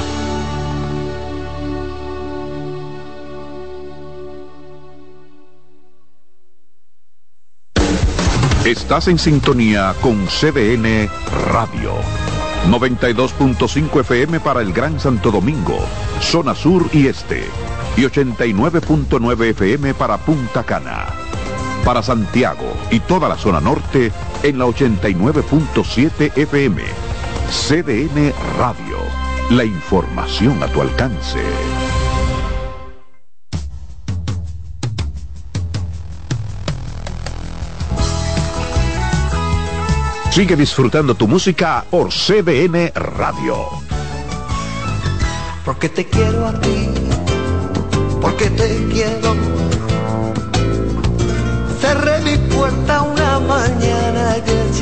Estás 8.63 9.07
en 9.07 9.17
sintonía 9.17 9.95
con 9.99 10.27
CDN 10.27 11.09
Radio. 11.51 11.93
92.5 12.69 14.01
FM 14.01 14.41
para 14.41 14.61
el 14.61 14.71
Gran 14.71 14.99
Santo 14.99 15.31
Domingo, 15.31 15.79
zona 16.21 16.53
sur 16.53 16.87
y 16.93 17.07
este. 17.07 17.45
Y 17.97 18.01
89.9 18.01 19.45
FM 19.45 19.95
para 19.95 20.19
Punta 20.19 20.63
Cana. 20.63 21.07
Para 21.83 22.03
Santiago 22.03 22.78
y 22.91 22.99
toda 23.01 23.29
la 23.29 23.37
zona 23.37 23.59
norte 23.59 24.11
en 24.43 24.57
la 24.57 24.65
89.7 24.65 26.37
FM. 26.37 26.83
CDN 27.49 28.33
Radio. 28.57 28.97
La 29.51 29.65
información 29.65 30.61
a 30.61 30.67
tu 30.67 30.81
alcance. 30.81 31.39
Sigue 40.31 40.55
disfrutando 40.55 41.15
tu 41.15 41.27
música 41.27 41.83
por 41.89 42.09
CDN 42.11 42.91
Radio. 42.93 43.65
Porque 45.65 45.89
te 45.89 46.05
quiero 46.05 46.47
a 46.47 46.53
ti, 46.61 46.87
porque 48.21 48.49
te 48.51 48.87
quiero. 48.91 49.68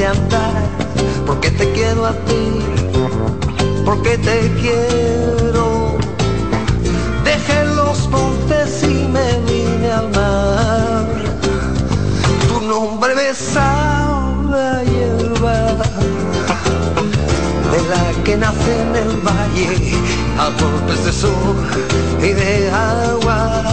Andar, 0.06 0.64
porque 1.26 1.50
te 1.50 1.72
quiero 1.72 2.06
a 2.06 2.12
ti, 2.12 2.62
porque 3.84 4.18
te 4.18 4.52
quiero. 4.62 5.98
Dejé 7.24 7.66
los 7.76 8.08
montes 8.10 8.84
y 8.84 9.08
me 9.08 9.40
vine 9.48 9.92
al 9.92 10.10
mar. 10.10 11.06
Tu 12.48 12.62
nombre 12.62 13.16
me 13.16 13.34
sabe 13.34 14.60
a 14.60 14.84
hierba 14.84 15.78
de 17.72 17.82
la 17.90 18.24
que 18.24 18.38
nace 18.38 18.82
en 18.82 18.96
el 18.96 19.18
valle 19.18 19.70
a 20.38 20.50
golpes 20.62 21.06
de 21.06 21.12
sol 21.12 21.58
y 22.20 22.34
de 22.34 22.70
agua. 22.72 23.64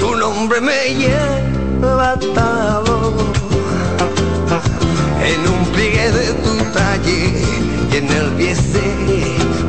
Tu 0.00 0.14
nombre 0.14 0.60
me 0.60 0.94
lleva 0.94 2.12
atado 2.12 3.37
en 5.32 5.40
un 5.46 5.64
pliegue 5.72 6.10
de 6.12 6.26
tu 6.44 6.54
talle 6.72 7.32
y 7.92 7.96
en 7.96 8.10
el 8.10 8.30
biese 8.36 8.88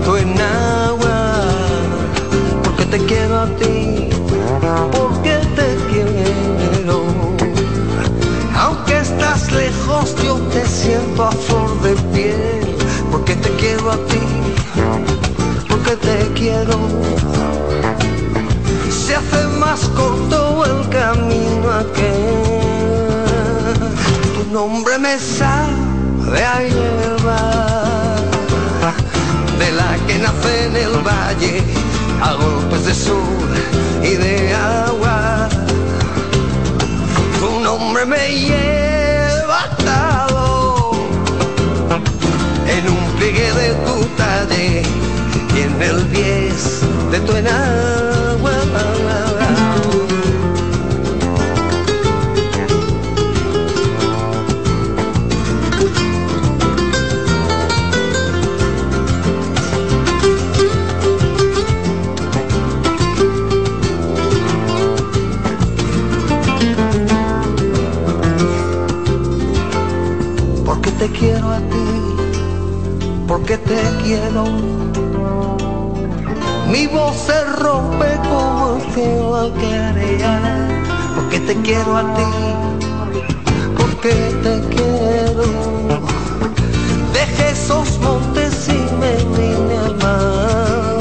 tu 0.05 0.15
enagua. 0.15 1.19
Porque 2.63 2.85
te 2.85 2.99
quiero 3.09 3.41
a 3.41 3.47
ti, 3.59 4.09
porque 4.91 5.35
te 5.57 5.67
quiero. 5.91 6.97
Aunque 8.55 8.99
estás 8.99 9.51
lejos, 9.51 10.15
yo 10.23 10.35
te 10.53 10.65
siento 10.65 11.25
a 11.25 11.31
flor 11.31 11.81
de 11.81 11.93
piel, 12.13 12.75
porque 13.11 13.35
te 13.35 13.49
quiero 13.61 13.91
a 13.91 13.97
ti, 14.11 14.25
porque 15.69 15.95
te 16.07 16.17
quiero. 16.39 16.77
Se 18.89 19.15
hace 19.15 19.47
más 19.59 19.81
corto 19.97 20.65
el 20.65 20.89
camino 20.89 21.67
aquel, 21.83 22.48
nombre 24.59 24.97
me 24.97 25.17
sabe 25.17 26.41
a 26.53 26.57
hierba, 26.61 27.41
de 29.57 29.71
la 29.79 29.91
que 30.05 30.15
nace 30.25 30.53
en 30.67 30.75
el 30.75 30.95
valle, 31.09 31.63
a 32.21 32.33
golpes 32.33 32.85
de 32.87 32.93
sol 32.93 33.51
y 34.03 34.15
de 34.23 34.53
agua 34.53 35.47
tu 37.39 37.49
nombre 37.61 38.05
me 38.05 38.23
lleva 38.47 39.59
atado 39.63 40.91
en 42.75 42.83
un 42.97 43.03
pliegue 43.17 43.49
de 43.61 43.69
tu 43.85 43.97
talle 44.21 44.83
y 45.55 45.59
en 45.67 45.81
el 45.89 45.99
pies 46.11 46.81
de 47.11 47.19
tu 47.21 47.31
enagua. 47.31 49.08
Te 70.99 71.07
quiero 71.11 71.49
a 71.49 71.59
ti, 71.59 71.87
porque 73.25 73.57
te 73.57 73.79
quiero. 74.03 74.43
Mi 76.69 76.87
voz 76.87 77.15
se 77.15 77.45
rompe 77.63 78.09
como 78.29 78.75
el 78.75 78.93
cielo 78.93 79.51
clarear, 79.59 80.67
porque 81.15 81.39
te 81.39 81.55
quiero 81.61 81.95
a 81.95 82.03
ti, 82.15 82.31
porque 83.77 84.13
te 84.43 84.55
quiero. 84.75 85.45
Dejé 87.13 87.49
esos 87.51 87.97
montes 87.99 88.67
y 88.67 88.79
me 89.01 89.13
vine 89.37 89.77
al 89.85 89.95
mar. 90.03 90.97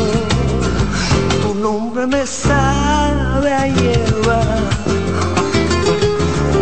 Tu 1.42 1.54
nombre 1.56 2.06
me 2.06 2.24
sabe 2.24 3.52
a 3.52 3.66
hierba, 3.66 4.40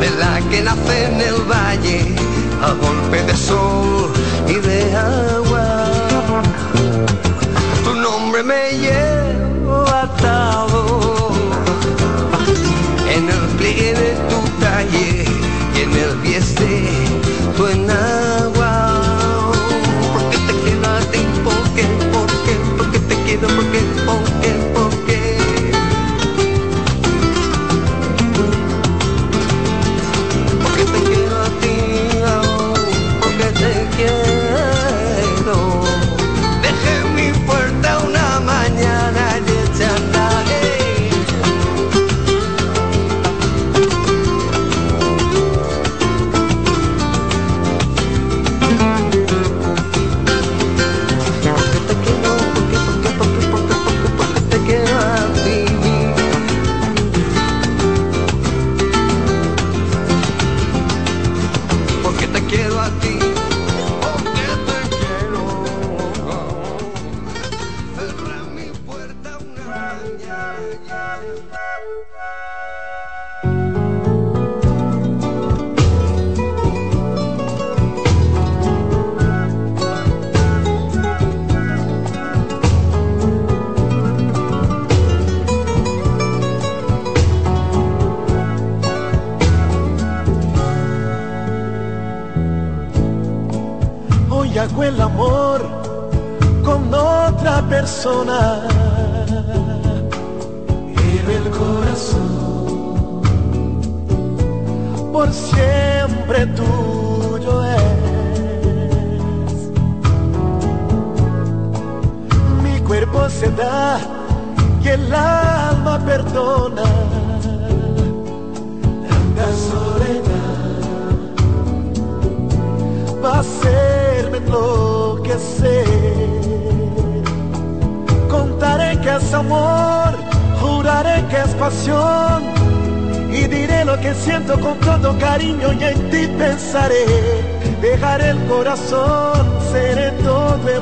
de 0.00 0.10
la 0.22 0.40
que 0.48 0.62
nace 0.62 1.04
en 1.04 1.20
el 1.20 1.38
valle 1.50 2.15
a 2.62 2.72
golpe 2.72 3.22
de 3.22 3.36
sol 3.36 4.12
y 4.48 4.54
de 4.54 4.96
agua. 4.96 5.86
Tu 7.84 7.94
nombre 7.94 8.42
me 8.42 8.70
lleva 8.78 9.05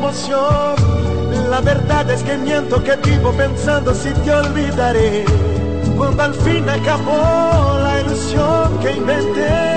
emoción. 0.04 0.74
La 1.50 1.60
verdad 1.60 2.10
es 2.10 2.22
que 2.22 2.36
miento 2.36 2.82
que 2.82 2.96
vivo 2.96 3.32
pensando 3.32 3.94
si 3.94 4.10
te 4.10 4.32
olvidaré. 4.32 5.24
Cuando 5.96 6.22
al 6.22 6.34
fin 6.34 6.68
acabó 6.68 7.78
la 7.82 8.00
ilusión 8.00 8.78
que 8.80 8.92
inventé 8.92 9.76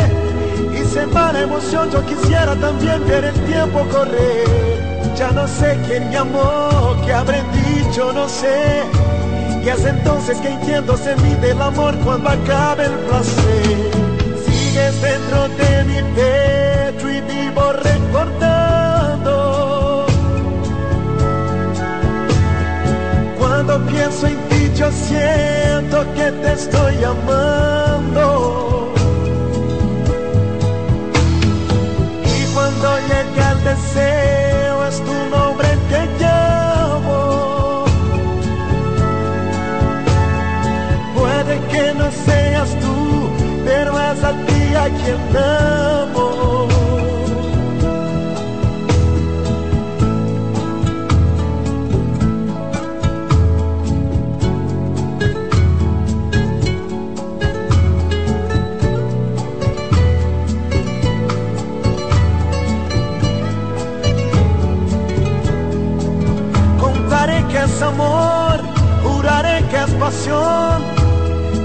y 0.73 0.85
se 0.85 1.05
va 1.05 1.31
la 1.31 1.41
emoción, 1.41 1.89
yo 1.91 2.05
quisiera 2.05 2.55
también 2.55 3.05
ver 3.07 3.25
el 3.25 3.39
tiempo 3.45 3.85
correr. 3.89 4.47
Ya 5.15 5.31
no 5.31 5.47
sé 5.47 5.77
quién 5.87 6.09
me 6.09 6.17
amó, 6.17 6.95
qué 7.05 7.13
habré 7.13 7.41
dicho, 7.53 8.11
no 8.11 8.27
sé. 8.27 8.83
Y 9.63 9.69
es 9.69 9.85
entonces 9.85 10.39
que 10.39 10.49
entiendo 10.49 10.97
se 10.97 11.15
mide 11.17 11.51
el 11.51 11.61
amor 11.61 11.95
cuando 12.03 12.29
acabe 12.29 12.85
el 12.85 12.97
placer. 13.07 13.77
Sigues 14.45 15.01
dentro 15.01 15.47
de 15.49 15.83
mi 15.85 16.01
pecho 16.15 17.09
y 17.09 17.21
vivo 17.21 17.71
recordando. 17.73 18.46
Cuando 23.67 23.91
pienso 23.91 24.27
en 24.27 24.37
ti 24.47 24.71
yo 24.77 24.89
siento 24.89 26.05
que 26.13 26.31
te 26.31 26.53
estoy 26.53 27.03
amando. 27.03 28.93
Y 32.23 32.45
cuando 32.53 32.97
llega 33.09 33.51
el 33.51 33.63
deseo 33.65 34.85
es 34.87 35.03
tu 35.03 35.15
nombre 35.35 35.67
que 35.89 36.07
llamo. 36.17 37.83
Puede 41.13 41.59
que 41.67 41.93
no 41.93 42.09
seas 42.25 42.69
tú, 42.79 43.29
pero 43.65 43.99
es 43.99 44.23
a 44.23 44.31
ti 44.45 44.75
a 44.75 44.85
quien 44.97 45.19
amo. 45.35 46.26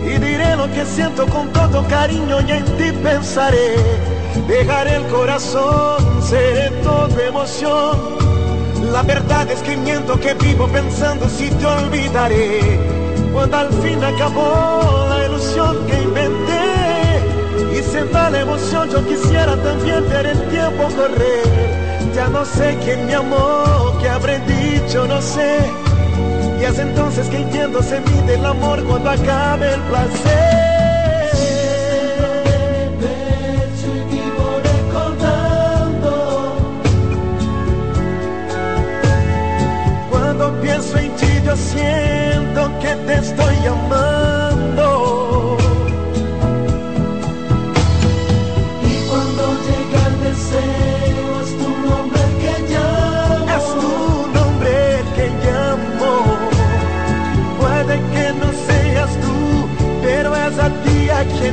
Y 0.05 0.19
diré 0.19 0.57
lo 0.57 0.67
que 0.73 0.85
siento 0.85 1.25
con 1.29 1.53
todo 1.53 1.87
cariño 1.87 2.41
y 2.41 2.51
en 2.51 2.65
ti 2.77 2.91
pensaré. 3.01 3.77
Dejaré 4.49 4.97
el 4.97 5.07
corazón, 5.07 6.21
seré 6.21 6.71
todo 6.83 7.21
emoción. 7.21 7.97
La 8.93 9.03
verdad 9.03 9.49
es 9.49 9.61
que 9.63 9.77
miento 9.77 10.19
que 10.19 10.35
vivo 10.35 10.67
pensando 10.67 11.29
si 11.29 11.51
te 11.51 11.67
olvidaré. 11.67 12.81
Cuando 13.33 13.59
al 13.59 13.73
fin 13.75 14.03
acabó 14.03 15.07
la 15.09 15.25
ilusión 15.27 15.87
que 15.87 16.03
inventé 16.03 17.79
y 17.79 17.83
se 17.93 18.03
va 18.13 18.29
la 18.29 18.41
emoción, 18.41 18.91
yo 18.91 19.07
quisiera 19.07 19.57
también 19.63 20.09
ver 20.09 20.27
el 20.27 20.49
tiempo 20.49 20.89
correr. 20.97 22.13
Ya 22.13 22.27
no 22.29 22.45
sé 22.45 22.77
quién 22.83 23.07
me 23.07 23.15
amó, 23.15 23.97
qué 24.01 24.09
habré 24.09 24.41
dicho, 24.41 25.07
no 25.07 25.23
sé. 25.23 25.82
Y 26.63 26.65
es 26.65 26.79
entonces 26.79 27.29
que 27.29 27.39
entiendo 27.39 27.83
se 27.83 28.01
mide 28.01 28.35
el 28.37 28.47
amor 28.47 28.85
cuando 28.85 29.11
acabe 29.11 29.75
el 29.75 29.81
placer. 29.81 31.33
Cuando 40.09 40.61
pienso 40.61 40.99
en 40.99 41.17
ti 41.17 41.27
yo 41.45 41.57
siento 41.57 42.71
que 42.79 42.95
te 43.07 43.15
estoy 43.15 43.52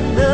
it 0.02 0.29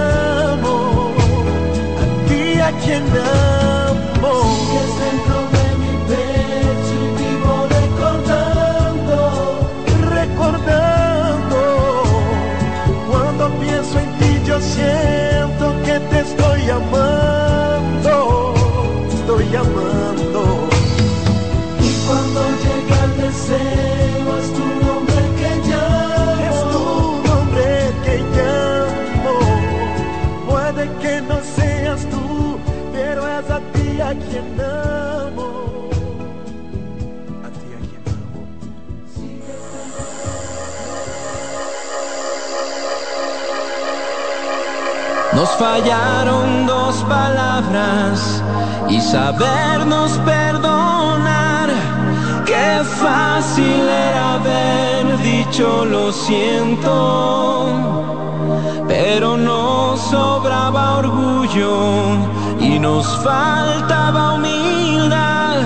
fallaron 45.58 46.66
dos 46.66 46.96
palabras 47.04 48.42
y 48.88 49.00
sabernos 49.00 50.12
perdonar. 50.24 51.70
Qué 52.44 52.82
fácil 53.00 53.80
era 53.80 54.34
haber 54.34 55.18
dicho 55.18 55.84
lo 55.84 56.12
siento, 56.12 57.68
pero 58.86 59.36
nos 59.36 60.00
sobraba 60.00 60.98
orgullo 60.98 62.18
y 62.60 62.78
nos 62.78 63.06
faltaba 63.24 64.34
humildad. 64.34 65.62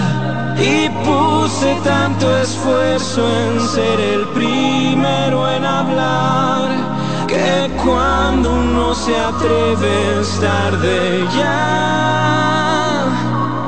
Y 0.58 0.88
puse 1.04 1.74
tanto 1.84 2.36
esfuerzo 2.38 3.22
en 3.26 3.60
ser 3.60 4.00
el 4.00 4.26
primero 4.28 5.48
en 5.50 5.64
hablar 5.64 6.99
que 7.40 7.70
cuando 7.82 8.52
uno 8.52 8.94
se 8.94 9.16
atreve 9.16 10.20
es 10.20 10.40
tarde 10.40 11.24
ya, 11.36 13.06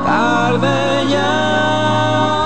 tarde 0.05 1.07
ya. 1.11 2.42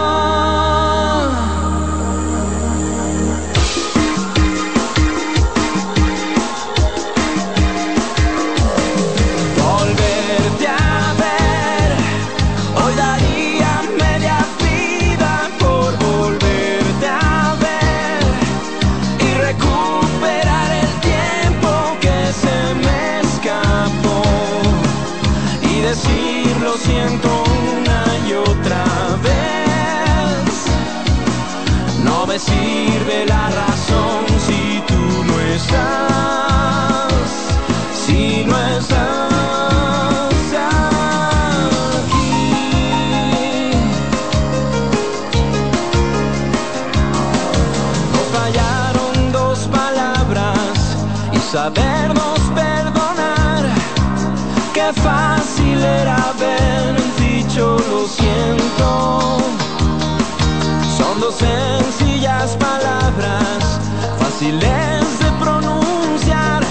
Fáciles 64.37 65.19
de 65.19 65.31
pronunciar. 65.39 66.63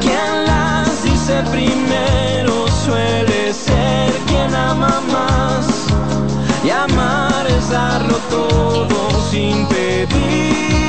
Quien 0.00 0.44
las 0.46 1.02
dice 1.02 1.42
primero 1.50 2.68
suele 2.68 3.54
ser 3.54 4.12
quien 4.26 4.54
ama 4.54 5.00
más. 5.10 5.66
Y 6.62 6.70
amar 6.70 7.46
es 7.46 7.70
darlo 7.70 8.16
todo 8.28 9.30
sin 9.30 9.66
pedir 9.66 10.79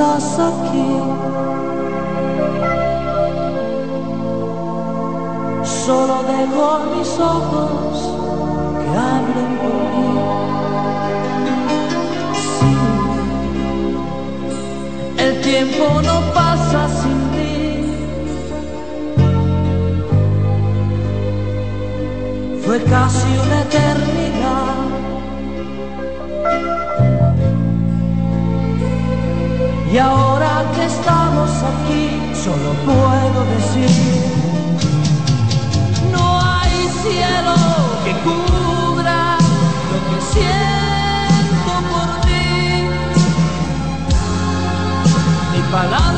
estás 0.00 0.38
aquí, 0.38 0.90
solo 5.62 6.22
dejo 6.22 6.66
mis 6.96 7.12
ojos 7.18 7.92
que 8.80 8.88
hablen 8.96 9.50
por 9.60 9.76
mí. 9.92 10.10
Sí, 12.56 12.74
el 15.18 15.32
tiempo 15.42 15.84
no 16.02 16.16
pasa 16.32 16.80
sin 17.00 17.20
ti. 17.32 17.48
fue 22.64 22.78
casi 22.84 23.28
una 23.44 23.58
eternidad. 23.62 24.19
Y 29.92 29.98
ahora 29.98 30.64
que 30.76 30.84
estamos 30.84 31.50
aquí, 31.50 32.20
solo 32.32 32.72
puedo 32.86 33.44
decir, 33.56 33.90
no 36.12 36.40
hay 36.40 36.88
cielo 37.02 37.54
que 38.04 38.12
cubra 38.22 39.36
lo 39.90 39.98
que 40.08 40.18
siento 40.32 41.72
por 41.90 42.08
ti, 42.20 42.86
ni 45.52 45.60
palabras 45.72 46.09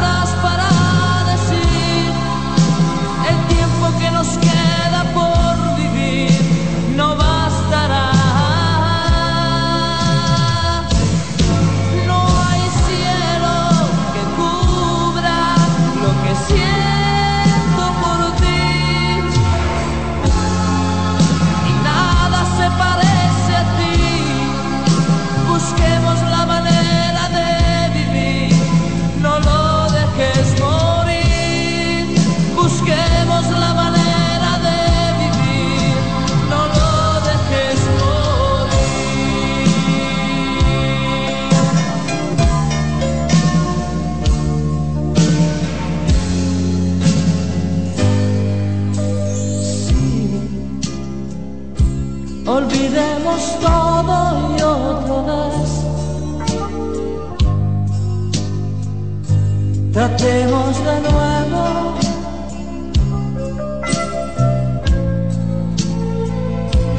Tratemos 59.93 60.78
de 60.86 61.01
nuevo. 61.01 61.94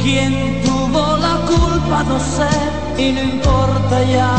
¿Quién 0.04 0.62
tuvo 0.64 1.18
la 1.18 1.36
culpa? 1.48 2.04
No 2.04 2.20
sé 2.20 2.50
y 3.02 3.14
no 3.14 3.22
importa 3.24 4.04
ya. 4.04 4.36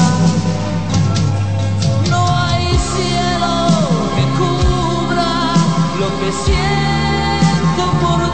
No 2.11 2.21
hay 2.47 2.67
cielo 2.95 3.55
que 4.15 4.25
cubra 4.39 5.31
lo 5.99 6.09
que 6.21 6.31
siento 6.45 7.83
por 8.03 8.21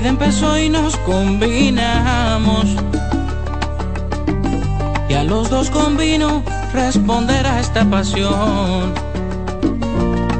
Vida 0.00 0.08
empezó 0.08 0.58
y 0.58 0.70
nos 0.70 0.96
combinamos. 0.98 2.64
Y 5.08 5.14
a 5.14 5.24
los 5.24 5.50
dos 5.50 5.68
convino 5.70 6.42
responder 6.72 7.46
a 7.46 7.60
esta 7.60 7.84
pasión. 7.84 8.94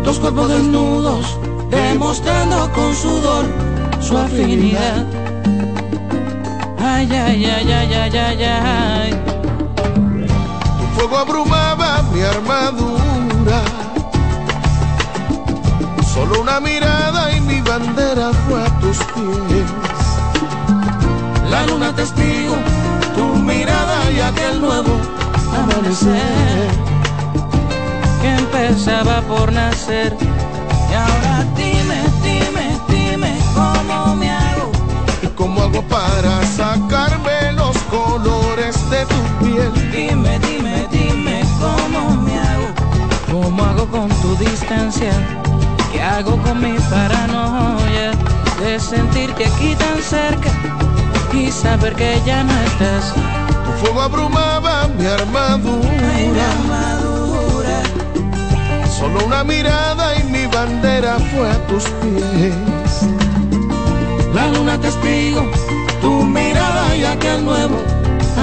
Dos 0.03 0.19
cuerpos 0.19 0.49
desnudos, 0.49 1.39
demostrando 1.71 2.71
con 2.73 2.95
sudor 2.95 3.45
su 4.01 4.17
afinidad. 4.17 5.05
Ay, 6.79 7.09
ay, 7.13 7.45
ay, 7.45 7.73
ay, 7.73 7.95
ay, 7.95 8.17
ay, 8.17 8.45
ay. 8.45 9.11
Tu 10.79 10.87
fuego 10.95 11.19
abrumaba 11.19 12.03
mi 12.15 12.23
armadura. 12.23 13.10
Solo 16.21 16.43
una 16.43 16.61
mirada 16.61 17.35
y 17.35 17.41
mi 17.41 17.63
bandera 17.63 18.31
fue 18.47 18.63
a 18.63 18.69
tus 18.79 18.99
pies. 18.99 19.71
La 21.49 21.65
luna 21.65 21.95
testigo, 21.95 22.57
tu 23.17 23.25
mirada 23.37 24.11
y 24.11 24.21
aquel 24.21 24.61
nuevo 24.61 25.01
amanecer 25.59 26.69
que 28.21 28.29
empezaba 28.35 29.23
por 29.23 29.51
nacer. 29.51 30.15
Y 30.91 30.93
ahora 30.93 31.47
dime, 31.57 32.03
dime, 32.23 32.79
dime 32.91 33.39
cómo 33.55 34.15
me 34.17 34.31
hago. 34.31 34.73
¿Y 35.23 35.27
cómo 35.29 35.63
hago 35.63 35.81
para 35.85 36.45
sacarme 36.45 37.53
los 37.55 37.79
colores 37.85 38.77
de 38.91 39.07
tu 39.07 39.21
piel? 39.43 39.73
Dime, 39.91 40.39
dime, 40.41 40.87
dime 40.93 41.43
cómo 41.59 42.11
me 42.21 42.39
hago. 42.39 42.69
¿Cómo 43.33 43.65
hago 43.65 43.87
con 43.87 44.11
tu 44.21 44.37
distancia? 44.37 45.13
¿Qué 46.01 46.07
hago 46.07 46.39
con 46.43 46.63
mi 46.63 46.79
paranoia? 46.89 48.13
De 48.59 48.81
sentirte 48.81 49.45
aquí 49.45 49.75
tan 49.75 50.01
cerca 50.03 50.51
y 51.35 51.53
saber 51.53 51.95
que 51.95 52.19
ya 52.25 52.43
no 52.43 52.53
estás. 52.63 53.13
Tu 53.67 53.73
fuego 53.83 54.01
abrumaba 54.01 54.89
mi 54.99 55.05
armadura. 55.05 55.83
Solo 58.99 59.27
una 59.27 59.45
mirada 59.45 60.19
y 60.19 60.25
mi 60.25 60.47
bandera 60.47 61.19
fue 61.19 61.51
a 61.51 61.67
tus 61.67 61.85
pies. 62.01 63.05
La 64.33 64.47
luna 64.47 64.81
testigo, 64.81 65.43
tu 66.01 66.23
mirada 66.25 66.97
y 66.97 67.05
aquel 67.05 67.45
nuevo 67.45 67.77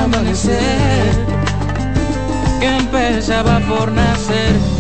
amanecer 0.04 1.26
que 2.60 2.68
empezaba 2.78 3.60
por 3.62 3.92
nacer. 3.92 4.77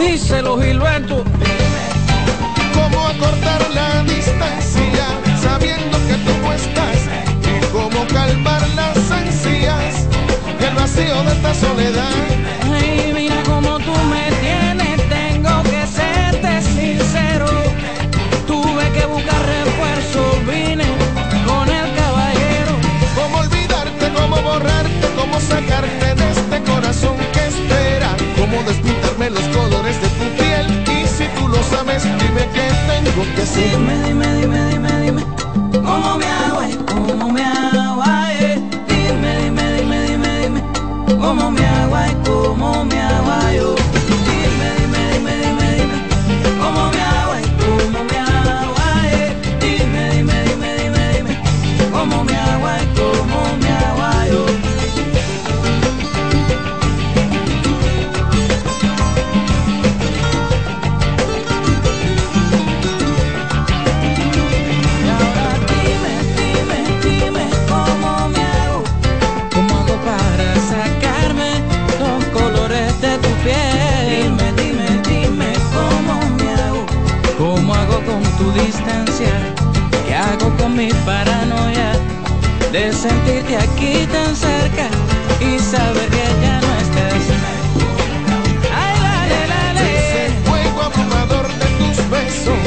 Díselo, 0.00 0.58
Gilberto. 0.58 1.22
Cómo 2.74 3.06
acortar 3.06 3.69
tengo 33.68 33.86
que 33.86 34.19
paranoia 81.04 81.92
de 82.72 82.92
sentirte 82.92 83.56
aquí 83.56 84.06
tan 84.12 84.34
cerca 84.34 84.86
y 85.40 85.58
saber 85.58 86.08
que 86.08 86.24
ya 86.42 86.60
no 86.60 86.70
estás. 86.84 87.22
Ay, 88.74 88.94
dale, 89.00 89.40
dale. 89.52 89.86
Ese 89.98 90.22
fuego 90.44 90.82
abrumador 90.82 91.48
de 91.48 91.66
tus 91.78 91.96
besos. 92.10 92.62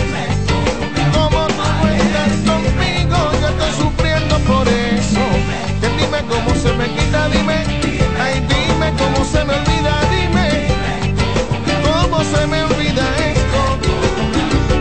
Como 1.13 1.47
tú 1.47 1.63
cuentas 1.81 2.33
conmigo, 2.49 3.17
yo 3.41 3.47
estoy 3.47 3.73
sufriendo 3.83 4.39
por 4.39 4.67
eso. 4.67 5.23
Que 5.81 5.87
dime 5.99 6.19
cómo 6.29 6.55
se 6.55 6.73
me 6.73 6.85
quita, 6.95 7.29
dime. 7.29 7.57
Ay, 8.19 8.45
dime 8.51 8.93
cómo 8.97 9.25
se 9.25 9.43
me 9.45 9.53
olvida, 9.53 9.93
dime. 10.11 10.47
Cómo 11.83 12.23
se 12.23 12.47
me 12.47 12.63
olvida 12.63 13.05
esto. 13.31 13.61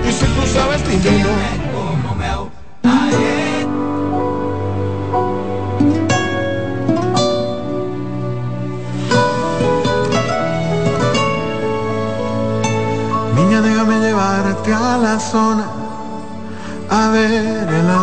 Y 0.08 0.12
si 0.12 0.24
tú 0.24 0.42
sabes, 0.52 0.82
dime. 0.88 1.21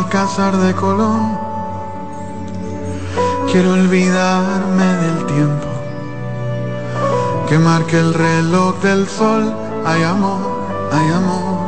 Alcázar 0.09 0.57
de 0.57 0.73
Colón. 0.73 1.37
Quiero 3.51 3.73
olvidarme 3.73 4.87
del 5.03 5.25
tiempo 5.27 5.67
que 7.47 7.59
marque 7.59 7.99
el 7.99 8.15
reloj 8.15 8.73
del 8.81 9.07
sol. 9.07 9.53
Hay 9.85 10.01
amor, 10.01 10.41
hay 10.91 11.11
amor. 11.11 11.59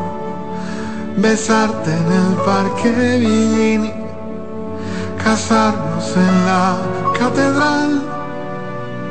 Besarte 1.18 1.92
en 1.96 2.12
el 2.12 2.34
parque 2.44 2.90
Villini, 3.20 3.94
casarnos 5.24 6.18
en 6.18 6.46
la 6.48 6.78
catedral, 7.20 8.02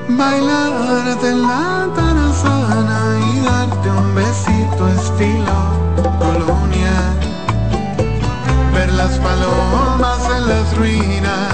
bailarte 0.09 1.28
en 1.28 1.43
la 1.43 1.89
tarazana 1.94 3.01
y 3.31 3.40
darte 3.44 3.90
un 3.90 4.12
besito 4.12 4.89
estilo 4.89 5.57
colonial. 6.19 7.20
Las 9.01 9.18
palomas 9.18 10.28
en 10.36 10.47
las 10.47 10.77
ruinas, 10.77 11.49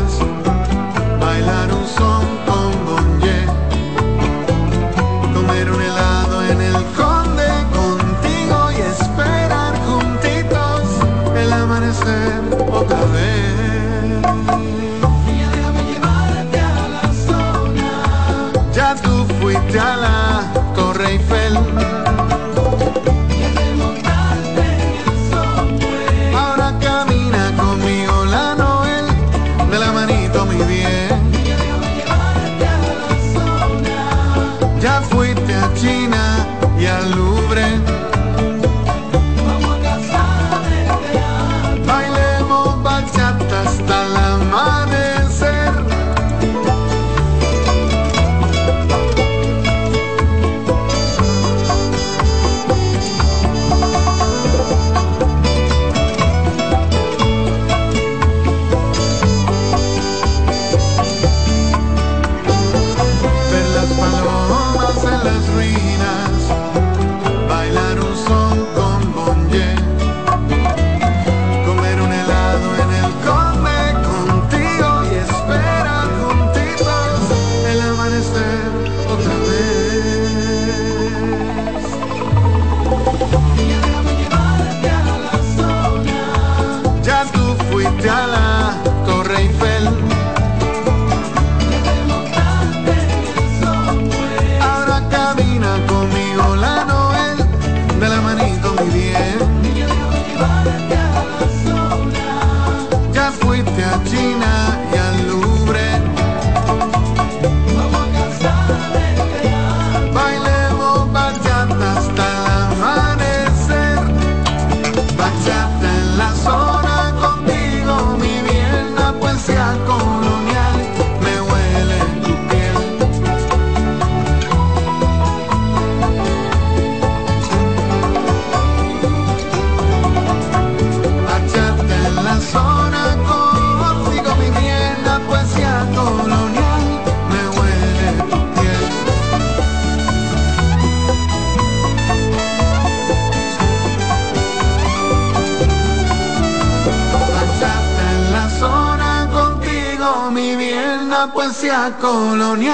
poesía 151.87 151.99
colonial. 152.01 152.57
Me 152.59 152.66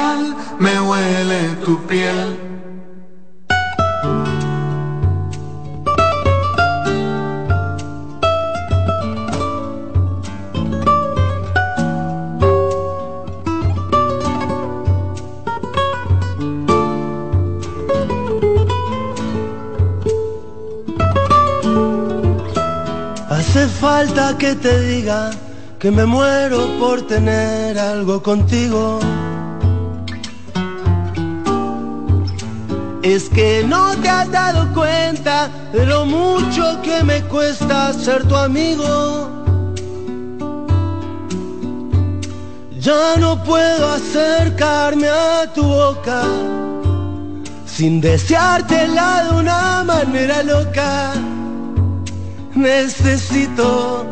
que 25.82 25.90
me 25.90 26.06
muero 26.06 26.78
por 26.78 27.02
tener 27.08 27.76
algo 27.76 28.22
contigo. 28.22 29.00
Es 33.02 33.28
que 33.28 33.64
no 33.66 33.96
te 33.96 34.08
has 34.08 34.30
dado 34.30 34.72
cuenta 34.74 35.50
de 35.72 35.84
lo 35.84 36.06
mucho 36.06 36.80
que 36.84 37.02
me 37.02 37.20
cuesta 37.22 37.92
ser 37.94 38.22
tu 38.28 38.36
amigo. 38.36 39.28
Ya 42.78 43.16
no 43.18 43.42
puedo 43.42 43.92
acercarme 43.92 45.08
a 45.08 45.52
tu 45.52 45.64
boca 45.64 46.22
sin 47.66 48.00
deseártela 48.00 49.24
de 49.24 49.30
una 49.36 49.82
manera 49.82 50.44
loca. 50.44 51.12
Necesito 52.54 54.11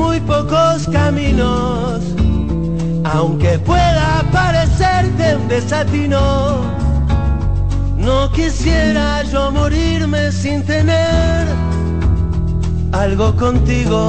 muy 0.00 0.18
pocos 0.20 0.88
caminos, 0.90 2.00
aunque 3.04 3.58
pueda 3.58 4.24
parecerte 4.32 5.36
un 5.36 5.46
desatino. 5.46 6.62
No 7.96 8.32
quisiera 8.32 9.22
yo 9.24 9.50
morirme 9.52 10.32
sin 10.32 10.64
tener 10.64 11.46
algo 12.92 13.36
contigo. 13.36 14.00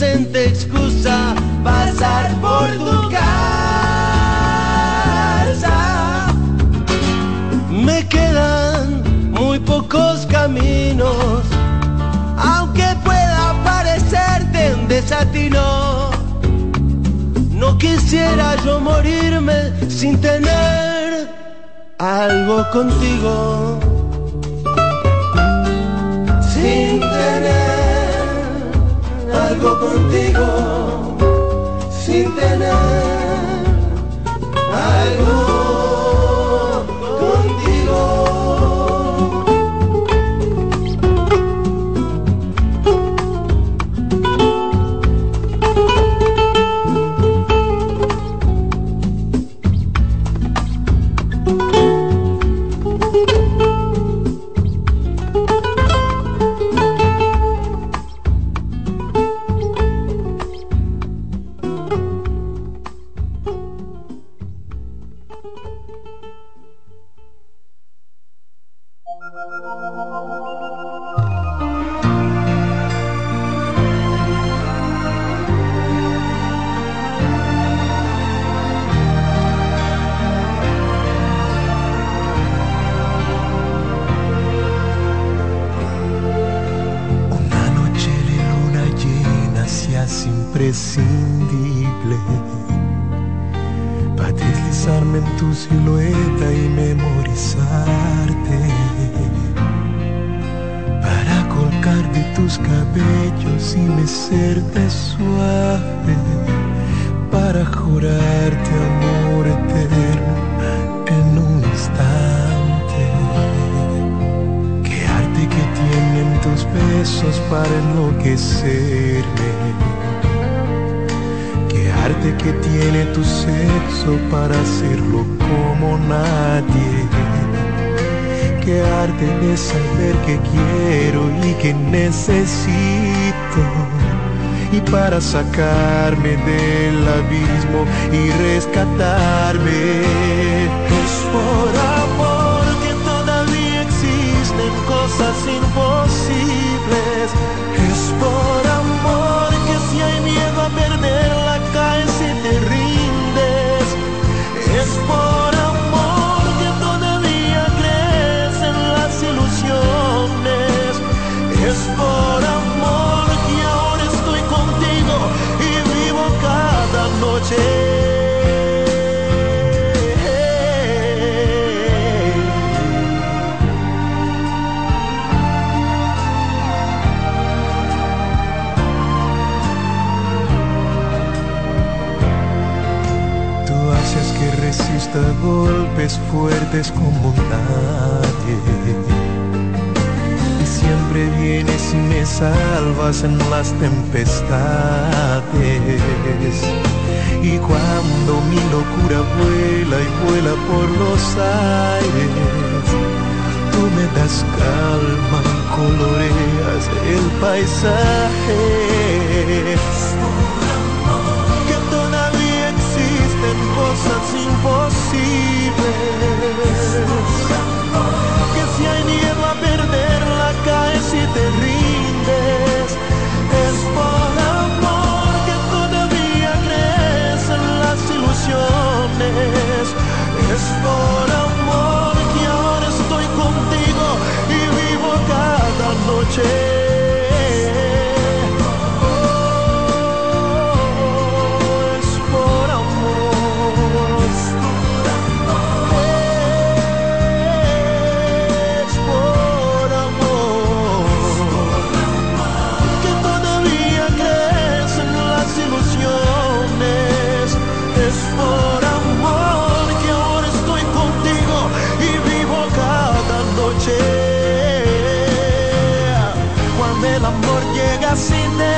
inocente 0.00 0.46
excusa 0.46 1.34
pasar 1.62 2.34
por 2.40 2.68
tu 2.78 3.10
casa. 3.10 3.36
Me 7.70 8.06
quedan 8.08 9.02
muy 9.30 9.58
pocos 9.58 10.26
caminos, 10.26 11.42
aunque 12.38 12.86
pueda 13.04 13.54
parecerte 13.62 14.74
un 14.74 14.88
desatino. 14.88 16.10
No 17.50 17.76
quisiera 17.76 18.56
yo 18.64 18.80
morirme 18.80 19.70
sin 19.90 20.18
tener 20.18 21.28
algo 21.98 22.64
contigo. 22.72 23.89
contigo 29.60 31.16
sin 31.90 32.34
tener 32.34 33.19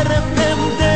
de 0.02 0.08
repente, 0.08 0.88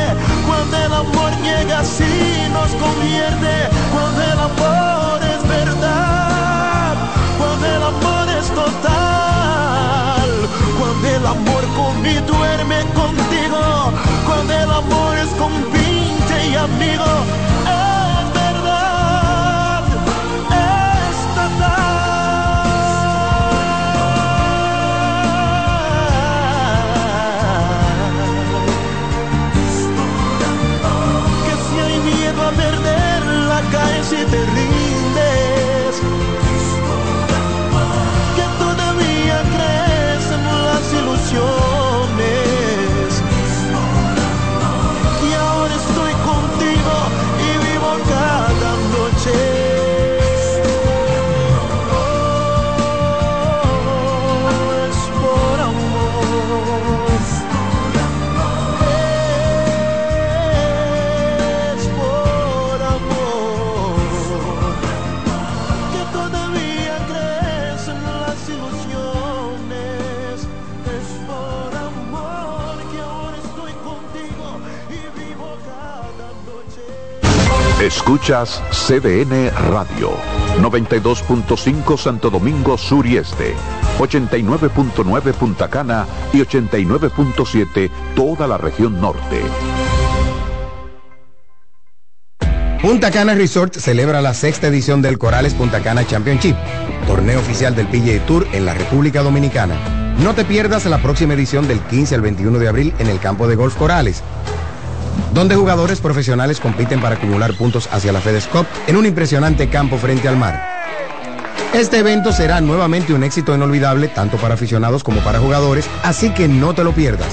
cuando 0.46 0.76
el 0.76 0.92
amor 0.92 1.30
llega 1.42 1.80
así 1.80 2.48
nos 2.52 2.70
convierte, 2.82 3.68
cuando 3.92 4.22
el 4.22 4.38
amor 4.38 5.20
es 5.22 5.48
verdad, 5.48 6.94
cuando 7.38 7.66
el 7.66 7.82
amor 7.82 8.28
es 8.38 8.46
total, 8.48 10.30
cuando 10.78 11.08
el 11.08 11.26
amor 11.26 11.64
conmigo 11.76 12.26
duerme 12.26 12.80
contigo, 12.94 13.92
cuando 14.26 14.52
el 14.52 14.70
amor 14.70 15.16
es 15.18 15.30
con 15.38 15.52
y 16.50 16.56
amigo. 16.56 17.55
Escuchas 77.86 78.60
CDN 78.72 79.48
Radio, 79.70 80.10
92.5 80.60 81.96
Santo 81.96 82.30
Domingo 82.30 82.76
Sur 82.76 83.06
y 83.06 83.16
Este, 83.16 83.54
89.9 84.00 85.32
Punta 85.34 85.68
Cana 85.68 86.04
y 86.32 86.38
89.7 86.38 87.88
toda 88.16 88.48
la 88.48 88.58
región 88.58 89.00
norte. 89.00 89.40
Punta 92.82 93.12
Cana 93.12 93.36
Resort 93.36 93.76
celebra 93.76 94.20
la 94.20 94.34
sexta 94.34 94.66
edición 94.66 95.00
del 95.00 95.16
Corales 95.16 95.54
Punta 95.54 95.80
Cana 95.80 96.04
Championship, 96.04 96.56
torneo 97.06 97.38
oficial 97.38 97.76
del 97.76 97.86
PGA 97.86 98.26
Tour 98.26 98.48
en 98.52 98.64
la 98.64 98.74
República 98.74 99.22
Dominicana. 99.22 99.76
No 100.24 100.34
te 100.34 100.44
pierdas 100.44 100.86
la 100.86 100.98
próxima 100.98 101.34
edición 101.34 101.68
del 101.68 101.78
15 101.78 102.16
al 102.16 102.20
21 102.22 102.58
de 102.58 102.66
abril 102.66 102.94
en 102.98 103.06
el 103.06 103.20
campo 103.20 103.46
de 103.46 103.54
golf 103.54 103.76
Corales, 103.76 104.24
donde 105.36 105.54
jugadores 105.54 106.00
profesionales 106.00 106.60
compiten 106.60 106.98
para 106.98 107.16
acumular 107.16 107.52
puntos 107.52 107.90
hacia 107.92 108.10
la 108.10 108.22
FedEx 108.22 108.46
Cup 108.46 108.66
en 108.86 108.96
un 108.96 109.04
impresionante 109.04 109.68
campo 109.68 109.98
frente 109.98 110.28
al 110.28 110.36
mar. 110.38 110.66
Este 111.74 111.98
evento 111.98 112.32
será 112.32 112.62
nuevamente 112.62 113.12
un 113.12 113.22
éxito 113.22 113.54
inolvidable 113.54 114.08
tanto 114.08 114.38
para 114.38 114.54
aficionados 114.54 115.04
como 115.04 115.20
para 115.20 115.38
jugadores, 115.38 115.90
así 116.02 116.30
que 116.30 116.48
no 116.48 116.74
te 116.74 116.82
lo 116.84 116.92
pierdas. 116.92 117.28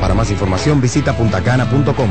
Para 0.00 0.14
más 0.14 0.30
información 0.30 0.80
visita 0.80 1.16
puntacana.com. 1.16 2.10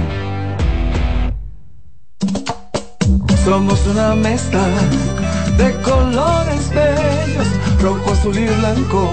Somos 3.46 3.88
una 3.88 4.16
mezcla 4.16 4.68
de 5.58 5.72
colores 5.82 6.70
bellos, 6.72 7.48
rojo, 7.82 8.12
azul 8.12 8.38
y 8.38 8.48
blanco, 8.48 9.12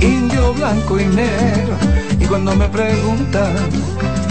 indio, 0.00 0.54
blanco 0.54 0.98
y 0.98 1.04
negro. 1.04 1.76
Y 2.18 2.24
cuando 2.24 2.56
me 2.56 2.68
preguntan 2.68 3.54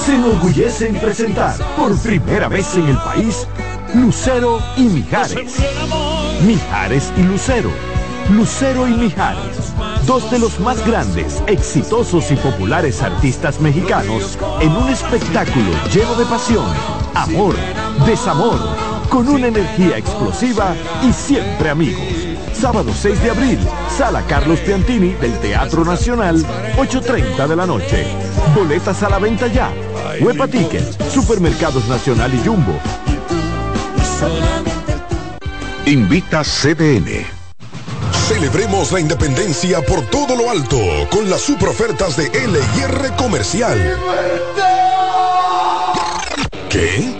se 0.00 0.14
enorgullece 0.14 0.88
en 0.88 0.94
presentar 0.96 1.54
por 1.76 1.96
primera 1.98 2.48
vez 2.48 2.74
en 2.74 2.88
el 2.88 2.96
país 2.98 3.46
Lucero 3.94 4.58
y 4.76 4.82
Mijares. 4.82 5.56
Mijares 6.46 7.12
y 7.16 7.22
Lucero. 7.22 7.70
Lucero 8.30 8.86
y 8.86 8.92
Mijares, 8.92 9.72
dos 10.06 10.30
de 10.30 10.38
los 10.38 10.60
más 10.60 10.86
grandes, 10.86 11.42
exitosos 11.48 12.30
y 12.30 12.36
populares 12.36 13.02
artistas 13.02 13.60
mexicanos 13.60 14.38
en 14.60 14.70
un 14.70 14.88
espectáculo 14.88 15.72
lleno 15.92 16.14
de 16.14 16.24
pasión, 16.26 16.66
amor, 17.14 17.56
desamor, 18.06 18.58
con 19.08 19.28
una 19.28 19.48
energía 19.48 19.98
explosiva 19.98 20.74
y 21.02 21.12
siempre 21.12 21.70
amigos. 21.70 22.30
Sábado 22.52 22.92
6 22.94 23.22
de 23.22 23.30
abril, 23.30 23.58
Sala 23.96 24.22
Carlos 24.28 24.60
Piantini 24.60 25.14
del 25.14 25.32
Teatro 25.40 25.84
Nacional, 25.84 26.36
8.30 26.76 27.48
de 27.48 27.56
la 27.56 27.66
noche. 27.66 28.06
Boletas 28.54 29.02
a 29.02 29.08
la 29.08 29.18
venta 29.18 29.46
ya. 29.46 29.72
Huepa 30.20 30.46
Tickets, 30.46 30.98
Supermercados 31.12 31.88
Nacional 31.88 32.32
y 32.34 32.46
Jumbo. 32.46 32.78
Invita 35.86 36.42
CDN. 36.44 37.24
Celebremos 38.28 38.92
la 38.92 39.00
independencia 39.00 39.80
por 39.80 40.02
todo 40.06 40.36
lo 40.36 40.50
alto 40.50 40.78
con 41.10 41.28
las 41.30 41.40
super 41.40 41.70
ofertas 41.70 42.16
de 42.16 42.24
LIR 42.28 43.16
Comercial. 43.16 43.96
¿Qué? 46.68 47.19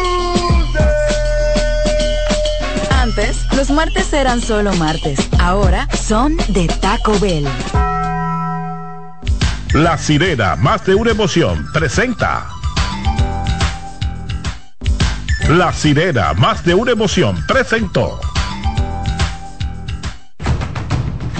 Antes, 3.11 3.45
los 3.57 3.69
martes 3.69 4.13
eran 4.13 4.39
solo 4.39 4.71
martes. 4.75 5.19
Ahora 5.37 5.85
son 5.93 6.37
de 6.47 6.67
Taco 6.67 7.19
Bell. 7.19 7.45
La 9.73 9.97
sirena, 9.97 10.55
más 10.55 10.85
de 10.85 10.95
una 10.95 11.11
emoción, 11.11 11.67
presenta. 11.73 12.47
La 15.49 15.73
sirena, 15.73 16.33
más 16.35 16.63
de 16.63 16.73
una 16.73 16.93
emoción, 16.93 17.35
presentó. 17.49 18.17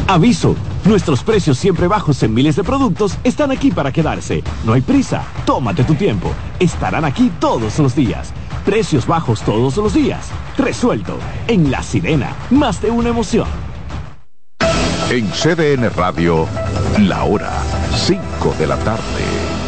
Aviso, 0.08 0.58
nuestros 0.84 1.24
precios 1.24 1.58
siempre 1.58 1.88
bajos 1.88 2.22
en 2.24 2.34
miles 2.34 2.58
de 2.58 2.66
productos 2.66 3.18
están 3.24 3.50
aquí 3.50 3.72
para 3.72 3.94
quedarse. 3.94 4.44
No 4.66 4.74
hay 4.74 4.82
prisa, 4.82 5.24
tómate 5.46 5.86
tu 5.86 5.96
tiempo. 5.96 6.34
Estarán 6.60 7.06
aquí 7.06 7.32
todos 7.40 7.80
los 7.80 7.96
días. 7.96 8.34
Precios 8.72 9.06
bajos 9.06 9.42
todos 9.42 9.76
los 9.76 9.94
días. 9.94 10.30
Resuelto. 10.58 11.18
En 11.50 11.70
La 11.70 11.84
Sirena, 11.84 12.34
más 12.52 12.82
de 12.82 12.90
una 12.90 13.10
emoción. 13.10 13.46
En 15.10 15.30
CDN 15.30 15.90
Radio, 15.94 16.48
la 17.00 17.26
hora 17.26 17.52
5 17.94 18.56
de 18.58 18.68
la 18.68 18.78
tarde. 18.78 19.61